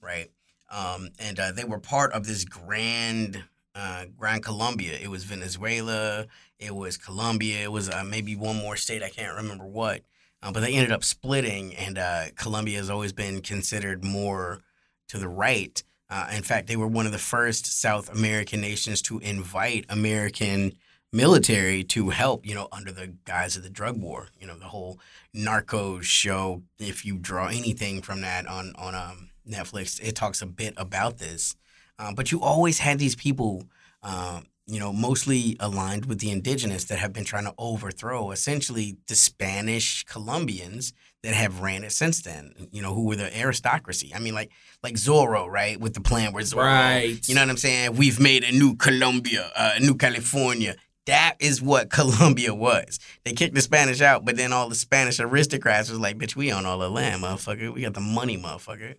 right? 0.00 0.30
Um, 0.70 1.10
and 1.18 1.38
uh, 1.38 1.52
they 1.52 1.64
were 1.64 1.78
part 1.78 2.12
of 2.12 2.26
this 2.26 2.44
grand, 2.44 3.44
uh, 3.74 4.06
Grand 4.16 4.42
Colombia. 4.42 4.98
It 5.00 5.08
was 5.08 5.24
Venezuela, 5.24 6.26
it 6.58 6.74
was 6.74 6.96
Colombia, 6.96 7.62
it 7.62 7.72
was 7.72 7.88
uh, 7.88 8.04
maybe 8.04 8.36
one 8.36 8.56
more 8.56 8.76
state 8.76 9.02
I 9.02 9.08
can't 9.08 9.36
remember 9.36 9.66
what. 9.66 10.02
Uh, 10.42 10.50
but 10.50 10.60
they 10.60 10.74
ended 10.74 10.90
up 10.90 11.04
splitting, 11.04 11.74
and 11.76 11.96
uh, 11.96 12.24
Colombia 12.36 12.78
has 12.78 12.90
always 12.90 13.12
been 13.12 13.40
considered 13.40 14.04
more 14.04 14.60
to 15.08 15.18
the 15.18 15.28
right. 15.28 15.82
Uh, 16.10 16.28
in 16.34 16.42
fact, 16.42 16.66
they 16.66 16.76
were 16.76 16.86
one 16.86 17.06
of 17.06 17.12
the 17.12 17.18
first 17.18 17.80
South 17.80 18.12
American 18.12 18.60
nations 18.60 19.00
to 19.02 19.18
invite 19.20 19.86
American 19.88 20.72
military 21.12 21.84
to 21.84 22.10
help, 22.10 22.44
you 22.46 22.54
know, 22.54 22.68
under 22.72 22.90
the 22.90 23.14
guise 23.24 23.56
of 23.56 23.62
the 23.62 23.70
drug 23.70 24.00
war. 24.00 24.28
You 24.40 24.46
know, 24.46 24.56
the 24.56 24.66
whole 24.66 24.98
narco 25.32 26.00
show. 26.00 26.62
If 26.78 27.04
you 27.04 27.18
draw 27.18 27.46
anything 27.46 28.02
from 28.02 28.20
that 28.22 28.46
on 28.46 28.72
on 28.76 28.94
um, 28.94 29.30
Netflix, 29.48 30.00
it 30.02 30.16
talks 30.16 30.42
a 30.42 30.46
bit 30.46 30.74
about 30.76 31.18
this. 31.18 31.56
Uh, 31.98 32.12
but 32.12 32.32
you 32.32 32.40
always 32.42 32.78
had 32.78 32.98
these 32.98 33.14
people, 33.14 33.64
uh, 34.02 34.40
you 34.66 34.78
know, 34.78 34.92
mostly 34.92 35.56
aligned 35.60 36.06
with 36.06 36.20
the 36.20 36.30
indigenous 36.30 36.84
that 36.84 36.98
have 36.98 37.12
been 37.12 37.24
trying 37.24 37.44
to 37.44 37.54
overthrow 37.58 38.30
essentially 38.30 38.96
the 39.08 39.14
Spanish 39.14 40.04
Colombians 40.04 40.92
that 41.22 41.34
have 41.34 41.60
ran 41.60 41.84
it 41.84 41.92
since 41.92 42.22
then. 42.22 42.54
You 42.72 42.82
know, 42.82 42.94
who 42.94 43.04
were 43.06 43.16
the 43.16 43.36
aristocracy. 43.38 44.12
I 44.14 44.18
mean, 44.18 44.34
like 44.34 44.50
like 44.82 44.94
Zorro, 44.94 45.46
right, 45.48 45.78
with 45.78 45.94
the 45.94 46.00
plan 46.00 46.32
where 46.32 46.42
Zorro, 46.42 46.64
Right. 46.64 47.28
You 47.28 47.34
know 47.34 47.42
what 47.42 47.50
I'm 47.50 47.56
saying? 47.56 47.96
We've 47.96 48.18
made 48.18 48.44
a 48.44 48.52
new 48.52 48.74
Colombia, 48.76 49.50
uh, 49.54 49.72
a 49.76 49.80
new 49.80 49.94
California. 49.94 50.76
That 51.06 51.34
is 51.40 51.60
what 51.60 51.90
Colombia 51.98 52.54
was. 52.54 52.98
They 53.24 53.32
kicked 53.32 53.54
the 53.54 53.60
Spanish 53.60 54.00
out, 54.00 54.24
but 54.24 54.36
then 54.36 54.52
all 54.52 54.68
the 54.68 54.74
Spanish 54.74 55.20
aristocrats 55.20 55.90
was 55.90 55.98
like, 55.98 56.18
"Bitch, 56.18 56.34
we 56.36 56.52
own 56.52 56.66
all 56.66 56.78
the 56.78 56.90
land, 56.90 57.22
motherfucker. 57.22 57.72
We 57.72 57.82
got 57.82 57.94
the 57.94 58.00
money, 58.00 58.38
motherfucker." 58.38 58.94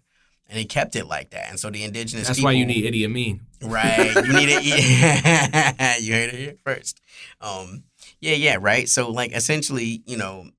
And 0.53 0.59
they 0.59 0.65
kept 0.65 0.95
it 0.95 1.07
like 1.07 1.31
that. 1.31 1.49
And 1.49 1.59
so 1.59 1.71
the 1.71 1.83
indigenous 1.83 2.27
That's 2.27 2.37
people, 2.37 2.49
why 2.49 2.51
you 2.51 2.63
need 2.63 2.85
Idi 2.85 3.05
Amin. 3.05 3.41
Right. 3.63 4.13
You 4.13 4.33
need 4.33 4.49
it. 4.49 4.63
Yeah. 5.73 5.97
you 5.99 6.13
heard 6.13 6.29
it 6.29 6.35
here 6.35 6.55
first. 6.63 7.01
Um, 7.41 7.85
yeah, 8.21 8.35
yeah, 8.35 8.57
right. 8.61 8.87
So 8.87 9.09
like 9.09 9.35
essentially, 9.35 10.03
you 10.05 10.15
know, 10.15 10.51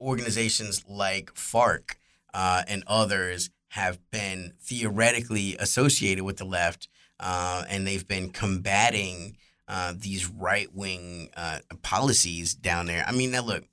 organizations 0.00 0.82
like 0.88 1.34
FARC 1.34 1.96
uh, 2.32 2.62
and 2.66 2.82
others 2.86 3.50
have 3.68 3.98
been 4.10 4.54
theoretically 4.58 5.54
associated 5.58 6.24
with 6.24 6.38
the 6.38 6.46
left, 6.46 6.88
uh, 7.20 7.62
and 7.68 7.86
they've 7.86 8.08
been 8.08 8.30
combating 8.30 9.36
uh, 9.68 9.92
these 9.94 10.30
right 10.30 10.74
wing 10.74 11.28
uh, 11.36 11.58
policies 11.82 12.54
down 12.54 12.86
there. 12.86 13.04
I 13.06 13.12
mean, 13.12 13.32
now 13.32 13.42
look, 13.42 13.64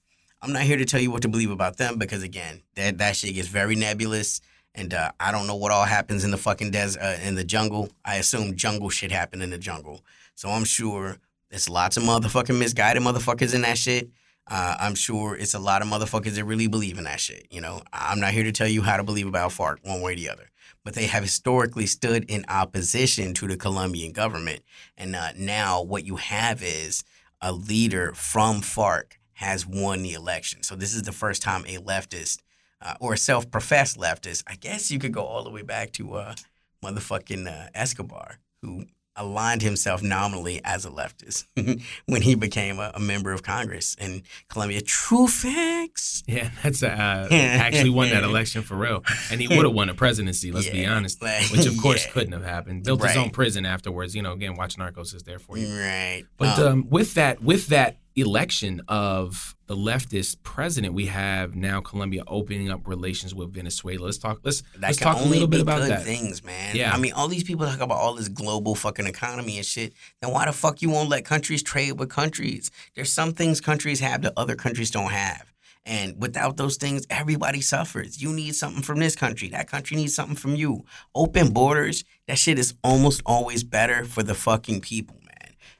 I'm 0.41 0.51
not 0.51 0.63
here 0.63 0.75
to 0.75 0.83
tell 0.83 0.99
you 0.99 1.09
what 1.09 1.21
to 1.21 1.29
believe 1.29 1.51
about 1.51 1.77
them 1.77 1.97
because 1.97 2.21
again, 2.21 2.63
that 2.75 2.97
that 2.97 3.15
shit 3.15 3.33
gets 3.33 3.47
very 3.47 3.77
nebulous. 3.77 4.41
And 4.75 4.93
uh, 4.93 5.11
I 5.19 5.31
don't 5.31 5.47
know 5.47 5.55
what 5.55 5.71
all 5.71 5.85
happens 5.85 6.23
in 6.23 6.31
the 6.31 6.37
fucking 6.37 6.71
desert, 6.71 7.01
uh, 7.01 7.17
in 7.23 7.35
the 7.35 7.43
jungle. 7.43 7.89
I 8.03 8.15
assume 8.15 8.55
jungle 8.55 8.89
shit 8.89 9.11
happened 9.11 9.43
in 9.43 9.51
the 9.51 9.57
jungle. 9.57 10.01
So 10.35 10.49
I'm 10.49 10.63
sure 10.63 11.17
there's 11.49 11.69
lots 11.69 11.97
of 11.97 12.03
motherfucking 12.03 12.57
misguided 12.57 13.03
motherfuckers 13.03 13.53
in 13.53 13.61
that 13.61 13.77
shit. 13.77 14.09
Uh, 14.47 14.75
I'm 14.79 14.95
sure 14.95 15.35
it's 15.35 15.53
a 15.53 15.59
lot 15.59 15.81
of 15.81 15.87
motherfuckers 15.87 16.35
that 16.35 16.43
really 16.43 16.67
believe 16.67 16.97
in 16.97 17.05
that 17.05 17.19
shit. 17.19 17.47
You 17.49 17.61
know, 17.61 17.81
I'm 17.93 18.19
not 18.19 18.33
here 18.33 18.43
to 18.43 18.51
tell 18.51 18.67
you 18.67 18.81
how 18.81 18.97
to 18.97 19.03
believe 19.03 19.27
about 19.27 19.51
FARC 19.51 19.77
one 19.83 20.01
way 20.01 20.13
or 20.13 20.15
the 20.15 20.29
other, 20.29 20.49
but 20.83 20.95
they 20.95 21.05
have 21.05 21.23
historically 21.23 21.85
stood 21.85 22.25
in 22.29 22.43
opposition 22.49 23.33
to 23.35 23.47
the 23.47 23.55
Colombian 23.55 24.11
government. 24.11 24.61
And 24.97 25.15
uh, 25.15 25.29
now 25.37 25.81
what 25.81 26.05
you 26.05 26.17
have 26.17 26.61
is 26.61 27.03
a 27.39 27.53
leader 27.53 28.13
from 28.15 28.61
FARC 28.61 29.17
has 29.33 29.65
won 29.65 30.01
the 30.03 30.13
election. 30.13 30.63
So 30.63 30.75
this 30.75 30.93
is 30.93 31.03
the 31.03 31.11
first 31.11 31.41
time 31.41 31.63
a 31.65 31.77
leftist 31.77 32.39
uh, 32.83 32.95
or 32.99 33.13
a 33.13 33.17
self-professed 33.17 33.97
leftist, 33.97 34.43
I 34.47 34.55
guess 34.55 34.91
you 34.91 34.99
could 34.99 35.13
go 35.13 35.23
all 35.23 35.43
the 35.43 35.49
way 35.49 35.61
back 35.61 35.91
to 35.93 36.15
uh, 36.15 36.35
motherfucking 36.83 37.47
uh, 37.47 37.69
Escobar, 37.73 38.39
who 38.61 38.85
aligned 39.15 39.61
himself 39.61 40.01
nominally 40.01 40.59
as 40.63 40.85
a 40.85 40.89
leftist 40.89 41.45
when 42.07 42.21
he 42.23 42.33
became 42.33 42.79
a, 42.79 42.91
a 42.95 42.99
member 42.99 43.31
of 43.31 43.43
Congress 43.43 43.95
in 43.99 44.23
Colombia. 44.49 44.81
True 44.81 45.27
facts. 45.27 46.23
Yeah, 46.27 46.49
that's 46.63 46.81
uh, 46.83 47.27
actually 47.31 47.91
won 47.91 48.09
that 48.09 48.23
election 48.23 48.63
for 48.63 48.75
real, 48.75 49.03
and 49.31 49.39
he 49.39 49.47
would 49.47 49.65
have 49.65 49.73
won 49.73 49.89
a 49.89 49.93
presidency. 49.93 50.51
Let's 50.51 50.69
be 50.69 50.85
honest, 50.85 51.21
like, 51.21 51.51
which 51.51 51.65
of 51.65 51.77
course 51.77 52.05
yeah. 52.05 52.11
couldn't 52.11 52.33
have 52.33 52.43
happened. 52.43 52.83
Built 52.83 53.03
his 53.03 53.15
own 53.15 53.29
prison 53.29 53.65
afterwards. 53.65 54.15
You 54.15 54.21
know, 54.23 54.33
again, 54.33 54.55
watch 54.55 54.77
Narcos 54.77 55.13
is 55.13 55.23
there 55.23 55.39
for 55.39 55.57
you. 55.57 55.67
Right. 55.67 56.23
But 56.37 56.59
Um, 56.59 56.67
um, 56.67 56.89
with 56.89 57.13
that, 57.13 57.41
with 57.41 57.67
that 57.67 57.97
election 58.15 58.81
of 58.87 59.55
the 59.73 59.79
leftist 59.79 60.37
president, 60.43 60.93
we 60.93 61.07
have 61.07 61.55
now 61.55 61.81
Colombia 61.81 62.23
opening 62.27 62.69
up 62.69 62.87
relations 62.87 63.33
with 63.33 63.53
Venezuela. 63.53 64.05
Let's 64.05 64.19
talk. 64.19 64.39
Let's 64.43 64.61
that 64.75 64.81
let's 64.81 64.97
talk 64.97 65.19
a 65.19 65.23
little 65.23 65.47
bit 65.47 65.61
about 65.61 65.81
good 65.81 65.89
that. 65.89 66.03
things, 66.03 66.43
man. 66.43 66.75
Yeah. 66.75 66.93
I 66.93 66.99
mean, 66.99 67.13
all 67.13 67.27
these 67.27 67.43
people 67.43 67.65
talk 67.65 67.79
about 67.81 67.97
all 67.97 68.13
this 68.13 68.27
global 68.27 68.75
fucking 68.75 69.07
economy 69.07 69.57
and 69.57 69.65
shit. 69.65 69.93
Then 70.21 70.31
why 70.31 70.45
the 70.45 70.53
fuck 70.53 70.81
you 70.81 70.89
won't 70.91 71.09
let 71.09 71.25
countries 71.25 71.63
trade 71.63 71.93
with 71.93 72.09
countries? 72.09 72.69
There's 72.95 73.11
some 73.11 73.33
things 73.33 73.61
countries 73.61 73.99
have 73.99 74.21
that 74.21 74.33
other 74.37 74.55
countries 74.55 74.91
don't 74.91 75.11
have. 75.11 75.51
And 75.85 76.21
without 76.21 76.55
those 76.55 76.77
things, 76.77 77.05
everybody 77.09 77.59
suffers. 77.59 78.21
You 78.21 78.31
need 78.31 78.55
something 78.55 78.83
from 78.83 78.99
this 78.99 79.15
country. 79.15 79.49
That 79.49 79.67
country 79.67 79.97
needs 79.97 80.13
something 80.15 80.37
from 80.37 80.55
you. 80.55 80.85
Open 81.15 81.51
borders, 81.51 82.05
that 82.27 82.37
shit 82.37 82.59
is 82.59 82.73
almost 82.83 83.21
always 83.25 83.63
better 83.63 84.05
for 84.05 84.23
the 84.23 84.35
fucking 84.35 84.81
people. 84.81 85.17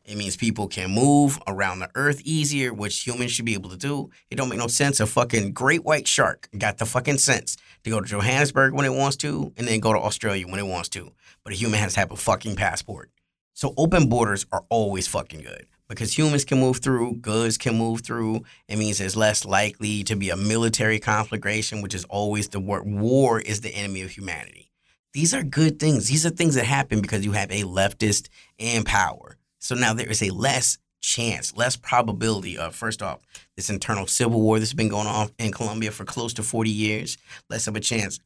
It 0.06 0.18
means 0.18 0.36
people 0.36 0.68
can 0.68 0.92
move 0.92 1.40
around 1.48 1.80
the 1.80 1.90
earth 1.96 2.22
easier, 2.26 2.74
which 2.74 3.08
humans 3.08 3.32
should 3.32 3.46
be 3.46 3.54
able 3.54 3.70
to 3.70 3.78
do. 3.78 4.10
It 4.30 4.36
don't 4.36 4.50
make 4.50 4.60
no 4.60 4.68
sense. 4.68 5.00
A 5.00 5.06
fucking 5.06 5.54
great 5.54 5.86
white 5.86 6.08
shark 6.08 6.50
got 6.58 6.78
the 6.78 6.86
fucking 6.86 7.20
sense 7.20 7.56
to 7.84 7.90
go 7.90 8.02
to 8.02 8.06
Johannesburg 8.06 8.74
when 8.74 8.86
it 8.86 8.94
wants 8.94 9.16
to, 9.18 9.54
and 9.56 9.68
then 9.68 9.80
go 9.80 9.94
to 9.94 10.00
Australia 10.00 10.46
when 10.46 10.60
it 10.60 10.68
wants 10.68 10.90
to. 10.90 11.12
But 11.44 11.54
a 11.54 11.56
human 11.56 11.80
has 11.80 11.94
to 11.94 12.02
have 12.02 12.12
a 12.12 12.18
fucking 12.18 12.58
passport. 12.58 13.12
So 13.54 13.74
open 13.78 14.10
borders 14.10 14.46
are 14.52 14.66
always 14.70 15.08
fucking 15.08 15.42
good 15.42 15.68
because 15.88 16.18
humans 16.18 16.44
can 16.44 16.60
move 16.60 16.78
through, 16.80 17.18
goods 17.18 17.58
can 17.58 17.78
move 17.78 18.02
through. 18.02 18.42
It 18.68 18.78
means 18.78 18.98
there's 18.98 19.16
less 19.16 19.46
likely 19.46 20.04
to 20.06 20.16
be 20.16 20.32
a 20.32 20.36
military 20.36 21.00
conflagration, 21.00 21.82
which 21.82 21.94
is 21.94 22.04
always 22.06 22.50
the 22.50 22.60
word. 22.60 22.84
War 22.86 23.40
is 23.40 23.62
the 23.62 23.70
enemy 23.70 24.02
of 24.02 24.12
humanity. 24.12 24.72
These 25.14 25.34
are 25.34 25.44
good 25.44 25.80
things. 25.80 26.08
These 26.10 26.26
are 26.26 26.32
things 26.32 26.56
that 26.56 26.66
happen 26.66 27.00
because 27.00 27.24
you 27.24 27.34
have 27.34 27.52
a 27.52 27.64
leftist 27.64 28.30
in 28.58 28.84
power. 28.84 29.38
So 29.64 29.76
now 29.76 29.94
there 29.94 30.10
is 30.10 30.22
a 30.22 30.30
less 30.30 30.78
chance, 31.00 31.56
less 31.56 31.78
probability 31.78 32.58
of, 32.58 32.76
first 32.76 33.02
off, 33.02 33.22
this 33.56 33.70
internal 33.70 34.08
civil 34.08 34.42
war 34.42 34.60
that's 34.60 34.74
been 34.74 34.90
going 34.90 35.08
on 35.08 35.30
in 35.40 35.54
Colombia 35.54 35.90
for 35.90 36.04
close 36.04 36.34
to 36.34 36.44
40 36.44 36.70
years, 36.70 37.18
less 37.50 37.66
of 37.66 37.78
a 37.78 37.80
chance 37.80 38.20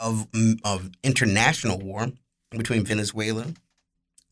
of, 0.00 0.30
mm, 0.32 0.58
of 0.64 0.90
international 1.04 1.78
war 1.78 2.08
between 2.50 2.86
Venezuela 2.86 3.52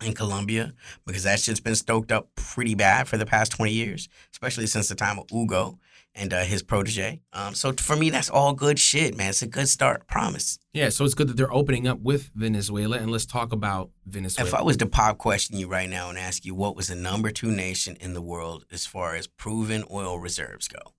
and 0.01 0.17
Colombia 0.17 0.73
because 1.07 1.25
that 1.25 1.41
shit's 1.41 1.61
been 1.61 1.75
stoked 1.75 2.11
up 2.11 2.35
pretty 2.37 2.75
bad 2.75 3.07
for 3.07 3.19
the 3.19 3.27
past 3.27 3.53
20 3.53 3.73
years, 3.73 4.09
especially 4.33 4.67
since 4.67 4.89
the 4.89 4.95
time 4.95 5.19
of 5.19 5.29
Hugo 5.31 5.79
and 6.15 6.33
uh, 6.33 6.43
his 6.43 6.63
protege. 6.63 7.21
Um, 7.33 7.55
so 7.55 7.73
for 7.73 7.97
me, 7.97 8.11
that's 8.11 8.31
all 8.31 8.53
good 8.53 8.79
shit, 8.79 9.17
man. 9.17 9.31
It's 9.31 9.43
a 9.43 9.47
good 9.47 9.69
start, 9.69 10.07
promise. 10.07 10.59
Yeah, 10.73 10.89
so 10.89 11.05
it's 11.05 11.15
good 11.15 11.29
that 11.29 11.37
they're 11.37 11.53
opening 11.53 11.87
up 11.87 12.01
with 12.01 12.31
Venezuela, 12.35 12.99
and 12.99 13.11
let's 13.11 13.27
talk 13.27 13.53
about 13.53 13.91
Venezuela. 14.07 14.49
If 14.49 14.55
I 14.55 14.63
was 14.63 14.77
to 14.79 14.87
pop 14.87 15.19
question 15.19 15.57
you 15.57 15.69
right 15.69 15.89
now 15.89 16.09
and 16.09 16.19
ask 16.19 16.45
you 16.45 16.55
what 16.55 16.77
was 16.77 16.89
the 16.89 16.95
number 16.95 17.31
two 17.31 17.51
nation 17.51 17.97
in 18.01 18.15
the 18.15 18.23
world 18.23 18.65
as 18.71 18.87
far 18.87 19.15
as 19.15 19.27
proven 19.27 19.85
oil 19.91 20.19
reserves 20.19 20.69
go, 20.69 20.95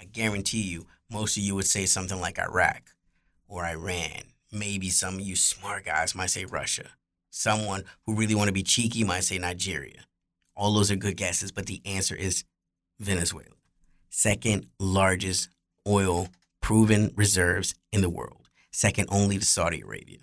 I 0.00 0.04
guarantee 0.04 0.62
you, 0.62 0.86
most 1.10 1.36
of 1.36 1.42
you 1.42 1.54
would 1.54 1.66
say 1.66 1.86
something 1.86 2.20
like 2.20 2.38
Iraq 2.38 2.94
or 3.48 3.64
Iran. 3.64 4.22
Maybe 4.52 4.88
some 4.88 5.14
of 5.14 5.20
you 5.20 5.36
smart 5.36 5.84
guys 5.84 6.14
might 6.14 6.30
say 6.30 6.44
Russia. 6.44 6.90
Someone 7.30 7.84
who 8.04 8.14
really 8.14 8.34
want 8.34 8.48
to 8.48 8.52
be 8.52 8.62
cheeky 8.62 9.04
might 9.04 9.24
say 9.24 9.38
Nigeria. 9.38 10.06
All 10.56 10.74
those 10.74 10.90
are 10.90 10.96
good 10.96 11.16
guesses, 11.16 11.52
but 11.52 11.66
the 11.66 11.80
answer 11.84 12.14
is 12.14 12.44
Venezuela. 12.98 13.59
Second 14.10 14.66
largest 14.78 15.48
oil 15.86 16.28
proven 16.60 17.12
reserves 17.16 17.74
in 17.92 18.00
the 18.00 18.10
world, 18.10 18.48
second 18.72 19.08
only 19.10 19.38
to 19.38 19.44
Saudi 19.44 19.80
Arabia. 19.80 20.18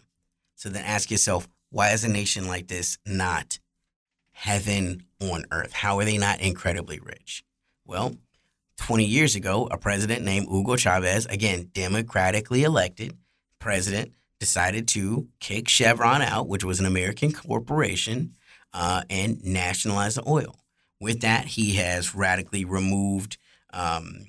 So 0.56 0.70
then 0.70 0.84
ask 0.84 1.10
yourself, 1.10 1.48
why 1.70 1.92
is 1.92 2.04
a 2.04 2.10
nation 2.10 2.48
like 2.48 2.68
this 2.68 2.98
not 3.06 3.60
heaven 4.34 5.04
on 5.22 5.46
earth? 5.52 5.72
How 5.72 5.98
are 6.00 6.06
they 6.06 6.18
not 6.18 6.42
incredibly 6.42 7.00
rich? 7.00 7.44
Well, 7.86 8.18
20 8.78 9.06
years 9.06 9.36
ago, 9.36 9.68
a 9.72 9.78
president 9.78 10.24
named 10.24 10.48
Hugo 10.50 10.76
Chavez, 10.76 11.26
again, 11.26 11.70
democratically 11.74 12.64
elected 12.64 13.18
president, 13.60 14.12
decided 14.40 14.88
to 14.90 15.28
kick 15.40 15.68
Chevron 15.68 16.22
out, 16.22 16.48
which 16.48 16.64
was 16.64 16.80
an 16.80 16.86
American 16.86 17.32
corporation, 17.32 18.34
uh, 18.74 19.04
and 19.10 19.44
nationalize 19.44 20.16
the 20.16 20.30
oil. 20.30 20.56
With 21.00 21.22
that, 21.22 21.46
he 21.46 21.76
has 21.76 22.14
radically 22.14 22.66
removed 22.66 23.38
um, 23.74 24.26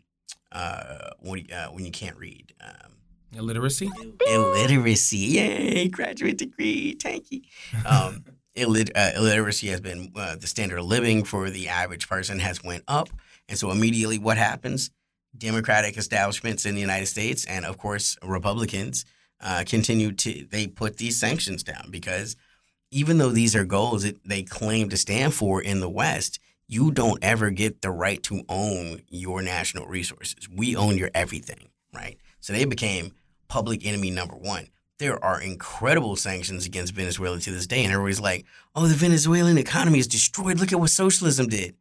uh, 0.53 1.11
when, 1.20 1.46
uh, 1.53 1.68
when 1.68 1.85
you 1.85 1.90
can't 1.90 2.16
read. 2.16 2.53
Um, 2.61 2.92
Illiteracy? 3.37 3.90
illiteracy. 4.27 5.16
Yay, 5.18 5.88
graduate 5.88 6.38
degree, 6.38 6.94
tanky. 6.96 7.42
Um, 7.85 8.24
illit- 8.57 8.90
uh, 8.96 9.11
illiteracy 9.16 9.68
has 9.68 9.81
been 9.81 10.12
uh, 10.16 10.37
the 10.37 10.46
standard 10.46 10.79
of 10.79 10.87
living 10.87 11.24
for 11.24 11.51
the 11.51 11.68
average 11.68 12.09
person 12.09 12.38
has 12.38 12.64
went 12.64 12.85
up, 12.88 13.11
and 13.48 13.59
so 13.59 13.70
immediately 13.70 14.18
what 14.18 14.38
happens? 14.38 14.90
Democratic 15.37 15.98
establishments 15.98 16.64
in 16.64 16.74
the 16.74 16.81
United 16.81 17.07
States 17.07 17.44
and 17.44 17.66
of 17.66 17.77
course 17.77 18.16
Republicans 18.22 19.05
uh, 19.42 19.62
continue 19.66 20.11
to 20.11 20.46
they 20.51 20.66
put 20.66 20.96
these 20.96 21.20
sanctions 21.20 21.62
down 21.62 21.88
because 21.90 22.35
even 22.90 23.18
though 23.18 23.29
these 23.29 23.55
are 23.55 23.64
goals 23.64 24.03
that 24.03 24.16
they 24.24 24.42
claim 24.42 24.88
to 24.88 24.96
stand 24.96 25.35
for 25.35 25.61
in 25.62 25.81
the 25.81 25.88
West, 25.88 26.40
you 26.68 26.90
don't 26.90 27.18
ever 27.24 27.50
get 27.50 27.81
the 27.81 27.90
right 27.90 28.22
to 28.24 28.44
own 28.48 29.00
your 29.09 29.40
national 29.42 29.87
resources. 29.87 30.48
We 30.54 30.76
own 30.76 30.98
your 30.98 31.11
everything, 31.14 31.70
right? 31.94 32.18
So 32.40 32.52
they 32.52 32.66
became 32.66 33.12
public 33.48 33.85
enemy 33.87 34.11
number 34.11 34.37
one. 34.37 34.68
There 34.98 35.22
are 35.24 35.40
incredible 35.40 36.16
sanctions 36.16 36.66
against 36.66 36.92
Venezuela 36.92 37.38
to 37.40 37.50
this 37.50 37.66
day, 37.66 37.85
and 37.85 37.92
everybody's 37.92 38.20
like, 38.20 38.44
"Oh, 38.74 38.87
the 38.87 38.94
Venezuelan 38.94 39.57
economy 39.57 39.98
is 39.98 40.07
destroyed. 40.07 40.59
Look 40.59 40.72
at 40.72 40.81
what 40.81 40.90
socialism 40.90 41.48
did." 41.48 41.74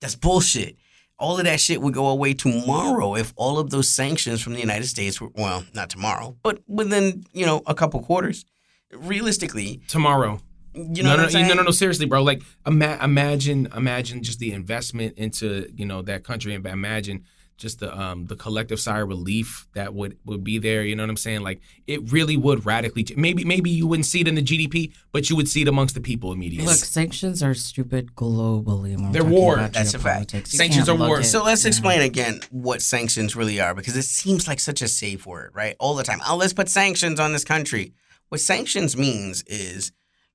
That's 0.00 0.16
bullshit. 0.16 0.76
All 1.18 1.38
of 1.38 1.44
that 1.44 1.60
shit 1.60 1.80
would 1.80 1.94
go 1.94 2.08
away 2.08 2.34
tomorrow 2.34 3.14
if 3.14 3.32
all 3.36 3.58
of 3.58 3.70
those 3.70 3.88
sanctions 3.88 4.40
from 4.40 4.54
the 4.54 4.60
United 4.60 4.86
States 4.86 5.20
were 5.20 5.28
well, 5.34 5.64
not 5.72 5.90
tomorrow, 5.90 6.36
but 6.42 6.62
within 6.66 7.24
you 7.32 7.46
know 7.46 7.62
a 7.66 7.74
couple 7.74 8.02
quarters. 8.02 8.44
Realistically, 8.90 9.80
Tomorrow. 9.88 10.40
You 10.74 11.02
know 11.02 11.10
no, 11.10 11.10
what 11.10 11.16
no, 11.18 11.22
I'm 11.24 11.30
saying? 11.30 11.48
no, 11.48 11.54
no, 11.54 11.62
no, 11.62 11.70
seriously, 11.70 12.06
bro. 12.06 12.22
Like, 12.22 12.42
ima- 12.66 12.98
imagine, 13.02 13.68
imagine 13.76 14.22
just 14.22 14.38
the 14.38 14.52
investment 14.52 15.18
into, 15.18 15.70
you 15.76 15.86
know, 15.86 16.02
that 16.02 16.24
country, 16.24 16.54
and 16.54 16.66
imagine 16.66 17.24
just 17.58 17.78
the 17.80 17.96
um 17.96 18.24
the 18.26 18.34
collective 18.34 18.80
sigh 18.80 19.00
of 19.00 19.06
relief 19.08 19.68
that 19.74 19.94
would 19.94 20.16
would 20.24 20.42
be 20.42 20.58
there. 20.58 20.82
You 20.82 20.96
know 20.96 21.04
what 21.04 21.10
I'm 21.10 21.16
saying? 21.18 21.42
Like, 21.42 21.60
it 21.86 22.10
really 22.10 22.36
would 22.36 22.64
radically. 22.66 23.04
Ch- 23.04 23.16
maybe, 23.16 23.44
maybe 23.44 23.70
you 23.70 23.86
wouldn't 23.86 24.06
see 24.06 24.20
it 24.22 24.26
in 24.26 24.34
the 24.34 24.42
GDP, 24.42 24.92
but 25.12 25.28
you 25.30 25.36
would 25.36 25.48
see 25.48 25.62
it 25.62 25.68
amongst 25.68 25.94
the 25.94 26.00
people 26.00 26.32
immediately. 26.32 26.66
Look, 26.66 26.76
sanctions 26.76 27.42
are 27.42 27.54
stupid 27.54 28.14
globally. 28.16 28.96
When 29.00 29.12
They're 29.12 29.22
war. 29.22 29.56
about 29.56 29.74
That's 29.74 29.94
a 29.94 29.98
fact. 29.98 30.32
You 30.34 30.42
Sanctions 30.46 30.88
are 30.88 30.96
war. 30.96 31.18
at- 31.20 31.26
So 31.26 31.44
let's 31.44 31.62
yeah. 31.64 31.68
explain 31.68 32.00
again 32.00 32.40
what 32.50 32.82
sanctions 32.82 33.36
really 33.36 33.60
are 33.60 33.74
because 33.74 33.96
it 33.96 34.04
seems 34.04 34.48
like 34.48 34.58
such 34.58 34.82
a 34.82 34.88
safe 34.88 35.24
word, 35.26 35.50
right? 35.54 35.76
All 35.78 35.94
the 35.94 36.02
time. 36.02 36.20
Oh, 36.26 36.36
let's 36.36 36.54
put 36.54 36.68
sanctions 36.68 37.20
on 37.20 37.32
this 37.32 37.44
country. 37.44 37.92
What 38.30 38.40
sanctions 38.40 38.96
means 38.96 39.42
is 39.46 39.92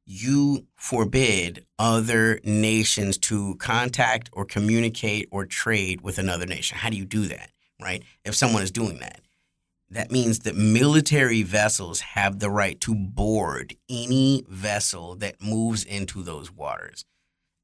you 0.07 0.65
forbid 0.75 1.65
other 1.77 2.39
nations 2.43 3.17
to 3.17 3.55
contact 3.55 4.29
or 4.31 4.45
communicate 4.45 5.27
or 5.31 5.45
trade 5.45 6.01
with 6.01 6.17
another 6.17 6.45
nation. 6.45 6.77
How 6.77 6.89
do 6.89 6.97
you 6.97 7.05
do 7.05 7.25
that, 7.27 7.51
right? 7.81 8.01
If 8.23 8.33
someone 8.33 8.63
is 8.63 8.71
doing 8.71 8.99
that, 8.99 9.21
that 9.89 10.11
means 10.11 10.39
that 10.39 10.55
military 10.55 11.43
vessels 11.43 11.99
have 11.99 12.39
the 12.39 12.49
right 12.49 12.79
to 12.81 12.95
board 12.95 13.75
any 13.89 14.45
vessel 14.47 15.15
that 15.17 15.41
moves 15.41 15.83
into 15.83 16.23
those 16.23 16.51
waters 16.51 17.05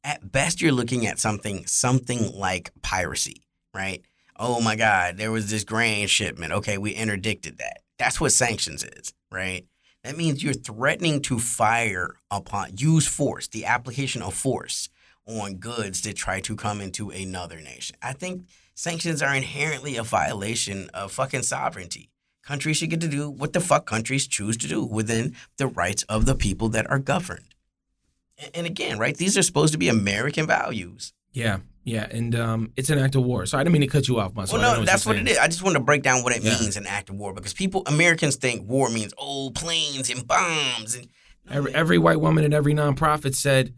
at 0.04 0.32
best 0.32 0.62
you're 0.62 0.72
looking 0.72 1.08
at 1.08 1.20
something 1.20 1.66
something 1.66 2.32
like 2.34 2.72
piracy, 2.82 3.44
right? 3.74 4.04
Oh 4.38 4.62
my 4.62 4.76
God, 4.76 5.18
there 5.18 5.32
was 5.32 5.50
this 5.50 5.64
grain 5.64 6.08
shipment. 6.08 6.52
Okay, 6.52 6.78
we 6.78 6.92
interdicted 6.92 7.60
that. 7.60 7.80
That's 8.00 8.20
what 8.20 8.32
sanctions 8.32 8.84
is, 8.84 9.14
right? 9.32 9.66
That 10.04 10.18
means 10.18 10.44
you're 10.44 10.54
threatening 10.54 11.22
to 11.24 11.40
fire 11.40 12.16
upon 12.30 12.78
use 12.78 13.08
force, 13.08 13.48
the 13.48 13.66
application 13.66 14.22
of 14.22 14.34
force 14.34 14.90
on 15.26 15.56
goods 15.56 16.02
that 16.02 16.16
try 16.16 16.42
to 16.42 16.56
come 16.56 16.82
into 16.82 17.10
another 17.10 17.62
nation. 17.62 17.96
I 18.02 18.14
think 18.14 18.44
sanctions 18.76 19.22
are 19.22 19.34
inherently 19.34 19.96
a 19.96 20.04
violation 20.04 20.90
of 20.94 21.14
fucking 21.14 21.44
sovereignty. 21.44 22.10
Countries 22.44 22.78
should 22.78 22.90
get 22.90 23.00
to 23.00 23.08
do 23.08 23.30
what 23.30 23.54
the 23.54 23.62
fuck 23.62 23.86
countries 23.86 24.28
choose 24.28 24.58
to 24.58 24.68
do 24.68 24.84
within 24.84 25.34
the 25.58 25.68
rights 25.68 26.04
of 26.04 26.26
the 26.26 26.36
people 26.36 26.68
that 26.70 26.90
are 26.90 27.00
governed. 27.00 27.56
And 28.54 28.68
again, 28.68 29.00
right, 29.00 29.16
these 29.16 29.38
are 29.38 29.44
supposed 29.44 29.72
to 29.72 29.80
be 29.80 29.88
American 29.88 30.46
values. 30.46 31.14
Yeah, 31.34 31.60
yeah, 31.84 32.08
and 32.10 32.36
um, 32.36 32.72
it's 32.78 32.90
an 32.90 33.00
act 33.00 33.16
of 33.16 33.24
war. 33.24 33.46
So 33.46 33.58
I 33.58 33.64
didn't 33.64 33.74
mean 33.74 33.82
to 33.82 33.88
cut 33.88 34.08
you 34.08 34.20
off, 34.20 34.34
Muscle. 34.34 34.58
I 34.58 34.62
well, 34.62 34.80
no, 34.80 34.86
that's 34.86 35.06
what 35.06 35.18
it 35.18 35.28
is. 35.28 35.38
I 35.38 35.48
just 35.48 35.64
wanted 35.64 35.80
to 35.80 35.84
break 35.86 36.02
down 36.04 36.24
what 36.24 36.36
it 36.36 36.42
Yeah. 36.44 36.58
means 36.60 36.78
an 36.78 36.86
act 36.88 37.10
of 37.10 37.16
war 37.16 37.34
because 37.34 37.54
people, 37.54 37.84
Americans 37.88 38.36
think 38.38 38.68
war 38.70 38.90
means 38.90 39.14
oh 39.18 39.52
planes 39.54 40.10
and 40.10 40.26
bombs 40.28 40.96
and 40.96 41.08
Every, 41.50 41.74
every 41.76 41.98
white 41.98 42.22
woman 42.22 42.46
and 42.46 42.54
every 42.54 42.74
nonprofit 42.74 43.36
said, 43.36 43.74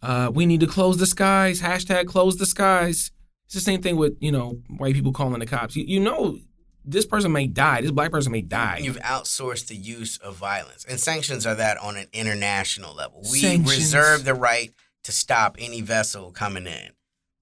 uh, 0.00 0.30
"We 0.32 0.46
need 0.46 0.60
to 0.60 0.66
close 0.66 0.96
the 0.96 1.04
skies." 1.04 1.60
Hashtag 1.60 2.06
close 2.06 2.38
the 2.38 2.46
skies. 2.46 3.10
It's 3.44 3.54
the 3.54 3.60
same 3.60 3.82
thing 3.82 3.96
with 3.96 4.16
you 4.20 4.32
know 4.32 4.60
white 4.78 4.94
people 4.94 5.12
calling 5.12 5.38
the 5.38 5.44
cops. 5.44 5.76
You, 5.76 5.84
you 5.86 6.00
know, 6.00 6.38
this 6.82 7.04
person 7.04 7.30
may 7.30 7.46
die. 7.46 7.82
This 7.82 7.90
black 7.90 8.10
person 8.10 8.32
may 8.32 8.40
die. 8.40 8.78
You've 8.82 8.96
outsourced 9.00 9.66
the 9.66 9.76
use 9.76 10.16
of 10.16 10.36
violence, 10.36 10.86
and 10.88 10.98
sanctions 10.98 11.44
are 11.46 11.54
that 11.56 11.76
on 11.76 11.98
an 11.98 12.06
international 12.14 12.94
level. 12.94 13.20
We 13.30 13.40
Sanctions. 13.40 13.76
reserve 13.78 14.24
the 14.24 14.32
right 14.34 14.72
to 15.02 15.12
stop 15.12 15.56
any 15.58 15.82
vessel 15.82 16.30
coming 16.30 16.66
in. 16.66 16.88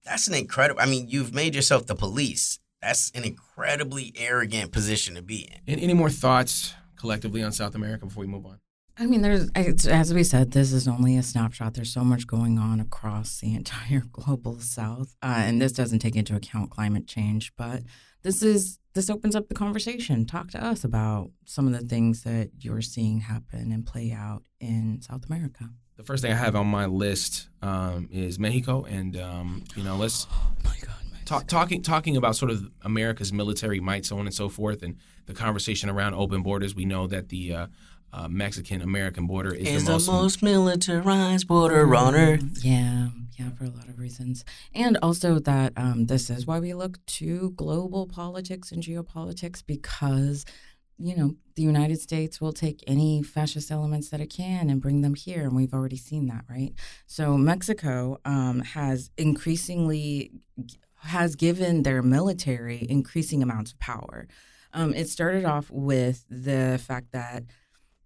That's 0.09 0.27
an 0.27 0.33
incredible. 0.33 0.81
I 0.81 0.87
mean, 0.87 1.07
you've 1.07 1.35
made 1.35 1.53
yourself 1.53 1.85
the 1.85 1.95
police. 1.95 2.57
That's 2.81 3.11
an 3.13 3.23
incredibly 3.23 4.11
arrogant 4.17 4.71
position 4.71 5.13
to 5.15 5.21
be 5.21 5.47
in. 5.51 5.73
And 5.73 5.81
any 5.81 5.93
more 5.93 6.09
thoughts 6.09 6.73
collectively 6.95 7.43
on 7.43 7.51
South 7.51 7.75
America 7.75 8.07
before 8.07 8.21
we 8.21 8.27
move 8.27 8.45
on? 8.45 8.59
I 8.97 9.05
mean, 9.05 9.21
there's 9.21 9.49
it's, 9.55 9.85
as 9.85 10.13
we 10.13 10.23
said, 10.23 10.51
this 10.51 10.73
is 10.73 10.87
only 10.87 11.15
a 11.15 11.23
snapshot. 11.23 11.75
There's 11.75 11.93
so 11.93 12.03
much 12.03 12.25
going 12.25 12.57
on 12.57 12.79
across 12.79 13.39
the 13.39 13.53
entire 13.53 14.03
global 14.11 14.59
South, 14.59 15.15
uh, 15.21 15.35
and 15.37 15.61
this 15.61 15.73
doesn't 15.73 15.99
take 15.99 16.15
into 16.15 16.35
account 16.35 16.71
climate 16.71 17.07
change. 17.07 17.53
But 17.55 17.83
this 18.23 18.41
is 18.41 18.79
this 18.95 19.09
opens 19.09 19.35
up 19.35 19.47
the 19.47 19.53
conversation. 19.53 20.25
Talk 20.25 20.49
to 20.51 20.63
us 20.63 20.83
about 20.83 21.29
some 21.45 21.67
of 21.67 21.73
the 21.73 21.87
things 21.87 22.23
that 22.23 22.49
you're 22.59 22.81
seeing 22.81 23.21
happen 23.21 23.71
and 23.71 23.85
play 23.85 24.11
out 24.11 24.43
in 24.59 25.01
South 25.01 25.25
America. 25.27 25.69
The 25.99 26.05
first 26.05 26.21
thing 26.21 26.31
I 26.31 26.35
have 26.35 26.55
on 26.55 26.65
my 26.67 26.85
list 26.85 27.49
um, 27.61 28.07
is 28.09 28.39
Mexico, 28.39 28.85
and 28.85 29.17
um, 29.17 29.65
you 29.75 29.83
know, 29.83 29.97
let's 29.97 30.27
Oh 30.31 30.53
my 30.63 30.73
God, 30.79 30.95
talk, 31.25 31.45
talking 31.45 31.81
talking 31.81 32.15
about 32.15 32.37
sort 32.37 32.51
of 32.51 32.71
America's 32.83 33.33
military 33.33 33.81
might, 33.81 34.05
so 34.05 34.17
on 34.17 34.25
and 34.25 34.33
so 34.33 34.47
forth, 34.47 34.81
and 34.81 34.95
the 35.25 35.33
conversation 35.33 35.89
around 35.89 36.13
open 36.13 36.41
borders. 36.41 36.73
We 36.73 36.85
know 36.85 37.05
that 37.07 37.27
the 37.27 37.53
uh, 37.53 37.67
uh, 38.13 38.29
Mexican 38.29 38.81
American 38.81 39.27
border 39.27 39.53
is, 39.53 39.67
Is 39.67 39.85
the 39.87 40.11
most, 40.11 40.41
militarized 40.41 41.49
border 41.49 41.93
on 41.93 42.15
earth. 42.15 42.63
Yeah, 42.63 43.09
yeah, 43.37 43.49
for 43.57 43.65
a 43.65 43.69
lot 43.69 43.89
of 43.89 43.99
reasons. 43.99 44.45
And 44.73 44.97
also 45.01 45.39
that 45.39 45.73
um, 45.75 46.05
this 46.05 46.29
is 46.29 46.47
why 46.47 46.59
we 46.59 46.73
look 46.73 47.05
to 47.07 47.51
global 47.57 48.07
politics 48.07 48.71
and 48.71 48.81
geopolitics 48.81 49.61
because, 49.65 50.45
you 50.99 51.15
know, 51.15 51.35
the 51.55 51.61
United 51.61 51.99
States 51.99 52.41
will 52.41 52.53
take 52.53 52.83
any 52.85 53.23
fascist 53.23 53.71
elements 53.71 54.09
that 54.09 54.21
it 54.21 54.29
can 54.29 54.69
and 54.69 54.81
bring 54.81 55.01
them 55.01 55.15
here. 55.15 55.43
And 55.43 55.55
we've 55.55 55.73
already 55.73 55.97
seen 55.97 56.27
that, 56.27 56.43
right? 56.49 56.73
So 57.07 57.37
Mexico 57.37 58.19
um, 58.25 58.59
has 58.61 59.09
increasingly 59.17 60.31
has 61.01 61.35
given 61.35 61.83
their 61.83 62.01
military 62.01 62.85
increasing 62.89 63.41
amounts 63.41 63.71
of 63.71 63.79
power. 63.79 64.27
Um, 64.73 64.93
it 64.93 65.09
started 65.09 65.45
off 65.45 65.71
with 65.71 66.25
the 66.29 66.79
fact 66.85 67.13
that 67.13 67.45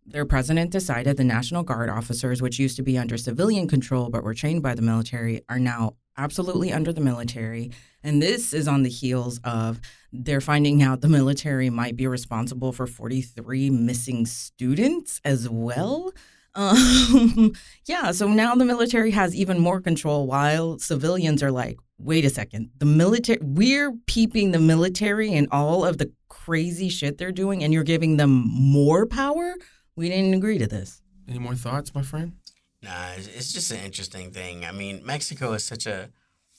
their 0.06 0.26
president 0.26 0.72
decided 0.72 1.18
the 1.18 1.24
National 1.24 1.64
Guard 1.64 1.90
officers, 1.90 2.42
which 2.42 2.60
used 2.60 2.76
to 2.78 2.84
be 2.84 2.98
under 2.98 3.18
civilian 3.18 3.68
control 3.68 4.10
but 4.10 4.24
were 4.24 4.34
trained 4.34 4.62
by 4.62 4.76
the 4.76 4.82
military, 4.82 5.42
are 5.50 5.60
now 5.60 5.96
absolutely 6.18 6.72
under 6.72 6.92
the 6.94 7.02
military. 7.02 7.72
And 8.04 8.22
this 8.22 8.54
is 8.54 8.68
on 8.68 8.84
the 8.84 8.90
heels 8.90 9.40
of 9.44 9.80
they're 10.12 10.42
finding 10.42 10.84
out 10.84 11.02
the 11.02 11.08
military 11.08 11.70
might 11.70 11.96
be 11.96 12.06
responsible 12.06 12.72
for 12.72 12.86
43 12.86 13.70
missing 13.70 14.26
students 14.26 15.22
as 15.24 15.50
well. 15.50 16.12
Um, 16.56 17.54
yeah, 17.88 18.12
so 18.12 18.28
now 18.28 18.54
the 18.54 18.64
military 18.64 19.10
has 19.10 19.34
even 19.34 19.58
more 19.58 19.82
control 19.82 20.28
while 20.28 20.78
civilians 20.78 21.42
are 21.42 21.50
like, 21.52 21.80
wait 21.98 22.26
a 22.26 22.30
second, 22.30 22.70
the 22.78 22.86
military, 22.86 23.40
we're 23.42 23.92
peeping 24.06 24.52
the 24.52 24.60
military 24.60 25.34
and 25.34 25.48
all 25.50 25.84
of 25.84 25.98
the 25.98 26.12
crazy 26.30 26.90
shit 26.90 27.18
they're 27.18 27.32
doing, 27.32 27.64
and 27.64 27.74
you're 27.74 27.84
giving 27.84 28.18
them 28.18 28.44
more 28.48 29.08
power? 29.08 29.56
We 29.96 30.10
didn't 30.10 30.34
agree 30.34 30.58
to 30.58 30.68
this. 30.68 31.02
Any 31.28 31.40
more 31.40 31.56
thoughts, 31.56 31.94
my 31.94 32.02
friend? 32.02 32.34
Nah, 32.82 33.12
it's, 33.16 33.28
it's 33.28 33.54
just 33.54 33.72
an 33.72 33.80
interesting 33.80 34.32
thing. 34.32 34.66
I 34.66 34.72
mean, 34.72 35.06
Mexico 35.06 35.54
is 35.54 35.64
such 35.64 35.86
a. 35.86 36.10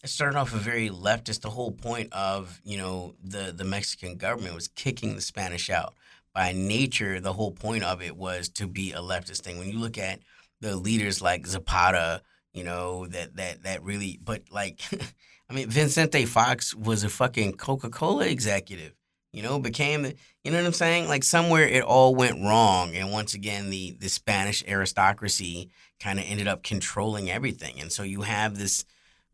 It 0.02 0.08
started 0.08 0.38
off 0.38 0.54
a 0.54 0.58
very 0.58 0.90
leftist. 0.90 1.40
The 1.40 1.50
whole 1.50 1.72
point 1.72 2.12
of 2.12 2.60
you 2.64 2.78
know 2.78 3.14
the 3.22 3.52
the 3.56 3.64
Mexican 3.64 4.16
government 4.16 4.54
was 4.54 4.68
kicking 4.68 5.14
the 5.14 5.20
Spanish 5.20 5.68
out. 5.68 5.94
By 6.34 6.52
nature, 6.52 7.20
the 7.20 7.32
whole 7.32 7.52
point 7.52 7.84
of 7.84 8.02
it 8.02 8.16
was 8.16 8.48
to 8.50 8.66
be 8.66 8.92
a 8.92 8.98
leftist 8.98 9.42
thing. 9.42 9.58
When 9.58 9.70
you 9.70 9.78
look 9.78 9.98
at 9.98 10.20
the 10.60 10.76
leaders 10.76 11.22
like 11.22 11.46
Zapata, 11.46 12.22
you 12.52 12.64
know 12.64 13.06
that 13.06 13.36
that 13.36 13.62
that 13.64 13.82
really. 13.82 14.18
But 14.22 14.42
like, 14.50 14.80
I 15.50 15.54
mean, 15.54 15.68
Vicente 15.68 16.24
Fox 16.24 16.74
was 16.74 17.04
a 17.04 17.08
fucking 17.08 17.54
Coca 17.54 17.90
Cola 17.90 18.26
executive. 18.26 18.94
You 19.34 19.42
know, 19.42 19.58
became 19.58 20.02
the. 20.02 20.14
You 20.44 20.50
know 20.50 20.58
what 20.58 20.66
I'm 20.66 20.72
saying? 20.72 21.08
Like 21.08 21.24
somewhere 21.24 21.66
it 21.66 21.82
all 21.82 22.14
went 22.14 22.42
wrong, 22.42 22.94
and 22.94 23.10
once 23.10 23.34
again, 23.34 23.70
the 23.70 23.96
the 23.98 24.08
Spanish 24.08 24.62
aristocracy 24.66 25.70
kind 26.00 26.18
of 26.18 26.24
ended 26.28 26.46
up 26.46 26.62
controlling 26.62 27.30
everything, 27.30 27.80
and 27.80 27.90
so 27.90 28.02
you 28.02 28.22
have 28.22 28.56
this 28.56 28.84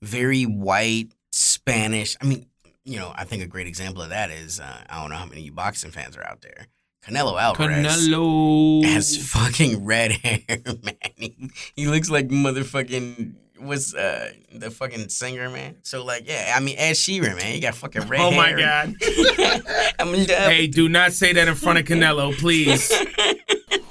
very 0.00 0.44
white 0.44 1.12
Spanish. 1.32 2.16
I 2.20 2.26
mean, 2.26 2.46
you 2.84 2.98
know, 2.98 3.12
I 3.14 3.24
think 3.24 3.42
a 3.42 3.46
great 3.46 3.66
example 3.66 4.02
of 4.02 4.10
that 4.10 4.30
is 4.30 4.60
uh, 4.60 4.84
I 4.88 5.00
don't 5.00 5.10
know 5.10 5.16
how 5.16 5.26
many 5.26 5.42
you 5.42 5.52
boxing 5.52 5.90
fans 5.90 6.16
are 6.16 6.26
out 6.26 6.40
there. 6.40 6.68
Canelo 7.06 7.40
Alvarez 7.40 7.86
Canelo. 7.86 8.84
has 8.84 9.16
fucking 9.16 9.84
red 9.84 10.12
hair, 10.22 10.40
man. 10.48 10.94
He, 11.16 11.50
he 11.74 11.86
looks 11.86 12.10
like 12.10 12.28
motherfucking 12.28 13.34
what's 13.60 13.94
uh 13.94 14.32
the 14.52 14.70
fucking 14.70 15.08
singer, 15.08 15.48
man. 15.50 15.76
So 15.82 16.04
like, 16.04 16.26
yeah, 16.28 16.54
I 16.56 16.60
mean 16.60 16.76
Ed 16.78 16.92
Sheeran, 16.92 17.36
man. 17.36 17.52
He 17.52 17.60
got 17.60 17.74
fucking 17.74 18.08
red 18.08 18.20
Oh 18.20 18.30
my. 18.30 18.52
God. 18.52 18.94
I 19.98 20.04
mean, 20.04 20.26
Hey, 20.28 20.66
do 20.66 20.88
not 20.88 21.12
say 21.12 21.32
that 21.32 21.48
in 21.48 21.54
front 21.54 21.78
of 21.78 21.84
Canelo, 21.84 22.36
please. 22.36 22.92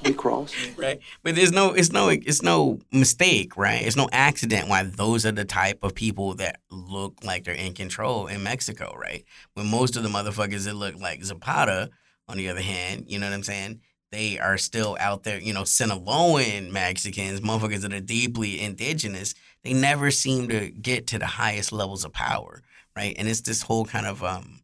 We 0.03 0.13
cross. 0.13 0.53
right? 0.77 0.99
But 1.23 1.35
there's 1.35 1.51
no, 1.51 1.73
it's 1.73 1.91
no, 1.91 2.07
it's 2.09 2.41
no 2.41 2.79
mistake, 2.91 3.57
right? 3.57 3.85
It's 3.85 3.97
no 3.97 4.07
accident 4.13 4.69
why 4.69 4.83
those 4.83 5.25
are 5.25 5.31
the 5.31 5.43
type 5.45 5.79
of 5.83 5.93
people 5.93 6.35
that 6.35 6.61
look 6.71 7.15
like 7.23 7.43
they're 7.43 7.53
in 7.53 7.73
control 7.73 8.27
in 8.27 8.41
Mexico, 8.41 8.95
right? 8.97 9.25
When 9.53 9.67
most 9.67 9.97
of 9.97 10.03
the 10.03 10.09
motherfuckers 10.09 10.65
that 10.65 10.75
look 10.75 10.95
like 10.99 11.23
Zapata, 11.23 11.89
on 12.29 12.37
the 12.37 12.47
other 12.49 12.61
hand, 12.61 13.05
you 13.07 13.19
know 13.19 13.27
what 13.27 13.33
I'm 13.33 13.43
saying? 13.43 13.81
They 14.11 14.39
are 14.39 14.57
still 14.57 14.97
out 14.99 15.23
there, 15.23 15.39
you 15.39 15.53
know, 15.53 15.61
Sinaloan 15.61 16.71
Mexicans, 16.71 17.41
motherfuckers 17.41 17.81
that 17.81 17.93
are 17.93 17.99
deeply 17.99 18.59
indigenous. 18.59 19.35
They 19.63 19.73
never 19.73 20.09
seem 20.09 20.49
to 20.49 20.69
get 20.69 21.07
to 21.07 21.19
the 21.19 21.27
highest 21.27 21.71
levels 21.71 22.05
of 22.05 22.13
power, 22.13 22.63
right? 22.95 23.15
And 23.17 23.27
it's 23.27 23.41
this 23.41 23.61
whole 23.61 23.85
kind 23.85 24.07
of 24.07 24.23
um, 24.23 24.61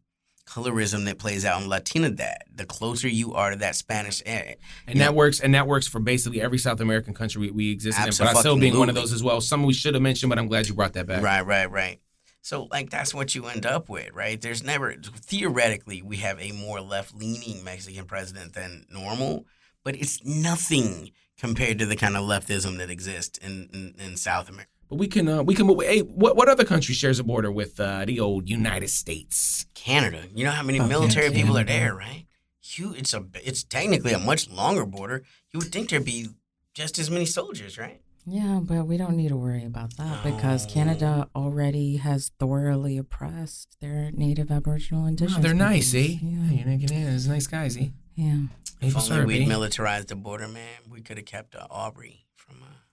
colorism 0.48 1.06
that 1.06 1.20
plays 1.20 1.46
out 1.46 1.62
in 1.62 1.70
Latinidad. 1.70 2.38
The 2.56 2.66
closer 2.66 3.08
you 3.08 3.34
are 3.34 3.52
to 3.52 3.56
that 3.58 3.76
Spanish 3.76 4.24
And 4.26 5.00
that 5.00 5.14
works, 5.14 5.40
and 5.40 5.54
that 5.54 5.68
works 5.68 5.88
for 5.88 6.00
basically 6.00 6.42
every 6.42 6.58
South 6.58 6.80
American 6.80 7.14
country 7.14 7.42
we, 7.42 7.52
we 7.52 7.72
exist 7.72 8.00
in. 8.00 8.06
But 8.18 8.36
I 8.36 8.40
still 8.40 8.58
being 8.58 8.78
one 8.78 8.90
of 8.90 8.96
those 8.96 9.14
as 9.14 9.22
well. 9.24 9.42
Some 9.42 9.64
we 9.64 9.74
should 9.74 9.94
have 9.94 10.04
mentioned, 10.04 10.30
but 10.30 10.40
I'm 10.40 10.48
glad 10.48 10.68
you 10.68 10.74
brought 10.74 10.94
that 10.94 11.06
back. 11.06 11.22
Right, 11.22 11.46
right, 11.46 11.70
right. 11.70 12.00
So 12.46 12.68
like 12.70 12.92
that's 12.92 13.12
what 13.12 13.34
you 13.34 13.48
end 13.48 13.66
up 13.66 13.90
with, 13.90 14.14
right? 14.14 14.40
There's 14.40 14.62
never 14.62 14.94
theoretically 14.94 16.04
we 16.04 16.18
have 16.18 16.40
a 16.40 16.52
more 16.52 16.80
left-leaning 16.80 17.64
Mexican 17.64 18.06
president 18.06 18.54
than 18.54 18.86
normal, 18.88 19.48
but 19.84 19.96
it's 19.96 20.24
nothing 20.24 21.10
compared 21.40 21.80
to 21.80 21.88
the 21.88 21.96
kind 21.96 22.16
of 22.16 22.22
leftism 22.22 22.78
that 22.78 22.92
exists 22.92 23.40
in 23.40 23.68
in, 23.74 23.96
in 24.00 24.16
South 24.16 24.48
America. 24.48 24.70
But 24.88 25.00
we 25.00 25.08
can, 25.08 25.28
uh, 25.28 25.42
we 25.42 25.56
can. 25.56 25.68
Hey, 25.80 26.02
what 26.02 26.36
what 26.36 26.48
other 26.48 26.66
country 26.66 26.94
shares 26.94 27.18
a 27.18 27.24
border 27.24 27.52
with 27.52 27.80
uh, 27.80 28.06
the 28.06 28.20
old 28.20 28.48
United 28.48 28.92
States? 28.92 29.66
Canada. 29.74 30.28
You 30.36 30.44
know 30.44 30.52
how 30.52 30.62
many 30.62 30.80
Oh, 30.80 30.88
military 30.88 31.32
people 31.32 31.58
are 31.58 31.64
there, 31.64 31.96
right? 31.96 32.28
You, 32.62 32.94
it's 32.94 33.16
a 33.16 33.26
it's 33.44 33.64
technically 33.64 34.14
a 34.14 34.20
much 34.20 34.52
longer 34.52 34.86
border. 34.86 35.24
You 35.52 35.62
would 35.62 35.72
think 35.72 35.90
there'd 35.90 36.06
be 36.06 36.30
just 36.76 37.00
as 37.00 37.10
many 37.10 37.26
soldiers, 37.26 37.80
right? 37.80 38.02
Yeah, 38.28 38.60
but 38.64 38.88
we 38.88 38.98
don't 38.98 39.16
need 39.16 39.30
to 39.30 39.36
worry 39.38 39.64
about 39.66 39.96
that 39.98 40.24
because 40.24 40.66
Canada 40.66 41.30
already 41.36 41.98
has 41.98 42.32
thoroughly 42.40 42.98
oppressed 42.98 43.78
their 43.82 44.10
native 44.14 44.50
Aboriginal 44.52 45.04
Oh, 45.04 45.08
indigenous. 45.08 45.44
they're 45.44 45.54
nice, 45.54 45.94
eh? 45.94 46.18
Yeah, 46.22 46.52
you're 46.52 46.66
making 46.66 46.92
it. 46.92 47.14
It's 47.14 47.28
nice 47.28 47.46
guys, 47.48 47.78
eh? 47.78 47.90
Yeah. 48.16 48.48
Hey, 48.80 48.88
If 48.88 49.12
only 49.12 49.26
we'd 49.26 49.48
militarized 49.48 50.08
the 50.08 50.16
border, 50.16 50.48
man, 50.48 50.80
we 50.90 51.02
could 51.02 51.18
have 51.18 51.26
kept 51.28 51.56
uh, 51.56 51.68
Aubrey 51.70 52.26
from 52.36 52.56
uh, 52.64 52.66
sneaking 52.66 52.85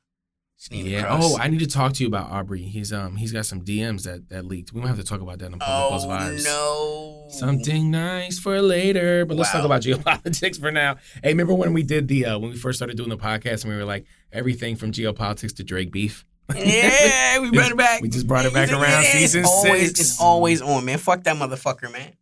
Yeah. 0.71 1.07
Oh, 1.11 1.37
I 1.39 1.49
need 1.49 1.59
to 1.61 1.67
talk 1.67 1.93
to 1.95 2.03
you 2.03 2.07
about 2.09 2.31
Aubrey. 2.31 2.63
He's 2.63 2.93
um 2.93 3.17
he's 3.17 3.33
got 3.33 3.47
some 3.47 3.63
DMs 3.63 4.05
that 4.05 4.29
that 4.29 4.45
leaked. 4.47 4.73
We 4.73 4.81
might 4.81 4.89
have 4.89 4.97
to 4.99 5.05
talk 5.05 5.21
about 5.21 5.39
that 5.41 5.47
in 5.47 5.59
Public 5.59 6.03
Oh, 6.03 6.07
Vibes. 6.09 6.45
no. 6.45 7.27
Something 7.31 7.91
nice 7.91 8.39
for 8.39 8.61
later. 8.63 9.25
But 9.25 9.37
let's 9.39 9.51
talk 9.51 9.65
about 9.65 9.83
geopolitics 9.83 10.61
for 10.61 10.71
now. 10.71 10.97
Hey, 11.23 11.31
remember 11.31 11.55
when 11.55 11.73
we 11.73 11.83
did 11.83 12.09
the 12.09 12.27
uh, 12.27 12.39
when 12.39 12.51
we 12.51 12.57
first 12.57 12.79
started 12.79 12.97
doing 12.97 13.09
the 13.11 13.17
podcast 13.19 13.65
and 13.65 13.73
we 13.73 13.77
were 13.79 13.85
like 13.85 14.07
everything 14.33 14.77
from 14.77 14.93
geopolitics 14.93 15.57
to 15.57 15.65
Drake 15.65 15.91
beef? 15.91 16.25
Yeah, 16.55 17.39
we 17.41 17.51
brought 17.51 17.71
it 17.73 17.77
back. 17.79 18.03
We 18.03 18.09
just 18.09 18.27
brought 18.27 18.45
it 18.47 18.53
back 18.53 18.69
It's- 18.69 18.81
around 18.83 19.03
it's 19.05 19.13
season 19.13 19.45
always, 19.45 19.89
six. 19.89 20.01
It's 20.01 20.21
always 20.21 20.61
on, 20.63 20.85
man. 20.85 20.99
Fuck 20.99 21.25
that 21.25 21.37
motherfucker, 21.37 21.91
man. 21.93 22.13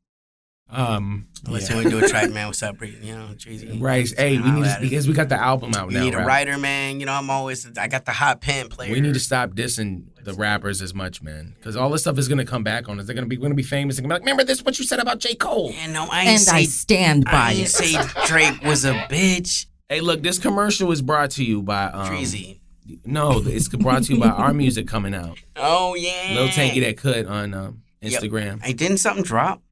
Um, 0.73 1.27
Let's 1.49 1.69
yeah. 1.71 1.79
see 1.79 1.85
we 1.85 1.91
do 1.91 2.05
a 2.05 2.09
track, 2.09 2.31
man. 2.33 2.47
What's 2.47 2.63
up, 2.63 2.79
Bree? 2.79 2.97
You 3.03 3.15
know, 3.17 3.29
Jeezy. 3.35 3.81
Right. 3.81 4.07
Hey, 4.17 4.39
we 4.39 4.51
need 4.51 4.63
to, 4.65 4.69
at 4.71 4.77
us. 4.77 4.81
because 4.81 5.09
we 5.09 5.15
got 5.15 5.29
the 5.29 5.41
album 5.41 5.73
out 5.75 5.89
We 5.89 5.95
now. 5.95 6.05
need 6.05 6.15
a 6.15 6.19
right? 6.19 6.27
writer, 6.27 6.59
man. 6.59 7.01
You 7.01 7.07
know, 7.07 7.13
I'm 7.13 7.31
always. 7.31 7.67
I 7.79 7.89
got 7.89 8.05
the 8.05 8.13
hot 8.13 8.41
pen 8.41 8.69
player. 8.69 8.93
We 8.93 9.01
need 9.01 9.15
to 9.15 9.21
stop 9.21 9.51
dissing 9.51 10.05
the 10.23 10.35
rappers 10.35 10.83
as 10.83 10.93
much, 10.95 11.23
man, 11.23 11.55
because 11.57 11.77
all 11.77 11.89
this 11.91 12.03
stuff 12.03 12.19
is 12.19 12.29
gonna 12.29 12.45
come 12.45 12.63
back 12.63 12.89
on 12.89 13.01
us. 13.01 13.07
They're 13.07 13.15
gonna 13.15 13.27
be 13.27 13.37
gonna 13.37 13.55
be 13.55 13.63
famous 13.63 13.99
and 13.99 14.07
be 14.07 14.13
like, 14.13 14.21
remember 14.21 14.45
this? 14.45 14.63
What 14.63 14.79
you 14.79 14.85
said 14.85 14.99
about 15.01 15.19
J 15.19 15.35
Cole? 15.35 15.73
And 15.77 15.93
no, 15.93 16.07
I 16.11 16.25
And 16.25 16.41
say, 16.41 16.57
I 16.57 16.63
stand 16.65 17.25
by 17.25 17.33
I 17.33 17.53
it. 17.53 17.69
say 17.69 17.97
Drake 18.27 18.63
was 18.63 18.85
a 18.85 18.93
bitch. 19.11 19.67
Hey, 19.89 20.01
look, 20.01 20.23
this 20.23 20.39
commercial 20.39 20.93
is 20.93 21.03
brought 21.03 21.31
to 21.33 21.45
you 21.45 21.63
by 21.63 21.87
um, 21.87 22.07
Treasy. 22.07 22.61
No, 23.05 23.41
it's 23.45 23.69
brought 23.69 24.03
to 24.05 24.15
you 24.15 24.21
by 24.21 24.29
our 24.29 24.53
music 24.53 24.87
coming 24.87 25.15
out. 25.15 25.39
Oh 25.57 25.95
yeah. 25.95 26.33
Lil 26.35 26.49
Tanky 26.49 26.81
that 26.83 26.97
could 26.97 27.27
on 27.27 27.55
um, 27.55 27.83
Yep. 28.03 28.23
Instagram. 28.23 28.63
Hey, 28.63 28.73
didn't 28.73 28.99
something 28.99 29.23
drop? 29.25 29.63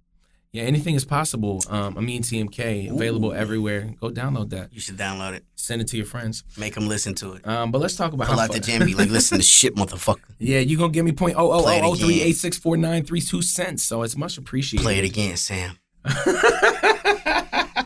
Yeah, 0.53 0.63
anything 0.63 0.95
is 0.95 1.05
possible. 1.05 1.63
Um, 1.69 1.99
I 1.99 2.01
mean, 2.01 2.23
TMK 2.23 2.91
available 2.91 3.35
everywhere. 3.35 3.93
Go 4.01 4.09
download 4.11 4.49
that. 4.51 4.73
You 4.73 4.81
should 4.81 4.97
download 4.97 5.35
it. 5.35 5.45
Send 5.57 5.83
it 5.83 5.89
to 5.89 5.97
your 5.99 6.07
friends. 6.07 6.43
Make 6.57 6.75
them 6.75 6.89
listen 6.89 7.15
to 7.17 7.35
it. 7.35 7.47
Um, 7.47 7.71
but 7.71 7.81
let's 7.83 7.97
talk 7.97 8.15
about 8.15 8.29
Pull 8.29 8.37
how 8.39 8.45
out 8.45 8.53
the 8.53 8.61
fu- 8.63 8.73
gym, 8.79 8.87
be 8.87 8.95
like, 8.95 9.11
listen 9.11 9.37
to 9.39 9.45
shit, 9.59 9.75
motherfucker. 9.77 10.21
Yeah, 10.39 10.61
you 10.61 10.79
gonna 10.79 10.93
give 10.93 11.05
me 11.05 11.13
point 11.13 11.35
oh 11.37 11.53
oh 11.53 11.69
it 11.69 11.83
oh 11.83 11.91
oh 11.93 11.95
three 11.95 12.23
eight 12.23 12.37
six 12.37 12.57
four 12.59 12.77
nine 12.79 13.05
three 13.05 13.21
two 13.21 13.43
cents. 13.43 13.83
So 13.83 14.03
it's 14.03 14.17
much 14.17 14.39
appreciated. 14.39 14.83
Play 14.85 14.99
it 14.99 15.05
again, 15.05 15.37
Sam. 15.37 15.79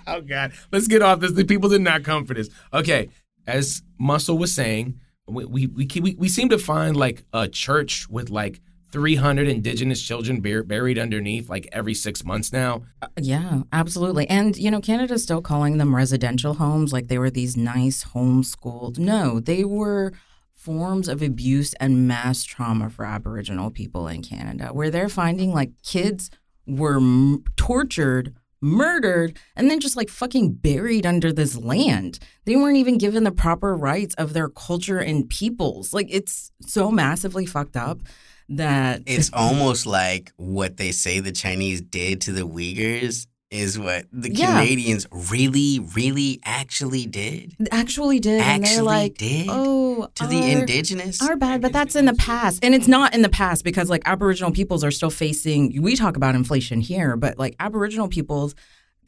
oh 0.07 0.21
God, 0.27 0.53
let's 0.71 0.87
get 0.87 1.03
off 1.03 1.21
this. 1.21 1.33
The 1.33 1.45
people 1.45 1.69
did 1.69 1.81
not 1.81 2.05
come 2.05 2.25
for 2.27 2.35
this. 2.35 2.49
Okay, 2.73 3.09
as 3.47 3.83
Muscle 3.99 4.39
was 4.39 4.55
saying, 4.55 5.01
we 5.27 5.45
we 5.45 5.67
we, 5.67 5.87
keep- 5.87 6.05
we, 6.05 6.15
we 6.15 6.29
seem 6.29 6.49
to 6.51 6.59
find 6.59 6.97
like 6.97 7.25
a 7.33 7.49
church 7.49 8.09
with 8.09 8.31
like 8.31 8.61
300 8.93 9.49
indigenous 9.49 10.03
children 10.03 10.41
bur- 10.41 10.63
buried 10.63 10.99
underneath 10.99 11.49
like 11.49 11.69
every 11.73 11.95
six 11.95 12.25
months 12.25 12.53
now. 12.53 12.83
Uh, 13.01 13.09
yeah, 13.21 13.63
absolutely. 13.73 14.29
And, 14.29 14.57
you 14.57 14.71
know, 14.71 14.81
Canada's 14.81 15.23
still 15.23 15.43
calling 15.43 15.79
them 15.79 15.97
residential 15.97 16.55
homes 16.55 16.93
like 16.93 17.09
they 17.09 17.19
were 17.19 17.31
these 17.31 17.57
nice 17.57 18.05
homeschooled. 18.05 18.99
No, 18.99 19.41
they 19.41 19.65
were 19.65 20.13
forms 20.55 21.09
of 21.09 21.23
abuse 21.23 21.75
and 21.81 22.07
mass 22.07 22.45
trauma 22.45 22.89
for 22.89 23.05
Aboriginal 23.05 23.71
people 23.71 24.07
in 24.07 24.23
Canada, 24.23 24.69
where 24.69 24.91
they're 24.91 25.09
finding 25.09 25.53
like 25.53 25.71
kids 25.83 26.31
were 26.67 26.99
m- 26.99 27.43
tortured, 27.57 28.35
murdered, 28.61 29.37
and 29.57 29.69
then 29.69 29.81
just 29.81 29.97
like 29.97 30.09
fucking 30.09 30.53
buried 30.53 31.05
under 31.05 31.33
this 31.33 31.57
land. 31.57 32.21
They 32.45 32.55
weren't 32.55 32.77
even 32.77 32.99
given 32.99 33.25
the 33.25 33.33
proper 33.33 33.75
rights 33.75 34.15
of 34.17 34.35
their 34.35 34.49
culture 34.49 34.99
and 34.99 35.29
peoples. 35.29 35.93
Like, 35.93 36.07
it's 36.11 36.53
so 36.61 36.91
massively 36.91 37.47
fucked 37.47 37.77
up 37.77 38.01
that 38.51 39.03
It's 39.07 39.31
almost 39.33 39.87
like 39.87 40.33
what 40.37 40.77
they 40.77 40.93
say 40.93 41.21
the 41.21 41.33
Chinese 41.33 41.81
did 41.81 42.21
to 42.23 42.33
the 42.33 42.43
Uyghurs 42.47 43.27
is 43.51 43.79
what 43.79 44.07
the 44.13 44.33
Yeah. 44.33 44.61
Canadians 44.61 45.07
really, 45.31 45.79
really 45.95 46.41
actually 46.45 47.05
did. 47.07 47.55
actually 47.71 48.19
did 48.19 48.41
and 48.41 48.65
they're 48.65 48.71
Actually 48.73 48.87
like 48.87 49.19
did? 49.19 49.47
oh 49.51 50.09
To 50.15 50.27
the 50.27 50.51
indigenous? 50.53 51.21
our 51.21 51.37
bad 51.37 51.61
but 51.61 51.73
that's 51.73 51.95
in 51.95 52.07
the 52.07 52.15
past 52.15 52.65
and 52.65 52.75
it's 52.75 52.89
not 52.89 53.15
in 53.15 53.21
the 53.23 53.29
past 53.29 53.63
because 53.63 53.91
like 53.91 54.03
aboriginal 54.07 54.53
peoples 54.53 54.83
are 54.83 54.91
still 54.91 55.11
facing 55.11 55.83
we 55.83 55.97
talk 55.97 56.17
about 56.17 56.35
inflation 56.35 56.81
here 56.81 57.15
but 57.17 57.39
like 57.39 57.55
aboriginal 57.61 58.09
peoples 58.09 58.55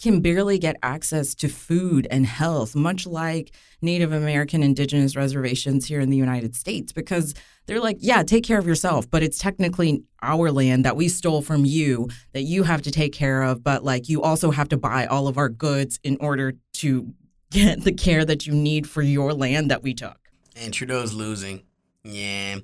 can 0.02 0.20
barely 0.20 0.59
get 0.59 0.76
access 0.83 1.35
to 1.35 1.48
food 1.48 2.07
and 2.11 2.26
health 2.26 2.74
much 2.74 3.07
like 3.07 3.52
native 3.80 4.12
american 4.12 4.62
indigenous 4.62 5.16
reservations 5.16 5.87
here 5.87 6.00
in 6.00 6.11
the 6.11 6.16
united 6.16 6.54
states 6.54 6.92
because 6.92 7.35
they're 7.66 7.80
like 7.80 7.96
yeah 8.00 8.22
take 8.22 8.44
care 8.44 8.59
of 8.59 8.66
yourself 8.66 9.11
but 9.11 9.22
it's 9.22 9.38
technically 9.38 10.02
our 10.22 10.50
land 10.50 10.85
that 10.85 10.96
we 10.96 11.09
stole 11.09 11.42
from 11.42 11.64
you 11.64 12.09
that 12.33 12.42
you 12.42 12.62
have 12.62 12.83
to 12.83 12.90
take 12.90 13.12
care 13.12 13.42
of 13.42 13.62
but 13.62 13.85
like 13.85 14.09
you 14.09 14.22
also 14.22 14.50
have 14.50 14.68
to 14.68 14.76
buy 14.76 15.07
all 15.07 15.28
of 15.28 15.38
our 15.38 15.48
goods 15.48 15.98
in 16.02 16.16
order 16.20 16.54
to 16.72 17.14
get 17.54 17.85
the 17.85 17.92
care 17.92 18.24
that 18.24 18.46
you 18.46 18.52
need 18.52 18.88
for 18.88 19.00
your 19.00 19.33
land 19.33 19.70
that 19.70 19.83
we 19.83 19.94
took. 19.94 20.18
And 20.57 20.74
Trudeau's 20.74 21.14
losing. 21.14 21.62
Yeah. 22.02 22.59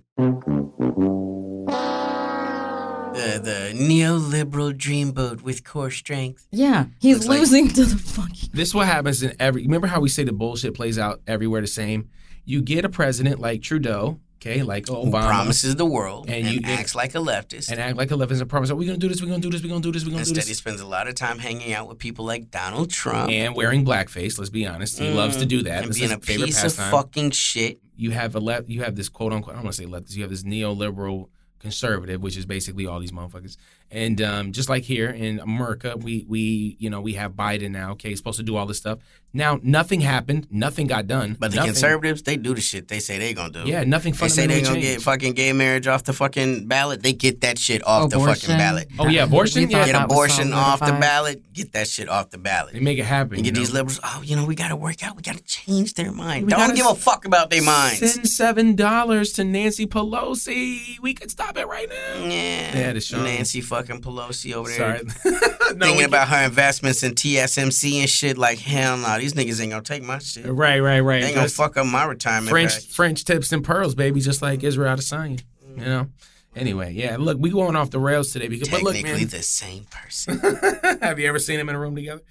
The 3.20 3.38
the 3.40 3.78
neoliberal 3.78 4.72
dreamboat 4.74 5.42
with 5.42 5.64
core 5.64 5.90
strength. 5.90 6.46
Yeah, 6.50 6.86
he's 7.00 7.16
Looks 7.16 7.28
like- 7.28 7.38
losing 7.40 7.68
to 7.68 7.84
the 7.84 7.96
fucking. 7.98 8.50
This 8.52 8.68
is 8.68 8.74
what 8.74 8.86
happens 8.86 9.22
in 9.22 9.34
every. 9.38 9.62
Remember 9.62 9.86
how 9.86 10.00
we 10.00 10.08
say 10.08 10.24
the 10.24 10.32
bullshit 10.32 10.74
plays 10.74 10.98
out 10.98 11.20
everywhere 11.26 11.60
the 11.60 11.66
same? 11.66 12.08
You 12.44 12.62
get 12.62 12.84
a 12.84 12.88
president 12.88 13.38
like 13.38 13.62
Trudeau, 13.62 14.18
okay, 14.36 14.62
like 14.62 14.88
Who 14.88 14.94
Obama, 14.94 15.26
promises 15.26 15.76
the 15.76 15.84
world 15.86 16.28
And 16.28 16.46
and, 16.46 16.54
you- 16.56 16.60
acts 16.64 16.94
like 16.94 17.14
a 17.14 17.18
leftist. 17.18 17.70
and 17.70 17.78
act 17.78 17.96
like 17.96 18.10
a 18.10 18.14
leftist 18.14 18.40
and 18.40 18.48
promise, 18.48 18.70
oh, 18.70 18.74
we're 18.74 18.86
gonna 18.86 18.98
do 18.98 19.08
this, 19.08 19.20
we're 19.20 19.28
gonna 19.28 19.40
do 19.40 19.50
this, 19.50 19.62
we're 19.62 19.68
gonna 19.68 19.80
do 19.82 19.92
this, 19.92 20.04
we're 20.04 20.10
gonna 20.12 20.24
do 20.24 20.30
this." 20.30 20.38
Instead, 20.38 20.48
he 20.48 20.54
spends 20.54 20.80
a 20.80 20.86
lot 20.86 21.06
of 21.06 21.14
time 21.14 21.38
hanging 21.38 21.72
out 21.72 21.88
with 21.88 21.98
people 21.98 22.24
like 22.24 22.50
Donald 22.50 22.90
Trump. 22.90 23.30
And 23.30 23.54
wearing 23.54 23.84
blackface. 23.84 24.38
Let's 24.38 24.50
be 24.50 24.66
honest, 24.66 24.98
he 24.98 25.10
loves 25.10 25.36
to 25.36 25.46
do 25.46 25.62
that. 25.64 25.70
Mm. 25.70 25.76
and 25.78 25.86
That's 25.88 25.98
being 25.98 26.10
his 26.10 26.18
a 26.18 26.20
favorite 26.20 26.46
piece 26.46 26.64
of 26.64 26.72
fucking 26.72 27.30
shit. 27.32 27.80
you 27.96 28.10
have 28.12 28.34
a 28.34 28.40
left 28.40 28.68
you 28.70 28.82
have 28.82 28.96
this 28.96 29.10
quote 29.10 29.32
unquote 29.32 29.54
I 29.54 29.58
don't 29.58 29.64
want 29.66 29.76
to 29.76 29.82
say 29.82 29.88
leftist, 29.88 30.16
you 30.16 30.22
have 30.22 30.30
this 30.30 30.42
neoliberal 30.42 31.28
conservative, 31.60 32.20
which 32.22 32.36
is 32.36 32.46
basically 32.46 32.86
all 32.86 32.98
these 32.98 33.12
motherfuckers. 33.12 33.56
And 33.92 34.20
um, 34.22 34.52
just 34.52 34.68
like 34.68 34.84
here 34.84 35.10
in 35.10 35.40
America, 35.40 35.96
we 35.96 36.24
we 36.28 36.76
you 36.78 36.90
know 36.90 37.00
we 37.00 37.14
have 37.14 37.32
Biden 37.32 37.70
now. 37.72 37.92
Okay, 37.92 38.10
he's 38.10 38.18
supposed 38.18 38.38
to 38.38 38.44
do 38.44 38.56
all 38.56 38.66
this 38.66 38.78
stuff. 38.78 39.00
Now 39.32 39.58
nothing 39.62 40.00
happened, 40.00 40.46
nothing 40.50 40.86
got 40.88 41.06
done. 41.06 41.36
But 41.38 41.50
the 41.52 41.56
nothing, 41.58 41.72
conservatives, 41.72 42.22
they 42.22 42.36
do 42.36 42.54
the 42.54 42.60
shit 42.60 42.88
they 42.88 42.98
say 42.98 43.18
they 43.18 43.32
gonna 43.34 43.52
do. 43.52 43.62
yeah, 43.64 43.84
nothing 43.84 44.12
They 44.12 44.28
say 44.28 44.46
they 44.46 44.54
fundamentally 44.54 44.80
gonna 44.82 44.94
get 44.94 45.02
fucking 45.02 45.32
gay 45.34 45.52
marriage 45.52 45.86
off 45.86 46.04
the 46.04 46.12
fucking 46.12 46.66
ballot. 46.66 47.02
They 47.02 47.12
get 47.12 47.40
that 47.42 47.58
shit 47.58 47.84
off 47.86 48.10
the 48.10 48.18
fucking 48.18 48.48
ballot. 48.56 48.88
Oh 48.98 49.06
yeah, 49.08 49.24
abortion. 49.24 49.70
Yeah, 49.70 49.86
Get 49.86 50.00
abortion 50.00 50.52
off 50.52 50.80
the 50.80 50.92
ballot. 50.92 51.52
Get 51.52 51.72
that 51.72 51.88
shit 51.88 52.08
off 52.08 52.30
the 52.30 52.38
ballot. 52.38 52.74
they 52.74 52.80
make 52.80 52.98
it 52.98 53.04
happen. 53.04 53.38
You 53.38 53.44
get 53.44 53.54
you 53.54 53.60
these 53.60 53.72
liberals. 53.72 54.00
Oh, 54.02 54.22
you 54.24 54.36
know 54.36 54.44
we 54.44 54.54
gotta 54.54 54.76
work 54.76 55.04
out. 55.04 55.16
We 55.16 55.22
gotta 55.22 55.42
change 55.42 55.94
their 55.94 56.12
mind. 56.12 56.46
We 56.46 56.50
Don't 56.50 56.74
give 56.76 56.86
a 56.86 56.94
fuck 56.94 57.24
about 57.24 57.50
their 57.50 57.62
minds. 57.62 57.98
Send 57.98 58.28
seven 58.28 58.74
dollars 58.76 59.32
to 59.32 59.44
Nancy 59.44 59.86
Pelosi. 59.86 60.98
We 61.00 61.14
could 61.14 61.30
stop 61.30 61.56
it 61.56 61.66
right 61.66 61.88
now. 61.88 62.24
Yeah, 62.26 62.78
Yeah, 62.78 62.92
the 62.92 63.00
Sean. 63.00 63.24
Nancy 63.24 63.60
fucking 63.80 64.02
Pelosi 64.02 64.54
over 64.54 64.70
there 64.70 65.00
No, 65.76 65.86
thinking 65.86 66.04
about 66.04 66.28
her 66.28 66.44
investments 66.44 67.02
in 67.02 67.14
TSMC 67.14 68.00
and 68.00 68.10
shit. 68.10 68.36
Like 68.36 68.58
hell 68.58 68.96
no, 68.96 69.18
these 69.18 69.34
niggas 69.34 69.60
ain't 69.60 69.70
gonna 69.70 69.82
take 69.82 70.02
my 70.02 70.18
shit. 70.18 70.46
Right, 70.46 70.80
right, 70.80 71.00
right. 71.00 71.20
They 71.20 71.28
ain't 71.28 71.36
gonna 71.36 71.48
fuck 71.48 71.76
up 71.76 71.86
my 71.86 72.04
retirement. 72.04 72.50
French 72.50 72.72
pack. 72.72 72.82
French 72.82 73.24
tips 73.24 73.52
and 73.52 73.64
pearls, 73.64 73.94
baby, 73.94 74.20
just 74.20 74.42
like 74.42 74.64
Israel 74.64 74.96
Adesanya. 74.96 75.42
You 75.76 75.84
know. 75.84 76.08
Anyway, 76.56 76.92
yeah. 76.92 77.16
Look, 77.18 77.38
we 77.38 77.50
going 77.50 77.76
off 77.76 77.90
the 77.90 78.00
rails 78.00 78.32
today 78.32 78.48
because. 78.48 78.68
But 78.68 78.82
look, 78.82 79.00
man, 79.02 79.26
the 79.28 79.42
same 79.42 79.84
person. 79.84 80.38
have 81.00 81.18
you 81.18 81.28
ever 81.28 81.38
seen 81.38 81.58
them 81.58 81.68
in 81.68 81.76
a 81.76 81.78
room 81.78 81.94
together? 81.94 82.22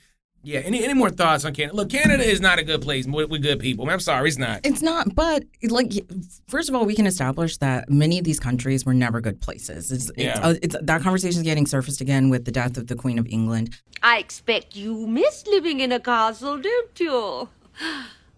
Yeah. 0.42 0.60
Any 0.60 0.84
any 0.84 0.94
more 0.94 1.10
thoughts 1.10 1.44
on 1.46 1.54
Canada? 1.54 1.76
Look, 1.76 1.90
Canada 1.90 2.24
is 2.24 2.40
not 2.40 2.60
a 2.60 2.64
good 2.64 2.82
place 2.82 3.06
with, 3.06 3.30
with 3.30 3.42
good 3.42 3.60
people. 3.60 3.90
I'm 3.90 4.00
sorry, 4.00 4.30
it's 4.30 4.38
not. 4.38 4.62
It's 4.66 4.82
not, 4.82 5.14
but 5.14 5.44
like, 5.64 5.92
first 6.48 6.70
of 6.70 6.76
all, 6.76 6.86
we 6.86 6.96
can 6.96 7.06
establish 7.08 7.58
that 7.58 7.90
many 7.90 8.18
of 8.20 8.24
these 8.26 8.40
countries 8.40 8.86
were 8.86 8.94
never 8.94 9.20
good 9.22 9.42
places. 9.42 9.92
It's, 9.92 10.10
Yeah. 10.16 10.30
it's, 10.30 10.40
uh, 10.40 10.56
it's 10.62 10.76
that 10.82 11.02
conversation 11.02 11.40
is 11.40 11.44
getting 11.44 11.66
surfaced 11.66 12.00
again 12.02 12.30
with 12.30 12.46
the 12.46 12.52
death 12.52 12.78
of 12.78 12.88
the 12.88 12.96
Queen 12.96 13.20
of 13.20 13.28
England. 13.28 13.78
I 14.02 14.18
expect 14.20 14.76
you 14.76 15.08
miss 15.08 15.46
living 15.48 15.82
in 15.82 15.92
a 15.92 16.00
castle, 16.00 16.58
don't 16.60 17.00
you? 17.00 17.50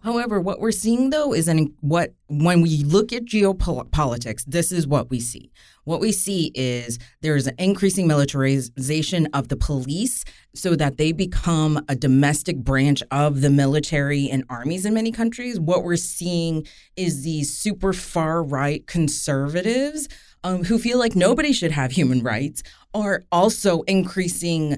However, 0.03 0.41
what 0.41 0.59
we're 0.59 0.71
seeing 0.71 1.11
though 1.11 1.33
is 1.33 1.47
an 1.47 1.73
what 1.81 2.13
when 2.27 2.61
we 2.61 2.83
look 2.83 3.13
at 3.13 3.25
geopolitics, 3.25 4.43
this 4.45 4.71
is 4.71 4.87
what 4.87 5.09
we 5.09 5.19
see. 5.19 5.51
What 5.83 5.99
we 5.99 6.11
see 6.11 6.51
is 6.55 6.97
there's 7.21 7.45
an 7.45 7.55
increasing 7.59 8.07
militarization 8.07 9.27
of 9.33 9.49
the 9.49 9.57
police 9.57 10.23
so 10.55 10.75
that 10.75 10.97
they 10.97 11.11
become 11.11 11.83
a 11.87 11.95
domestic 11.95 12.57
branch 12.57 13.03
of 13.11 13.41
the 13.41 13.49
military 13.49 14.29
and 14.29 14.43
armies 14.49 14.85
in 14.85 14.93
many 14.93 15.11
countries. 15.11 15.59
What 15.59 15.83
we're 15.83 15.97
seeing 15.97 16.65
is 16.95 17.23
these 17.23 17.55
super 17.55 17.93
far 17.93 18.43
right 18.43 18.85
conservatives 18.87 20.07
um, 20.43 20.63
who 20.63 20.79
feel 20.79 20.97
like 20.97 21.15
nobody 21.15 21.53
should 21.53 21.71
have 21.71 21.91
human 21.91 22.23
rights 22.23 22.63
are 22.93 23.23
also 23.31 23.81
increasing 23.83 24.77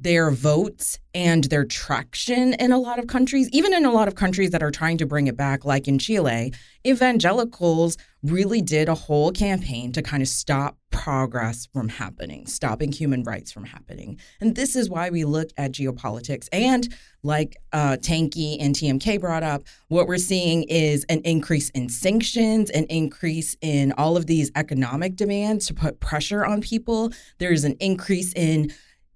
their 0.00 0.30
votes 0.30 0.98
and 1.14 1.44
their 1.44 1.66
traction 1.66 2.54
in 2.54 2.72
a 2.72 2.78
lot 2.78 2.98
of 2.98 3.06
countries, 3.06 3.48
even 3.52 3.74
in 3.74 3.84
a 3.84 3.92
lot 3.92 4.08
of 4.08 4.14
countries 4.14 4.50
that 4.50 4.62
are 4.62 4.70
trying 4.70 4.96
to 4.96 5.04
bring 5.04 5.26
it 5.26 5.36
back, 5.36 5.66
like 5.66 5.86
in 5.86 5.98
Chile, 5.98 6.52
evangelicals 6.86 7.98
really 8.22 8.62
did 8.62 8.88
a 8.88 8.94
whole 8.94 9.32
campaign 9.32 9.92
to 9.92 10.00
kind 10.00 10.22
of 10.22 10.28
stop 10.28 10.78
progress 10.90 11.68
from 11.74 11.88
happening, 11.90 12.46
stopping 12.46 12.90
human 12.90 13.22
rights 13.24 13.52
from 13.52 13.64
happening. 13.64 14.18
And 14.40 14.54
this 14.54 14.76
is 14.76 14.88
why 14.88 15.10
we 15.10 15.24
look 15.24 15.50
at 15.58 15.72
geopolitics. 15.72 16.48
And 16.52 16.94
like 17.22 17.56
uh, 17.72 17.98
Tanky 18.00 18.56
and 18.58 18.74
TMK 18.74 19.20
brought 19.20 19.42
up, 19.42 19.64
what 19.88 20.06
we're 20.06 20.16
seeing 20.16 20.62
is 20.64 21.04
an 21.10 21.20
increase 21.20 21.68
in 21.70 21.90
sanctions, 21.90 22.70
an 22.70 22.84
increase 22.84 23.56
in 23.60 23.92
all 23.98 24.16
of 24.16 24.26
these 24.26 24.50
economic 24.56 25.16
demands 25.16 25.66
to 25.66 25.74
put 25.74 26.00
pressure 26.00 26.46
on 26.46 26.62
people. 26.62 27.12
There's 27.38 27.64
an 27.64 27.76
increase 27.80 28.32
in 28.32 28.72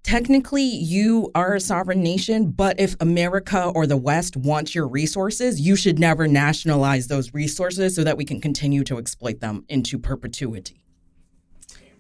technically 0.07 0.63
you 0.63 1.33
are 1.35 1.57
a 1.57 1.61
sovereign 1.61 2.01
nation, 2.01 2.53
but 2.53 2.79
if 2.79 2.95
America 3.01 3.73
or 3.75 3.89
the 3.89 3.97
West 3.97 4.37
wants 4.37 4.73
your 4.73 4.87
resources, 4.87 5.61
you 5.61 5.75
should 5.75 5.99
never 5.99 6.29
nationalize 6.29 7.09
those 7.09 7.35
resources 7.35 7.97
so 7.97 8.05
that 8.05 8.17
we 8.17 8.25
can 8.25 8.41
continue 8.41 8.85
to 8.85 8.99
exploit 8.99 9.41
them 9.41 9.65
into 9.69 9.99
perpetuity. 9.99 10.81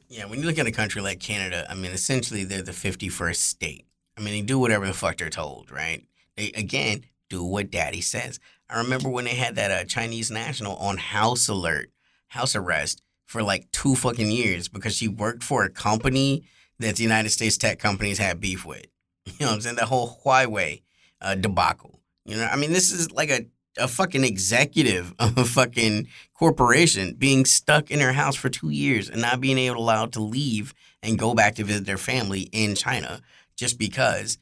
Yeah, 0.08 0.26
when 0.26 0.38
you 0.38 0.46
look 0.46 0.58
at 0.58 0.68
a 0.68 0.72
country 0.72 1.02
like 1.02 1.18
Canada, 1.18 1.66
I 1.68 1.74
mean, 1.74 1.90
essentially 1.90 2.44
they're 2.44 2.62
the 2.62 2.70
51st 2.70 3.36
state. 3.36 3.86
I 4.16 4.20
mean, 4.20 4.34
they 4.34 4.42
do 4.42 4.60
whatever 4.60 4.86
the 4.86 4.92
fuck 4.92 5.16
they're 5.16 5.28
told, 5.28 5.72
right? 5.72 6.04
They, 6.36 6.52
again, 6.52 7.04
do 7.28 7.42
what 7.42 7.72
daddy 7.72 8.00
says. 8.00 8.38
I 8.70 8.78
remember 8.78 9.08
when 9.08 9.24
they 9.24 9.34
had 9.34 9.56
that 9.56 9.72
uh, 9.72 9.84
Chinese 9.84 10.30
national 10.30 10.76
on 10.76 10.96
house 10.96 11.48
alert, 11.48 11.90
house 12.28 12.54
arrest 12.54 13.02
for 13.24 13.42
like 13.42 13.68
two 13.72 13.96
fucking 13.96 14.30
years 14.30 14.68
because 14.68 14.94
she 14.94 15.08
worked 15.08 15.42
for 15.42 15.64
a 15.64 15.70
company 15.70 16.44
that 16.78 16.96
the 16.96 17.02
United 17.02 17.30
States 17.30 17.56
tech 17.56 17.78
companies 17.78 18.18
had 18.18 18.40
beef 18.40 18.64
with. 18.64 18.86
You 19.26 19.32
know 19.40 19.46
what 19.46 19.54
I'm 19.54 19.60
saying? 19.60 19.76
That 19.76 19.86
whole 19.86 20.20
Huawei 20.24 20.82
uh, 21.20 21.34
debacle. 21.34 22.00
You 22.24 22.36
know, 22.36 22.44
I 22.44 22.54
mean, 22.54 22.72
this 22.72 22.92
is 22.92 23.10
like 23.10 23.28
a, 23.28 23.46
a 23.76 23.88
fucking 23.88 24.22
executive 24.22 25.12
of 25.18 25.36
a 25.36 25.44
fucking 25.44 26.06
corporation 26.34 27.14
being 27.14 27.44
stuck 27.44 27.90
in 27.90 27.98
her 28.00 28.12
house 28.12 28.36
for 28.36 28.48
two 28.48 28.70
years 28.70 29.10
and 29.10 29.20
not 29.20 29.40
being 29.40 29.58
able 29.58 29.78
allowed 29.78 30.12
to 30.12 30.20
leave 30.20 30.74
and 31.02 31.18
go 31.18 31.34
back 31.34 31.56
to 31.56 31.64
visit 31.64 31.86
their 31.86 31.96
family 31.96 32.48
in 32.52 32.76
China 32.76 33.20
just 33.56 33.78
because 33.78 34.38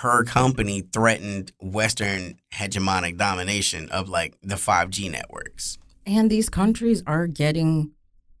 her 0.00 0.24
company 0.24 0.82
threatened 0.82 1.52
Western 1.60 2.34
hegemonic 2.52 3.16
domination 3.16 3.88
of 3.88 4.08
like 4.10 4.36
the 4.42 4.56
5G 4.56 5.10
networks. 5.10 5.78
And 6.04 6.30
these 6.30 6.50
countries 6.50 7.02
are 7.06 7.26
getting 7.26 7.92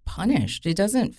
punished. 0.04 0.66
It 0.66 0.76
doesn't, 0.76 1.16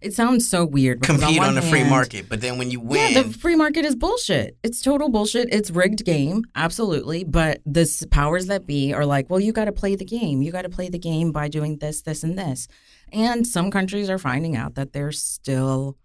it 0.00 0.14
sounds 0.14 0.48
so 0.48 0.64
weird. 0.64 1.02
Compete 1.02 1.38
one 1.38 1.48
on 1.48 1.54
the 1.54 1.62
free 1.62 1.84
market, 1.84 2.28
but 2.28 2.40
then 2.40 2.58
when 2.58 2.70
you 2.70 2.80
win, 2.80 3.12
Yeah, 3.12 3.22
the 3.22 3.30
free 3.30 3.56
market 3.56 3.84
is 3.84 3.96
bullshit. 3.96 4.56
It's 4.62 4.80
total 4.80 5.08
bullshit. 5.08 5.48
It's 5.52 5.70
rigged 5.70 6.04
game, 6.04 6.44
absolutely. 6.54 7.24
But 7.24 7.60
the 7.66 7.86
powers 8.10 8.46
that 8.46 8.66
be 8.66 8.92
are 8.92 9.06
like, 9.06 9.28
well, 9.30 9.40
you 9.40 9.52
got 9.52 9.64
to 9.66 9.72
play 9.72 9.96
the 9.96 10.04
game. 10.04 10.42
You 10.42 10.52
got 10.52 10.62
to 10.62 10.68
play 10.68 10.88
the 10.88 10.98
game 10.98 11.32
by 11.32 11.48
doing 11.48 11.78
this, 11.78 12.02
this, 12.02 12.22
and 12.22 12.38
this. 12.38 12.68
And 13.12 13.46
some 13.46 13.70
countries 13.70 14.08
are 14.10 14.18
finding 14.18 14.56
out 14.56 14.74
that 14.74 14.92
they're 14.92 15.12
still 15.12 15.96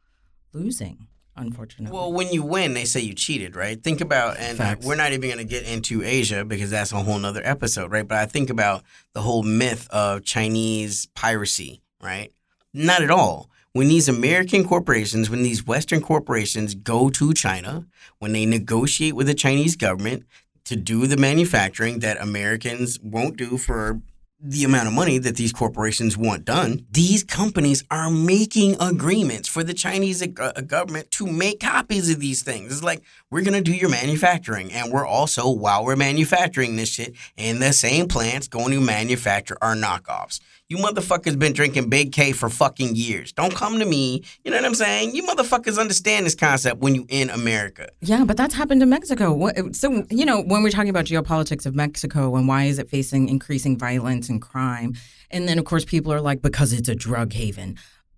losing, 0.54 1.08
unfortunately. 1.36 1.94
Well, 1.94 2.14
when 2.14 2.30
you 2.32 2.44
win, 2.44 2.74
they 2.74 2.86
say 2.86 3.02
you 3.02 3.14
cheated, 3.14 3.56
right? 3.56 3.82
Think 3.82 4.02
about, 4.02 4.38
and 4.38 4.60
uh, 4.60 4.64
Facts. 4.64 4.86
we're 4.86 4.96
not 4.96 5.12
even 5.12 5.30
going 5.30 5.38
to 5.38 5.44
get 5.44 5.64
into 5.68 6.02
Asia 6.04 6.46
because 6.46 6.70
that's 6.70 6.92
a 6.92 6.98
whole 6.98 7.20
nother 7.20 7.42
episode, 7.44 7.92
right? 7.92 8.08
But 8.08 8.20
I 8.20 8.26
think 8.26 8.50
about 8.50 8.84
the 9.14 9.22
whole 9.22 9.44
myth 9.44 9.88
of 9.90 10.24
Chinese 10.24 11.08
piracy, 11.14 11.82
right? 12.02 12.32
Not 12.74 13.04
at 13.04 13.12
all. 13.12 13.50
When 13.74 13.88
these 13.88 14.08
American 14.08 14.64
corporations, 14.64 15.32
when 15.32 15.42
these 15.42 15.66
Western 15.66 16.00
corporations 16.00 16.76
go 16.76 17.10
to 17.10 17.34
China, 17.34 17.88
when 18.20 18.32
they 18.32 18.46
negotiate 18.46 19.16
with 19.16 19.26
the 19.26 19.34
Chinese 19.34 19.76
government 19.76 20.26
to 20.66 20.76
do 20.76 21.08
the 21.08 21.18
manufacturing 21.18 21.98
that 22.00 22.22
Americans 22.22 23.00
won't 23.02 23.36
do 23.36 23.58
for 23.58 24.00
the 24.40 24.64
amount 24.64 24.88
of 24.88 24.94
money 24.94 25.18
that 25.18 25.38
these 25.38 25.52
corporations 25.52 26.16
want 26.16 26.46
done, 26.46 26.86
these 26.92 27.24
companies 27.24 27.84
are 27.90 28.12
making 28.12 28.80
agreements 28.80 29.50
for 29.50 29.64
the 29.64 29.74
Chinese 29.74 30.22
uh, 30.22 30.52
government 30.68 31.10
to 31.10 31.26
make 31.26 31.60
copies 31.60 32.12
of 32.12 32.20
these 32.20 32.44
things. 32.44 32.72
It's 32.72 32.84
like, 32.84 33.02
we're 33.32 33.42
going 33.42 33.54
to 33.54 33.62
do 33.62 33.74
your 33.74 33.90
manufacturing. 33.90 34.72
And 34.72 34.92
we're 34.92 35.08
also, 35.08 35.50
while 35.50 35.84
we're 35.84 35.96
manufacturing 35.96 36.76
this 36.76 36.90
shit, 36.90 37.16
in 37.38 37.58
the 37.58 37.74
same 37.74 38.08
plants, 38.08 38.48
going 38.48 38.72
to 38.72 38.82
manufacture 38.82 39.58
our 39.62 39.74
knockoffs. 39.74 40.40
You 40.74 40.80
motherfuckers 40.80 41.38
been 41.38 41.54
drinking 41.54 41.90
Big 41.90 42.14
K 42.14 42.32
for 42.32 42.50
fucking 42.50 42.96
years. 42.96 43.32
Don't 43.32 43.54
come 43.54 43.78
to 43.78 43.86
me. 43.86 44.24
You 44.44 44.50
know 44.50 44.58
what 44.58 44.66
I'm 44.66 44.74
saying? 44.74 45.14
You 45.14 45.22
motherfuckers 45.22 45.78
understand 45.78 46.26
this 46.26 46.34
concept 46.34 46.82
when 46.82 46.96
you 46.96 47.06
in 47.10 47.30
America. 47.30 47.90
Yeah, 48.02 48.24
but 48.24 48.38
that's 48.38 48.56
happened 48.56 48.82
in 48.82 48.90
Mexico. 48.90 49.52
So, 49.74 50.04
you 50.10 50.26
know, 50.26 50.42
when 50.42 50.64
we're 50.64 50.72
talking 50.72 50.90
about 50.90 51.06
geopolitics 51.06 51.68
of 51.68 51.76
Mexico 51.76 52.36
and 52.36 52.48
why 52.48 52.64
is 52.64 52.80
it 52.80 52.90
facing 52.90 53.30
increasing 53.30 53.78
violence 53.78 54.30
and 54.30 54.42
crime, 54.42 54.96
and 55.30 55.48
then 55.48 55.60
of 55.60 55.66
course 55.66 55.86
people 55.86 56.12
are 56.12 56.22
like, 56.22 56.42
because 56.42 56.74
it's 56.74 56.90
a 56.90 56.96
drug 56.96 57.34
haven. 57.34 57.78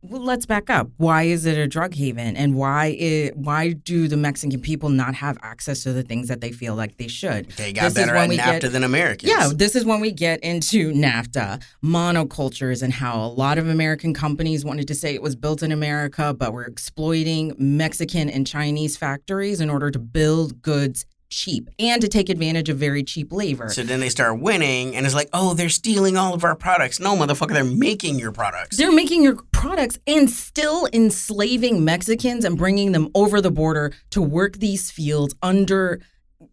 Well, 0.10 0.22
let's 0.24 0.46
back 0.46 0.70
up. 0.70 0.90
Why 0.98 1.24
is 1.24 1.46
it 1.46 1.58
a 1.58 1.68
drug 1.68 1.94
haven, 1.96 2.36
and 2.38 2.56
why 2.56 2.88
it, 2.98 3.36
why 3.38 3.74
do 3.74 4.08
the 4.08 4.18
Mexican 4.18 4.60
people 4.62 4.90
not 4.90 5.16
have 5.16 5.38
access 5.42 5.84
to 5.84 5.94
the 5.94 6.04
things 6.04 6.28
that 6.28 6.42
they 6.42 6.52
feel 6.52 6.76
like 6.76 6.98
they 6.98 7.08
should? 7.08 7.50
They 7.52 7.74
got 7.74 7.84
This 7.86 7.94
better 7.94 8.16
at 8.16 8.30
NAFTA 8.30 8.62
get- 8.62 8.72
than 8.72 8.84
Americans. 8.84 9.32
Yeah, 9.32 9.50
this 9.54 9.76
is 9.76 9.86
when 9.86 10.00
we 10.02 10.12
get 10.12 10.40
into 10.42 10.92
NAFTA, 10.94 11.62
monocultures, 11.84 12.82
and 12.84 12.94
how 12.94 13.20
a 13.26 13.28
lot 13.28 13.58
of 13.58 13.68
American 13.68 14.14
companies 14.14 14.64
wanted 14.64 14.88
to 14.88 14.96
say 14.96 15.14
it 15.14 15.22
was 15.22 15.36
built 15.36 15.64
in 15.64 15.72
America, 15.72 16.34
but 16.34 16.54
we're 16.54 16.64
exploiting 16.66 17.54
Mexican 17.58 18.30
and 18.30 18.46
Chinese 18.46 18.96
factories 18.98 19.60
in 19.62 19.70
order 19.70 19.90
to 19.92 20.00
build 20.00 20.62
goods 20.62 21.06
cheap 21.30 21.70
and 21.80 22.02
to 22.02 22.08
take 22.08 22.30
advantage 22.30 22.70
of 22.70 22.78
very 22.78 23.04
cheap 23.04 23.32
labor. 23.32 23.70
So 23.70 23.84
then 23.84 24.00
they 24.00 24.10
start 24.10 24.40
winning, 24.40 24.96
and 24.96 25.06
it's 25.06 25.16
like, 25.16 25.30
oh, 25.34 25.54
they're 25.54 25.70
stealing 25.70 26.18
all 26.18 26.34
of 26.34 26.44
our 26.44 26.56
products. 26.56 27.00
No, 27.00 27.16
motherfucker, 27.16 27.54
they're 27.54 27.64
making 27.64 28.20
your 28.20 28.32
products. 28.32 28.78
They're 28.78 28.92
making 28.92 29.24
your 29.24 29.38
products 29.52 30.00
and 30.08 30.30
still 30.30 30.88
enslaving 30.94 31.84
Mexicans 31.84 32.46
and 32.46 32.58
bringing 32.58 32.92
them 32.92 33.10
over 33.16 33.42
the 33.42 33.52
border 33.52 33.94
to 34.12 34.22
work 34.22 34.58
these 34.58 34.92
fields 34.92 35.36
under 35.42 36.02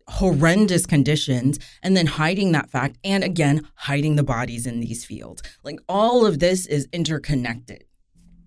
horrendous 0.09 0.87
conditions 0.87 1.59
and 1.83 1.97
then 1.97 2.07
hiding 2.07 2.53
that 2.53 2.71
fact 2.71 2.99
and 3.05 3.25
again 3.25 3.67
hiding 3.75 4.17
the 4.17 4.23
bodies 4.23 4.67
in 4.67 4.81
these 4.81 5.05
fields. 5.05 5.43
Like 5.63 5.79
all 5.89 6.27
of 6.27 6.39
this 6.39 6.67
is 6.67 6.89
interconnected. 6.93 7.85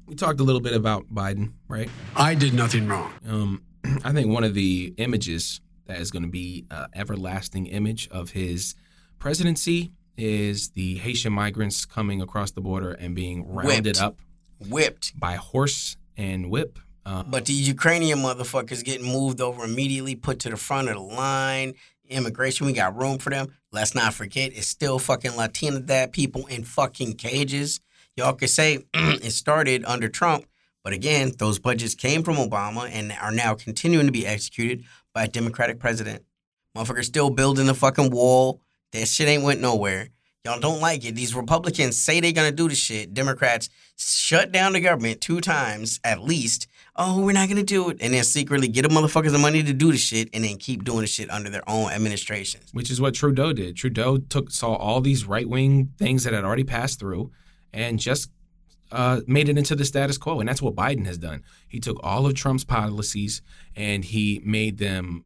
We 0.05 0.15
talked 0.15 0.39
a 0.39 0.43
little 0.43 0.61
bit 0.61 0.73
about 0.73 1.07
Biden, 1.07 1.53
right? 1.67 1.89
I 2.15 2.36
did 2.36 2.53
nothing 2.53 2.88
wrong. 2.88 3.11
Um, 3.28 3.63
I 4.03 4.11
think 4.11 4.30
one 4.32 4.43
of 4.43 4.53
the 4.53 4.93
images 4.97 5.61
that 5.86 6.00
is 6.00 6.12
going 6.12 6.24
to 6.24 6.30
be 6.30 6.66
an 6.72 6.88
everlasting 6.94 7.68
image 7.68 8.08
of 8.10 8.32
his 8.32 8.76
presidency 9.20 9.92
is 10.18 10.70
the 10.70 10.96
Haitian 10.96 11.34
migrants 11.34 11.86
coming 11.86 12.22
across 12.22 12.52
the 12.52 12.62
border 12.62 12.92
and 12.92 13.16
being 13.16 13.48
rounded 13.48 13.86
Whipped. 13.98 14.02
up, 14.02 14.20
Whipped. 14.70 15.20
by 15.20 15.36
horse 15.36 15.98
and 16.18 16.50
whip. 16.50 16.80
Uh, 17.06 17.24
But 17.24 17.46
the 17.46 17.54
Ukrainian 17.54 18.20
motherfuckers 18.20 18.84
getting 18.84 19.06
moved 19.12 19.42
over 19.42 19.64
immediately, 19.64 20.16
put 20.16 20.40
to 20.40 20.50
the 20.50 20.58
front 20.58 20.88
of 20.90 20.96
the 20.96 21.02
line. 21.02 21.74
Immigration, 22.10 22.66
we 22.66 22.74
got 22.74 22.96
room 22.96 23.18
for 23.18 23.30
them. 23.30 23.54
Let's 23.72 23.94
not 23.96 24.14
forget, 24.14 24.54
it's 24.56 24.68
still 24.68 25.00
fucking 25.00 25.36
Latina 25.36 25.80
dad 25.80 26.12
people 26.14 26.46
in 26.48 26.64
fucking 26.64 27.14
cages. 27.16 27.80
Y'all 28.16 28.34
could 28.34 28.50
say 28.50 28.86
it 28.94 29.32
started 29.32 29.84
under 29.86 30.08
Trump, 30.08 30.46
but 30.84 30.94
again, 30.94 31.34
those 31.38 31.60
budgets 31.60 31.94
came 31.96 32.24
from 32.24 32.36
Obama 32.36 32.90
and 32.90 33.12
are 33.22 33.32
now 33.32 33.54
continuing 33.56 34.06
to 34.06 34.12
be 34.12 34.26
executed 34.26 34.86
by 35.16 35.24
a 35.24 35.28
Democratic 35.28 35.80
president. 35.80 36.24
Motherfuckers 36.76 37.05
still 37.05 37.32
building 37.32 37.66
the 37.66 37.74
fucking 37.74 38.11
wall. 38.11 38.61
That 38.91 39.07
shit 39.07 39.28
ain't 39.28 39.43
went 39.43 39.61
nowhere. 39.61 40.09
Y'all 40.43 40.59
don't 40.59 40.82
like 40.82 41.03
it. 41.05 41.16
These 41.16 41.34
Republicans 41.34 41.97
say 41.97 42.20
they're 42.20 42.32
gonna 42.32 42.51
do 42.51 42.70
the 42.70 42.76
shit. 42.76 43.16
Democrats 43.16 43.70
shut 43.97 44.51
down 44.51 44.74
the 44.74 44.82
government 44.82 45.22
two 45.22 45.41
times 45.41 45.99
at 46.03 46.22
least. 46.22 46.68
Oh, 46.95 47.22
we're 47.22 47.32
not 47.32 47.49
gonna 47.49 47.63
do 47.63 47.89
it, 47.89 47.97
and 47.99 48.13
then 48.13 48.24
secretly 48.24 48.68
get 48.68 48.84
the 48.84 48.89
motherfuckers 48.89 49.32
the 49.32 49.39
money 49.39 49.63
to 49.63 49.74
do 49.74 49.91
the 49.91 49.97
shit, 49.97 50.30
and 50.34 50.43
then 50.43 50.57
keep 50.57 50.84
doing 50.84 51.01
the 51.01 51.07
shit 51.07 51.32
under 51.32 51.49
their 51.49 51.68
own 51.68 51.89
administrations. 51.89 52.70
which 52.74 52.91
is 52.91 53.01
what 53.01 53.16
Trudeau 53.16 53.53
did. 53.53 53.76
Trudeau 53.76 54.18
took 54.18 54.51
saw 54.51 54.76
all 54.76 55.01
these 55.01 55.26
right 55.26 55.49
wing 55.49 55.93
things 55.97 56.26
that 56.26 56.34
had 56.34 56.43
already 56.43 56.63
passed 56.63 56.99
through, 56.99 57.32
and 57.74 57.97
just 57.99 58.30
uh, 58.92 59.22
made 59.28 59.50
it 59.50 59.58
into 59.58 59.76
the 59.76 59.86
status 59.86 60.18
quo. 60.18 60.40
And 60.40 60.48
that's 60.48 60.62
what 60.62 60.76
Biden 60.76 61.06
has 61.06 61.18
done. 61.18 61.44
He 61.68 61.80
took 61.80 62.00
all 62.04 62.26
of 62.26 62.34
Trump's 62.36 62.64
policies 62.64 63.42
and 63.76 64.04
he 64.06 64.42
made 64.46 64.78
them 64.78 65.26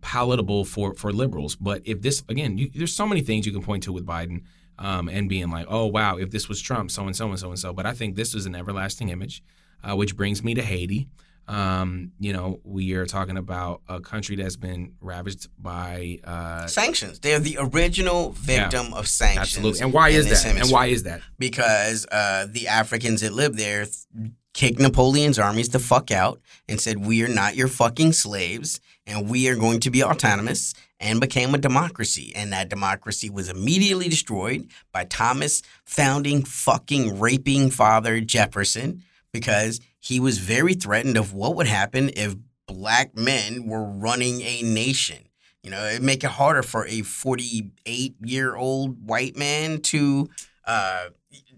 palatable 0.00 0.64
for 0.64 0.94
for 0.94 1.12
liberals. 1.12 1.56
But 1.56 1.82
if 1.84 2.02
this 2.02 2.22
again, 2.28 2.58
you, 2.58 2.70
there's 2.74 2.94
so 2.94 3.06
many 3.06 3.20
things 3.20 3.46
you 3.46 3.52
can 3.52 3.62
point 3.62 3.82
to 3.84 3.92
with 3.92 4.06
Biden. 4.06 4.42
Um, 4.80 5.08
and 5.08 5.28
being 5.28 5.50
like, 5.50 5.66
oh 5.68 5.86
wow, 5.86 6.18
if 6.18 6.30
this 6.30 6.48
was 6.48 6.62
Trump, 6.62 6.92
so 6.92 7.04
and 7.04 7.16
so 7.16 7.28
and 7.28 7.36
so 7.36 7.48
and 7.48 7.58
so. 7.58 7.72
But 7.72 7.84
I 7.84 7.94
think 7.94 8.14
this 8.14 8.32
is 8.32 8.46
an 8.46 8.54
everlasting 8.54 9.08
image, 9.08 9.42
uh, 9.82 9.96
which 9.96 10.16
brings 10.16 10.44
me 10.44 10.54
to 10.54 10.62
Haiti. 10.62 11.08
Um, 11.48 12.12
you 12.20 12.34
know, 12.34 12.60
we 12.62 12.92
are 12.92 13.06
talking 13.06 13.38
about 13.38 13.80
a 13.88 14.00
country 14.00 14.36
that's 14.36 14.56
been 14.56 14.92
ravaged 15.00 15.48
by 15.58 16.18
uh, 16.22 16.66
Sanctions. 16.66 17.20
They're 17.20 17.38
the 17.38 17.56
original 17.58 18.32
victim 18.32 18.92
of 18.92 19.08
sanctions. 19.08 19.56
Absolutely. 19.56 19.80
And 19.80 19.92
why 19.92 20.10
is 20.10 20.28
that? 20.28 20.56
And 20.56 20.70
why 20.70 20.86
is 20.86 21.04
that? 21.04 21.22
Because 21.38 22.06
uh, 22.12 22.46
the 22.50 22.68
Africans 22.68 23.22
that 23.22 23.32
lived 23.32 23.56
there 23.56 23.86
th- 23.86 24.32
kicked 24.52 24.78
Napoleon's 24.78 25.38
armies 25.38 25.70
the 25.70 25.78
fuck 25.78 26.10
out 26.10 26.40
and 26.68 26.78
said, 26.78 26.98
"We 27.06 27.24
are 27.24 27.28
not 27.28 27.56
your 27.56 27.68
fucking 27.68 28.12
slaves, 28.12 28.80
and 29.06 29.30
we 29.30 29.48
are 29.48 29.56
going 29.56 29.80
to 29.80 29.90
be 29.90 30.04
autonomous." 30.04 30.74
And 31.00 31.20
became 31.20 31.54
a 31.54 31.58
democracy, 31.58 32.32
and 32.34 32.52
that 32.52 32.68
democracy 32.68 33.30
was 33.30 33.48
immediately 33.48 34.08
destroyed 34.08 34.68
by 34.90 35.04
Thomas 35.04 35.62
founding 35.84 36.42
fucking 36.42 37.20
raping 37.20 37.70
father 37.70 38.20
Jefferson 38.20 39.04
because 39.32 39.80
he 40.00 40.20
was 40.20 40.38
very 40.38 40.74
threatened 40.74 41.16
of 41.16 41.32
what 41.32 41.56
would 41.56 41.66
happen 41.66 42.10
if 42.16 42.36
black 42.66 43.16
men 43.16 43.66
were 43.66 43.84
running 43.84 44.40
a 44.42 44.62
nation. 44.62 45.18
You 45.62 45.70
know, 45.70 45.84
it'd 45.86 46.02
make 46.02 46.22
it 46.24 46.30
harder 46.30 46.62
for 46.62 46.86
a 46.86 47.02
48 47.02 48.14
year 48.22 48.54
old 48.56 49.06
white 49.06 49.36
man 49.36 49.80
to 49.82 50.28
uh, 50.64 51.08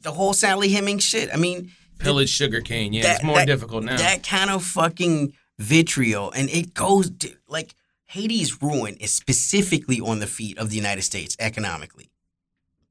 the 0.01 0.13
whole 0.13 0.33
Sally 0.33 0.69
Hemings 0.71 1.03
shit. 1.05 1.29
I 1.33 1.37
mean, 1.37 1.71
Pillage 1.99 2.31
sugarcane. 2.31 2.93
Yeah, 2.95 3.03
that- 3.03 3.15
it's 3.17 3.25
more 3.25 3.37
that- 3.37 3.47
difficult 3.47 3.85
now. 3.85 3.97
That 3.99 4.23
kind 4.23 4.49
of 4.51 4.65
fucking 4.65 5.35
vitriol, 5.59 6.31
and 6.33 6.49
it 6.49 6.73
goes 6.73 7.11
to, 7.19 7.35
like 7.47 7.75
Haiti's 8.07 8.63
ruin 8.63 8.97
is 8.97 9.13
specifically 9.13 10.01
on 10.01 10.19
the 10.19 10.27
feet 10.27 10.57
of 10.59 10.71
the 10.71 10.77
United 10.77 11.03
States 11.03 11.37
economically, 11.39 12.11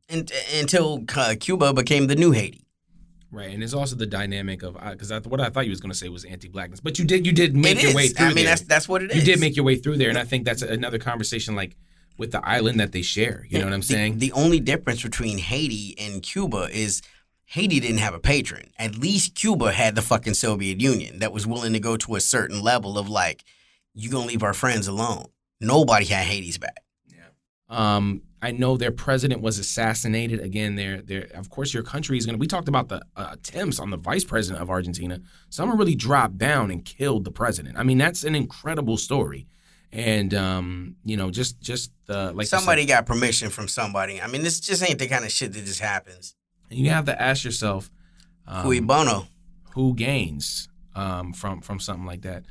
and 0.08 0.32
until 0.60 1.04
uh, 1.16 1.34
Cuba 1.40 1.74
became 1.74 2.06
the 2.08 2.16
new 2.16 2.32
Haiti. 2.32 2.66
Right, 3.32 3.50
and 3.50 3.64
it's 3.64 3.74
also 3.74 3.96
the 3.96 4.06
dynamic 4.06 4.64
of 4.64 4.74
because 4.92 5.12
I, 5.12 5.20
what 5.20 5.40
I 5.42 5.50
thought 5.50 5.66
you 5.66 5.72
was 5.72 5.80
going 5.82 5.92
to 5.92 5.98
say 5.98 6.10
was 6.10 6.26
anti-blackness, 6.26 6.80
but 6.80 6.98
you 7.00 7.06
did 7.06 7.26
you 7.26 7.32
did 7.32 7.56
make 7.56 7.78
It 7.78 7.82
your 7.84 7.90
is. 7.92 7.96
way 7.96 8.08
through 8.10 8.26
I 8.26 8.30
mean, 8.30 8.36
there. 8.46 8.46
that's 8.46 8.62
that's 8.62 8.88
what 8.90 9.04
it 9.04 9.12
is. 9.12 9.18
you 9.18 9.24
did 9.24 9.40
make 9.40 9.56
your 9.56 9.66
way 9.66 9.76
through 9.76 9.98
there, 9.98 10.10
and 10.10 10.18
I 10.18 10.24
think 10.24 10.46
that's 10.46 10.62
another 10.62 10.98
conversation 11.00 11.56
like 11.56 11.76
with 12.18 12.32
the 12.32 12.46
island 12.48 12.80
that 12.80 12.92
they 12.92 13.02
share. 13.02 13.46
You 13.50 13.60
know 13.60 13.66
what 13.66 13.74
I'm 13.74 13.80
The- 13.82 13.86
saying? 13.88 14.18
The 14.20 14.32
only 14.34 14.60
difference 14.60 15.02
between 15.04 15.38
Haiti 15.38 15.96
and 15.98 16.22
Cuba 16.22 16.68
is 16.72 17.02
Haiti 17.46 17.80
didn't 17.80 18.00
have 18.00 18.14
a 18.14 18.20
patron. 18.20 18.72
At 18.78 18.98
least 18.98 19.36
Cuba 19.36 19.72
had 19.72 19.96
the 19.96 20.02
fucking 20.02 20.34
Soviet 20.36 20.80
Union 20.82 21.20
that 21.20 21.32
was 21.32 21.48
willing 21.48 21.74
to 21.74 21.80
go 21.80 21.98
to 21.98 22.16
a 22.16 22.20
certain 22.22 22.62
level 22.62 22.98
of 22.98 23.10
like, 23.10 23.44
you 23.96 24.10
gonna 24.12 24.28
leave 24.28 24.44
our 24.44 24.54
friends 24.54 24.88
alone. 24.88 25.26
Nobody 25.62 26.06
had 26.06 26.26
Haiti's 26.26 26.58
back. 26.58 26.84
Um, 27.70 28.22
I 28.42 28.52
know 28.52 28.78
their 28.78 28.92
president 28.92 29.42
was 29.42 29.60
assassinated. 29.60 30.40
Again, 30.40 30.76
their 30.76 31.02
their 31.02 31.28
of 31.34 31.50
course 31.50 31.74
your 31.74 31.84
country 31.84 32.18
is 32.18 32.26
going 32.26 32.36
to. 32.36 32.40
We 32.40 32.48
talked 32.48 32.68
about 32.70 32.88
the 32.88 33.02
uh, 33.16 33.30
attempts 33.32 33.80
on 33.80 33.90
the 33.90 33.98
vice 33.98 34.24
president 34.24 34.62
of 34.62 34.70
Argentina. 34.70 35.20
Someone 35.50 35.78
really 35.78 35.96
dropped 35.96 36.38
down 36.38 36.72
and 36.72 36.84
killed 36.86 37.26
the 37.26 37.32
president. 37.32 37.78
I 37.78 37.84
mean, 37.84 37.98
that's 37.98 38.24
an 38.24 38.36
incredible 38.36 38.98
story. 38.98 39.48
And 39.92 40.34
um, 40.34 40.96
you 41.04 41.18
know, 41.18 41.32
just 41.32 41.60
just 41.62 41.92
uh, 42.08 42.32
like 42.34 42.48
somebody 42.48 42.86
got 42.86 43.06
permission 43.06 43.50
from 43.50 43.68
somebody. 43.68 44.22
I 44.22 44.28
mean, 44.28 44.44
this 44.44 44.60
just 44.60 44.88
ain't 44.88 45.00
the 45.00 45.08
kind 45.08 45.26
of 45.26 45.32
shit 45.32 45.54
that 45.54 45.66
just 45.66 45.82
happens. 45.82 46.36
you 46.70 46.90
have 46.92 47.06
to 47.06 47.22
ask 47.22 47.44
yourself, 47.44 47.90
um, 48.48 48.64
Cui 48.64 48.80
bono. 48.80 49.28
who 49.74 49.96
gains 49.96 50.70
um, 50.96 51.34
from 51.34 51.62
from 51.62 51.80
something 51.80 52.06
like 52.06 52.22
that? 52.22 52.46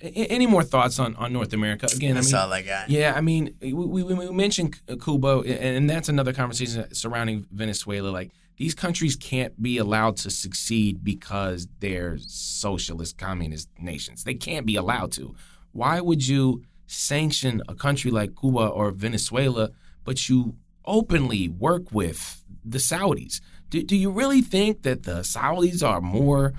Any 0.00 0.46
more 0.46 0.62
thoughts 0.62 0.98
on, 0.98 1.16
on 1.16 1.32
North 1.32 1.54
America? 1.54 1.88
Again, 1.90 2.16
That's 2.16 2.32
I 2.32 2.36
mean, 2.36 2.44
all 2.44 2.52
I 2.52 2.62
got. 2.62 2.90
Yeah, 2.90 3.14
I 3.16 3.22
mean, 3.22 3.54
we, 3.62 3.72
we, 3.72 4.02
we 4.02 4.30
mentioned 4.30 4.78
Cuba, 5.02 5.40
and 5.40 5.88
that's 5.88 6.10
another 6.10 6.34
conversation 6.34 6.92
surrounding 6.94 7.46
Venezuela. 7.50 8.10
Like, 8.10 8.30
these 8.58 8.74
countries 8.74 9.16
can't 9.16 9.60
be 9.62 9.78
allowed 9.78 10.16
to 10.18 10.30
succeed 10.30 11.02
because 11.02 11.66
they're 11.80 12.18
socialist, 12.18 13.16
communist 13.16 13.68
nations. 13.78 14.24
They 14.24 14.34
can't 14.34 14.66
be 14.66 14.76
allowed 14.76 15.12
to. 15.12 15.34
Why 15.72 16.00
would 16.00 16.26
you 16.26 16.62
sanction 16.86 17.62
a 17.68 17.74
country 17.74 18.10
like 18.10 18.38
Cuba 18.38 18.66
or 18.68 18.90
Venezuela, 18.90 19.70
but 20.04 20.28
you 20.28 20.56
openly 20.84 21.48
work 21.48 21.90
with 21.92 22.44
the 22.64 22.78
Saudis? 22.78 23.40
Do, 23.70 23.82
do 23.82 23.96
you 23.96 24.10
really 24.10 24.42
think 24.42 24.82
that 24.82 25.02
the 25.02 25.20
Saudis 25.20 25.86
are 25.86 26.00
more 26.00 26.54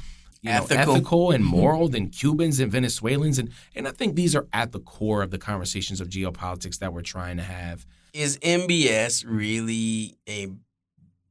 you 0.48 0.54
know, 0.54 0.64
Ethical. 0.64 0.96
ethical 0.96 1.32
and 1.32 1.44
moral 1.44 1.90
than 1.90 2.10
Cubans 2.10 2.60
and 2.60 2.72
Venezuelans. 2.72 3.40
And, 3.40 3.52
and 3.76 3.88
I 3.88 3.92
think 3.92 4.16
these 4.16 4.36
are 4.36 4.48
at 4.54 4.72
the 4.72 4.80
core 4.80 5.22
of 5.22 5.32
the 5.32 5.38
conversations 5.38 6.02
of 6.02 6.10
geopolitics 6.10 6.80
that 6.80 6.94
we're 6.94 7.02
trying 7.02 7.38
to 7.38 7.44
have. 7.44 7.86
Is 8.14 8.38
MBS 8.40 9.26
really 9.28 10.16
a 10.28 10.48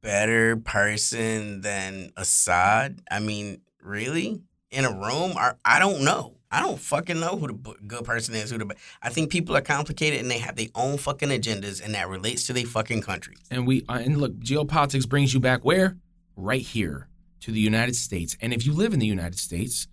better 0.01 0.57
person 0.57 1.61
than 1.61 2.11
Assad? 2.15 3.01
I 3.09 3.19
mean, 3.19 3.61
really? 3.81 4.41
In 4.71 4.85
a 4.85 4.91
room? 4.91 5.33
Or, 5.35 5.57
I 5.65 5.79
don't 5.79 6.03
know. 6.03 6.33
I 6.49 6.61
don't 6.61 6.79
fucking 6.79 7.19
know 7.19 7.37
who 7.37 7.47
the 7.47 7.75
good 7.87 8.05
person 8.05 8.33
is. 8.35 8.51
Who 8.51 8.57
the 8.57 8.73
I 9.01 9.09
think 9.09 9.29
people 9.31 9.57
are 9.57 9.61
complicated 9.61 10.21
and 10.21 10.31
they 10.31 10.37
have 10.37 10.55
their 10.55 10.67
own 10.75 10.97
fucking 10.97 11.27
agendas, 11.27 11.83
and 11.83 11.93
that 11.93 12.07
relates 12.07 12.47
to 12.47 12.53
their 12.53 12.65
fucking 12.65 13.01
country. 13.01 13.35
And 13.51 13.67
we 13.67 13.83
uh, 13.89 13.99
and 14.01 14.17
look, 14.17 14.33
geopolitics 14.39 15.09
brings 15.09 15.33
you 15.33 15.41
back 15.41 15.65
where? 15.65 15.97
Right 16.37 16.61
here 16.61 17.09
to 17.47 17.53
the 17.53 17.61
United 17.61 17.95
States. 17.95 18.35
And 18.41 18.53
if 18.53 18.65
you 18.65 18.73
live 18.73 18.91
in 18.93 18.99
the 18.99 19.07
United 19.07 19.39
States, 19.39 19.87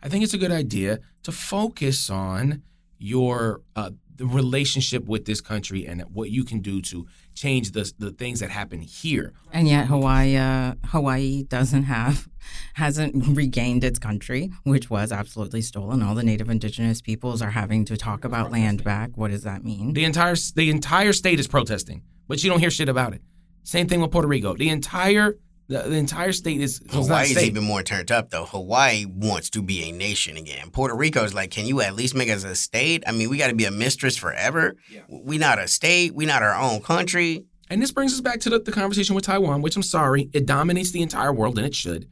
I 0.00 0.08
think 0.08 0.22
it's 0.22 0.32
a 0.32 0.38
good 0.38 0.52
idea 0.52 1.00
to 1.24 1.32
focus 1.32 2.08
on 2.08 2.62
your 2.98 3.62
uh, 3.74 3.90
the 4.14 4.26
relationship 4.26 5.06
with 5.06 5.24
this 5.24 5.40
country 5.40 5.88
and 5.88 6.02
what 6.02 6.30
you 6.30 6.44
can 6.44 6.60
do 6.60 6.80
to 6.82 7.08
change 7.34 7.72
the 7.72 7.92
the 7.98 8.12
things 8.12 8.38
that 8.38 8.50
happen 8.50 8.80
here. 8.80 9.32
And 9.52 9.66
yet 9.66 9.86
Hawaii 9.86 10.36
uh, 10.36 10.74
Hawaii 10.84 11.42
doesn't 11.42 11.82
have 11.82 12.28
hasn't 12.74 13.36
regained 13.36 13.82
its 13.82 13.98
country, 13.98 14.52
which 14.62 14.88
was 14.88 15.10
absolutely 15.10 15.62
stolen. 15.62 16.04
All 16.04 16.14
the 16.14 16.22
native 16.22 16.48
indigenous 16.48 17.00
peoples 17.02 17.42
are 17.42 17.50
having 17.50 17.84
to 17.86 17.96
talk 17.96 18.24
about 18.24 18.52
land 18.52 18.84
back. 18.84 19.10
What 19.16 19.32
does 19.32 19.42
that 19.42 19.64
mean? 19.64 19.94
The 19.94 20.04
entire 20.04 20.36
the 20.54 20.70
entire 20.70 21.12
state 21.12 21.40
is 21.40 21.48
protesting, 21.48 22.04
but 22.28 22.44
you 22.44 22.50
don't 22.50 22.60
hear 22.60 22.70
shit 22.70 22.88
about 22.88 23.14
it. 23.14 23.22
Same 23.64 23.88
thing 23.88 24.00
with 24.00 24.12
Puerto 24.12 24.28
Rico. 24.28 24.54
The 24.54 24.68
entire 24.68 25.34
the, 25.70 25.88
the 25.88 25.96
entire 25.96 26.32
state 26.32 26.60
is 26.60 26.80
it's 26.80 26.92
not 26.92 27.02
a 27.02 27.06
Hawaii's 27.06 27.30
state. 27.30 27.46
even 27.46 27.62
more 27.62 27.84
turned 27.84 28.10
up 28.10 28.30
though. 28.30 28.44
Hawaii 28.44 29.06
wants 29.06 29.50
to 29.50 29.62
be 29.62 29.88
a 29.88 29.92
nation 29.92 30.36
again. 30.36 30.70
Puerto 30.70 30.96
Rico's 30.96 31.32
like, 31.32 31.52
can 31.52 31.64
you 31.64 31.80
at 31.80 31.94
least 31.94 32.16
make 32.16 32.28
us 32.28 32.42
a 32.42 32.56
state? 32.56 33.04
I 33.06 33.12
mean, 33.12 33.30
we 33.30 33.38
got 33.38 33.48
to 33.48 33.54
be 33.54 33.66
a 33.66 33.70
mistress 33.70 34.16
forever. 34.16 34.74
We 35.08 35.38
not 35.38 35.60
a 35.60 35.68
state. 35.68 36.12
We 36.12 36.26
not 36.26 36.42
our 36.42 36.56
own 36.56 36.80
country. 36.80 37.44
And 37.70 37.80
this 37.80 37.92
brings 37.92 38.12
us 38.12 38.20
back 38.20 38.40
to 38.40 38.50
the, 38.50 38.58
the 38.58 38.72
conversation 38.72 39.14
with 39.14 39.24
Taiwan, 39.24 39.62
which 39.62 39.76
I'm 39.76 39.84
sorry, 39.84 40.28
it 40.32 40.44
dominates 40.44 40.90
the 40.90 41.02
entire 41.02 41.32
world, 41.32 41.56
and 41.56 41.64
it 41.64 41.74
should. 41.74 42.08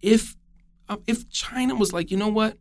If 0.00 0.34
uh, 0.88 0.96
if 1.06 1.30
China 1.30 1.76
was 1.76 1.92
like, 1.92 2.10
you 2.10 2.16
know 2.16 2.28
what, 2.28 2.56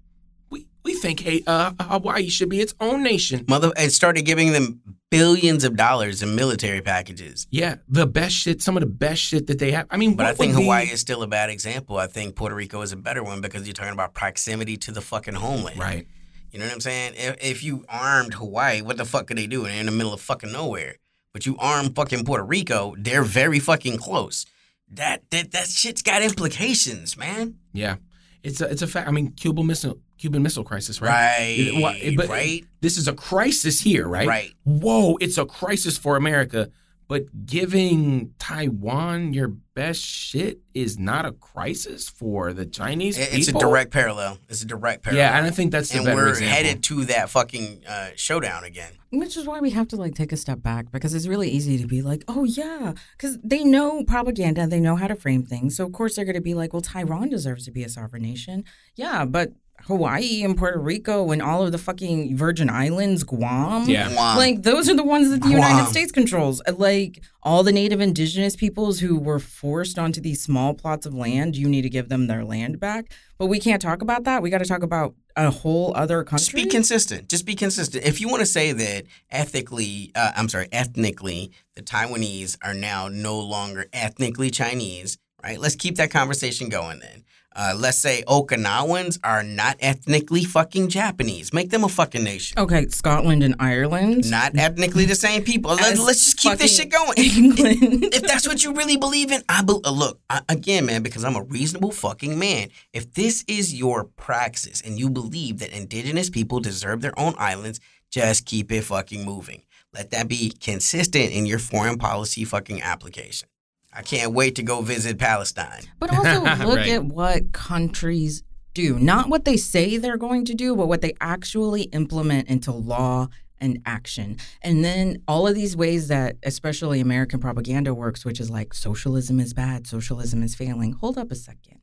we 0.51 0.67
we 0.83 0.93
think 0.93 1.21
hey, 1.21 1.41
uh, 1.47 1.71
Hawaii 1.81 2.29
should 2.29 2.49
be 2.49 2.61
its 2.61 2.75
own 2.79 3.01
nation. 3.01 3.45
Mother, 3.47 3.71
and 3.75 3.91
started 3.91 4.25
giving 4.25 4.51
them 4.51 4.79
billions 5.17 5.63
of 5.63 5.75
dollars 5.75 6.21
in 6.21 6.35
military 6.35 6.81
packages. 6.81 7.47
Yeah, 7.49 7.75
the 7.87 8.05
best 8.07 8.35
shit, 8.35 8.61
some 8.61 8.75
of 8.77 8.81
the 8.81 8.87
best 8.89 9.21
shit 9.21 9.47
that 9.47 9.59
they 9.59 9.71
have. 9.71 9.87
I 9.89 9.97
mean, 9.97 10.15
But 10.15 10.25
I 10.27 10.33
think 10.33 10.53
would 10.53 10.59
be- 10.59 10.63
Hawaii 10.63 10.85
is 10.91 11.01
still 11.01 11.23
a 11.23 11.27
bad 11.27 11.49
example. 11.49 11.97
I 11.97 12.07
think 12.07 12.35
Puerto 12.35 12.55
Rico 12.55 12.81
is 12.81 12.91
a 12.91 12.97
better 12.97 13.23
one 13.23 13.41
because 13.41 13.65
you're 13.65 13.73
talking 13.73 13.93
about 13.93 14.13
proximity 14.13 14.77
to 14.77 14.91
the 14.91 15.01
fucking 15.01 15.35
homeland. 15.35 15.79
Right. 15.79 16.07
You 16.51 16.59
know 16.59 16.65
what 16.65 16.73
I'm 16.73 16.79
saying? 16.81 17.13
If, 17.17 17.35
if 17.43 17.63
you 17.63 17.83
armed 17.89 18.33
Hawaii, 18.35 18.81
what 18.81 18.97
the 18.97 19.05
fuck 19.05 19.27
could 19.27 19.37
they 19.37 19.47
do? 19.47 19.63
They're 19.63 19.79
in 19.79 19.87
the 19.87 19.91
middle 19.91 20.13
of 20.13 20.21
fucking 20.21 20.51
nowhere. 20.51 20.95
But 21.33 21.45
you 21.45 21.57
arm 21.59 21.93
fucking 21.93 22.23
Puerto 22.23 22.45
Rico, 22.45 22.95
they're 22.97 23.23
very 23.23 23.59
fucking 23.59 23.97
close. 23.97 24.45
That 24.89 25.23
that 25.31 25.51
that 25.51 25.67
shit's 25.67 26.01
got 26.01 26.21
implications, 26.21 27.17
man. 27.17 27.55
Yeah, 27.73 27.95
it's 28.43 28.61
a 28.61 28.69
it's 28.71 28.81
a 28.81 28.87
fact. 28.87 29.07
I 29.07 29.11
mean, 29.11 29.31
Cuba 29.33 29.63
missile 29.63 29.99
Cuban 30.25 30.41
missile 30.41 30.63
crisis, 30.63 31.01
right? 31.01 31.09
Right, 31.11 31.55
It- 31.59 31.81
wha- 31.81 32.15
but 32.17 32.29
right. 32.29 32.65
This 32.81 32.97
is 32.97 33.07
a 33.07 33.13
crisis 33.13 33.79
here, 33.81 34.07
right? 34.07 34.27
Right. 34.27 34.51
Whoa, 34.63 35.17
it's 35.21 35.37
a 35.37 35.45
crisis 35.45 35.99
for 35.99 36.17
America. 36.17 36.69
But 37.07 37.45
giving 37.45 38.33
Taiwan 38.39 39.31
your 39.33 39.49
best 39.75 40.01
shit 40.01 40.61
is 40.73 40.97
not 40.97 41.23
a 41.27 41.33
crisis 41.33 42.09
for 42.09 42.51
the 42.51 42.65
Chinese 42.65 43.19
It- 43.19 43.29
It's 43.31 43.47
a 43.47 43.51
direct 43.51 43.91
parallel. 43.91 44.39
It's 44.49 44.63
a 44.63 44.65
direct 44.65 45.03
parallel. 45.03 45.23
Yeah, 45.23 45.37
and 45.37 45.45
I 45.45 45.51
think 45.51 45.71
that's 45.71 45.89
the 45.89 45.97
and 45.97 46.05
better 46.05 46.17
we're 46.23 46.29
example. 46.29 46.55
headed 46.55 46.81
to 46.85 47.05
that 47.05 47.29
fucking 47.29 47.83
uh, 47.87 48.09
showdown 48.15 48.63
again. 48.63 48.93
Which 49.11 49.37
is 49.37 49.45
why 49.45 49.59
we 49.59 49.69
have 49.69 49.87
to 49.89 49.95
like 49.97 50.15
take 50.15 50.31
a 50.31 50.37
step 50.37 50.63
back 50.63 50.91
because 50.91 51.13
it's 51.13 51.27
really 51.27 51.49
easy 51.51 51.77
to 51.77 51.85
be 51.85 52.01
like, 52.01 52.23
oh 52.27 52.43
yeah, 52.45 52.93
because 53.15 53.37
they 53.43 53.63
know 53.63 54.03
propaganda, 54.03 54.65
they 54.65 54.79
know 54.79 54.95
how 54.95 55.05
to 55.07 55.15
frame 55.15 55.43
things. 55.43 55.77
So 55.77 55.85
of 55.85 55.91
course 55.93 56.15
they're 56.15 56.25
going 56.25 56.33
to 56.33 56.41
be 56.41 56.55
like, 56.55 56.73
well, 56.73 56.81
Taiwan 56.81 57.29
deserves 57.29 57.65
to 57.65 57.71
be 57.71 57.83
a 57.83 57.89
sovereign 57.89 58.23
nation. 58.23 58.63
Yeah, 58.95 59.25
but 59.25 59.51
Hawaii 59.87 60.43
and 60.43 60.57
Puerto 60.57 60.79
Rico 60.79 61.31
and 61.31 61.41
all 61.41 61.63
of 61.65 61.71
the 61.71 61.77
fucking 61.77 62.35
Virgin 62.35 62.69
Islands, 62.69 63.23
Guam, 63.23 63.87
Yeah. 63.87 64.11
Guam. 64.11 64.37
like 64.37 64.63
those 64.63 64.89
are 64.89 64.95
the 64.95 65.03
ones 65.03 65.29
that 65.29 65.41
the 65.41 65.49
Guam. 65.49 65.61
United 65.61 65.87
States 65.89 66.11
controls. 66.11 66.61
Like 66.77 67.21
all 67.43 67.61
the 67.63 67.71
native 67.71 68.01
indigenous 68.01 68.55
peoples 68.55 68.99
who 68.99 69.19
were 69.19 69.39
forced 69.39 69.99
onto 69.99 70.19
these 70.19 70.41
small 70.41 70.73
plots 70.73 71.05
of 71.05 71.13
land, 71.13 71.55
you 71.55 71.69
need 71.69 71.83
to 71.83 71.89
give 71.89 72.09
them 72.09 72.25
their 72.27 72.43
land 72.43 72.79
back. 72.79 73.11
But 73.37 73.47
we 73.47 73.59
can't 73.59 73.81
talk 73.81 74.01
about 74.01 74.23
that. 74.23 74.41
We 74.41 74.49
got 74.49 74.59
to 74.59 74.65
talk 74.65 74.81
about 74.81 75.13
a 75.35 75.51
whole 75.51 75.91
other 75.95 76.23
country. 76.23 76.45
Just 76.45 76.55
be 76.55 76.65
consistent. 76.65 77.27
Just 77.29 77.45
be 77.45 77.53
consistent. 77.53 78.05
If 78.05 78.19
you 78.21 78.27
want 78.29 78.39
to 78.39 78.45
say 78.45 78.71
that 78.71 79.03
ethically, 79.29 80.11
uh, 80.15 80.31
I'm 80.35 80.49
sorry, 80.49 80.67
ethnically, 80.71 81.51
the 81.75 81.81
Taiwanese 81.83 82.57
are 82.63 82.73
now 82.73 83.07
no 83.09 83.37
longer 83.39 83.85
ethnically 83.93 84.49
Chinese, 84.49 85.17
right? 85.45 85.59
Let's 85.59 85.75
keep 85.75 85.97
that 85.97 86.11
conversation 86.11 86.69
going 86.69 86.99
then. 86.99 87.23
Uh, 87.57 87.73
let's 87.77 87.97
say 87.97 88.21
Okinawans 88.27 89.17
are 89.23 89.41
not 89.41 89.77
ethnically 89.79 90.43
fucking 90.43 90.89
Japanese. 90.89 91.53
Make 91.53 91.69
them 91.69 91.85
a 91.85 91.89
fucking 91.89 92.21
nation. 92.21 92.59
okay, 92.59 92.89
Scotland 92.89 93.43
and 93.43 93.55
Ireland. 93.59 94.29
Not 94.29 94.57
ethnically 94.57 95.05
the 95.05 95.15
same 95.15 95.41
people. 95.41 95.73
Let, 95.75 95.97
us 95.97 96.05
just 96.05 96.37
keep 96.37 96.57
this 96.57 96.75
shit 96.75 96.89
going. 96.89 97.13
England. 97.15 98.13
if 98.13 98.23
that's 98.23 98.45
what 98.45 98.61
you 98.61 98.73
really 98.73 98.97
believe 98.97 99.31
in, 99.31 99.41
I 99.47 99.63
be, 99.63 99.73
uh, 99.85 99.91
look 99.91 100.19
I, 100.29 100.41
again, 100.49 100.85
man, 100.85 101.01
because 101.01 101.23
I'm 101.23 101.37
a 101.37 101.43
reasonable 101.43 101.91
fucking 101.91 102.37
man. 102.37 102.71
If 102.91 103.13
this 103.13 103.45
is 103.47 103.73
your 103.73 104.03
praxis 104.03 104.81
and 104.81 104.99
you 104.99 105.09
believe 105.09 105.59
that 105.59 105.71
indigenous 105.71 106.29
people 106.29 106.59
deserve 106.59 106.99
their 106.99 107.17
own 107.17 107.35
islands, 107.37 107.79
just 108.11 108.45
keep 108.45 108.69
it 108.69 108.81
fucking 108.81 109.23
moving. 109.23 109.61
Let 109.93 110.11
that 110.11 110.27
be 110.27 110.49
consistent 110.59 111.31
in 111.31 111.45
your 111.45 111.59
foreign 111.59 111.97
policy 111.97 112.43
fucking 112.43 112.81
application. 112.81 113.47
I 113.95 114.01
can't 114.01 114.33
wait 114.33 114.55
to 114.55 114.63
go 114.63 114.81
visit 114.81 115.17
Palestine. 115.17 115.83
But 115.99 116.13
also 116.13 116.41
look 116.65 116.77
Right. 116.77 116.89
at 116.89 117.05
what 117.05 117.53
countries 117.53 118.43
do. 118.73 118.99
Not 118.99 119.29
what 119.29 119.45
they 119.45 119.55
say 119.57 119.97
they're 119.97 120.17
going 120.17 120.43
to 120.45 120.53
do, 120.53 120.75
but 120.75 120.87
what 120.87 121.01
they 121.01 121.13
actually 121.21 121.83
implement 121.83 122.49
into 122.49 122.71
law 122.73 123.29
and 123.61 123.79
action. 123.85 124.35
And 124.61 124.83
then 124.83 125.23
all 125.29 125.47
of 125.47 125.55
these 125.55 125.77
ways 125.77 126.09
that 126.09 126.35
especially 126.43 126.99
American 126.99 127.39
propaganda 127.39 127.93
works, 127.93 128.25
which 128.25 128.41
is 128.41 128.49
like 128.49 128.73
socialism 128.73 129.39
is 129.39 129.53
bad, 129.53 129.87
socialism 129.87 130.43
is 130.43 130.55
failing. 130.55 130.91
Hold 130.91 131.17
up 131.17 131.31
a 131.31 131.35
second. 131.35 131.79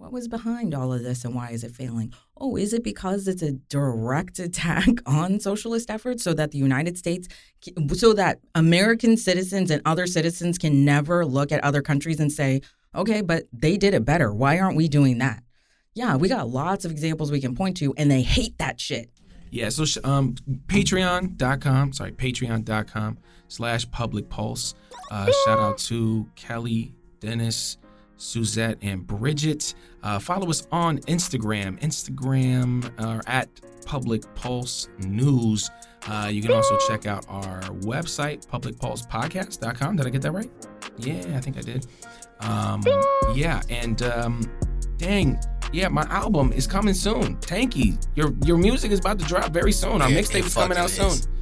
What 0.00 0.12
was 0.12 0.28
behind 0.28 0.74
all 0.74 0.94
of 0.94 1.02
this 1.02 1.26
and 1.26 1.34
why 1.34 1.50
is 1.50 1.62
it 1.62 1.72
failing? 1.72 2.14
Oh, 2.34 2.56
is 2.56 2.72
it 2.72 2.82
because 2.82 3.28
it's 3.28 3.42
a 3.42 3.52
direct 3.52 4.38
attack 4.38 4.88
on 5.06 5.40
socialist 5.40 5.90
efforts 5.90 6.24
so 6.24 6.32
that 6.32 6.52
the 6.52 6.58
United 6.58 6.96
States, 6.96 7.28
so 7.92 8.14
that 8.14 8.40
American 8.54 9.18
citizens 9.18 9.70
and 9.70 9.82
other 9.84 10.06
citizens 10.06 10.56
can 10.56 10.86
never 10.86 11.26
look 11.26 11.52
at 11.52 11.62
other 11.62 11.82
countries 11.82 12.18
and 12.18 12.32
say, 12.32 12.62
okay, 12.94 13.20
but 13.20 13.44
they 13.52 13.76
did 13.76 13.92
it 13.92 14.06
better. 14.06 14.32
Why 14.32 14.58
aren't 14.58 14.74
we 14.74 14.88
doing 14.88 15.18
that? 15.18 15.42
Yeah, 15.92 16.16
we 16.16 16.30
got 16.30 16.48
lots 16.48 16.86
of 16.86 16.90
examples 16.92 17.30
we 17.30 17.42
can 17.42 17.54
point 17.54 17.76
to, 17.76 17.92
and 17.98 18.10
they 18.10 18.22
hate 18.22 18.56
that 18.56 18.80
shit. 18.80 19.10
Yeah, 19.50 19.68
so 19.68 19.84
um, 20.02 20.34
patreon.com, 20.68 21.92
sorry, 21.92 22.12
patreon.com 22.12 23.18
slash 23.48 23.90
public 23.90 24.30
pulse. 24.30 24.74
Uh, 25.10 25.30
shout 25.44 25.58
out 25.58 25.76
to 25.76 26.26
Kelly, 26.36 26.94
Dennis, 27.20 27.76
Suzette, 28.20 28.78
and 28.82 29.06
Bridget. 29.06 29.74
Uh, 30.02 30.18
follow 30.18 30.48
us 30.50 30.66
on 30.70 30.98
Instagram, 31.00 31.78
Instagram 31.80 32.92
uh, 32.98 33.20
at 33.26 33.48
public 33.86 34.22
pulse 34.34 34.88
news. 34.98 35.70
Uh, 36.06 36.28
you 36.32 36.40
can 36.40 36.52
also 36.52 36.76
check 36.88 37.06
out 37.06 37.24
our 37.28 37.60
website, 37.82 38.46
publicpulsepodcast.com. 38.46 39.96
Did 39.96 40.06
I 40.06 40.10
get 40.10 40.22
that 40.22 40.32
right? 40.32 40.50
Yeah, 40.98 41.36
I 41.36 41.40
think 41.40 41.58
I 41.58 41.60
did. 41.62 41.86
Um, 42.40 42.82
yeah, 43.34 43.60
and 43.68 44.00
um, 44.02 44.50
dang, 44.96 45.38
yeah, 45.72 45.88
my 45.88 46.02
album 46.04 46.52
is 46.52 46.66
coming 46.66 46.94
soon. 46.94 47.36
Tanky, 47.38 48.02
your 48.16 48.32
your 48.44 48.56
music 48.58 48.92
is 48.92 48.98
about 49.00 49.18
to 49.18 49.24
drop 49.26 49.52
very 49.52 49.72
soon. 49.72 50.00
Our 50.02 50.10
Yeah, 50.10 50.20
mixtape 50.20 50.46
is 50.46 50.54
coming 50.54 50.78
out 50.78 50.90
fucking 50.90 51.10
soon. 51.16 51.39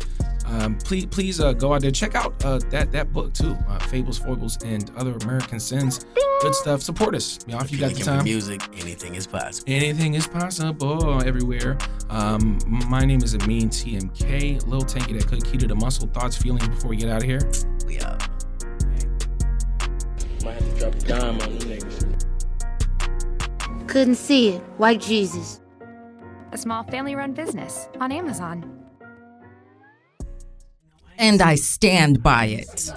Um, 0.51 0.77
please, 0.79 1.07
please 1.07 1.41
uh, 1.41 1.53
go 1.53 1.75
out 1.75 1.83
there 1.83 1.91
check 1.91 2.15
out 2.15 2.43
uh, 2.45 2.59
that 2.71 2.91
that 2.93 3.13
book 3.13 3.35
too, 3.35 3.57
uh, 3.69 3.79
Fables, 3.81 4.19
Foibles, 4.19 4.57
and 4.65 4.91
Other 4.97 5.15
American 5.23 5.61
Sins. 5.61 6.07
Good 6.41 6.55
stuff. 6.55 6.83
Support 6.83 7.15
us, 7.15 7.39
y'all, 7.47 7.61
if 7.63 7.71
you 7.71 7.79
got 7.79 7.93
the 7.93 8.03
time. 8.03 8.25
music, 8.25 8.63
anything 8.81 9.15
is 9.15 9.27
possible. 9.27 9.71
Anything 9.71 10.15
is 10.15 10.27
possible 10.27 11.23
everywhere. 11.23 11.77
Um, 12.09 12.59
my 12.89 13.05
name 13.05 13.23
is 13.23 13.35
Amin 13.35 13.69
TMK, 13.69 14.67
Lil 14.67 14.83
Tanky 14.83 15.19
that 15.19 15.27
could 15.29 15.45
key 15.45 15.59
to 15.59 15.67
the 15.67 15.75
muscle. 15.75 16.07
Thoughts, 16.09 16.37
feelings 16.37 16.67
before 16.69 16.91
we 16.91 16.97
get 16.97 17.11
out 17.11 17.23
of 17.23 17.29
here. 17.29 17.41
We 17.87 18.01
out. 18.01 18.23
Might 20.45 20.55
have 20.55 20.75
to 20.75 20.79
drop 20.79 20.95
a 20.95 20.99
dime 21.01 21.41
on 21.41 21.59
them 21.59 21.69
niggas. 21.69 22.09
Couldn't 23.89 24.15
see 24.15 24.51
it. 24.51 24.63
White 24.79 25.01
Jesus. 25.01 25.61
A 26.53 26.57
small 26.59 26.85
family 26.85 27.15
run 27.15 27.35
business 27.35 27.89
on 28.01 28.13
Amazon. 28.13 28.78
And 31.19 31.43
I 31.43 31.57
stand 31.57 32.23
by 32.23 32.47
it. 32.47 32.93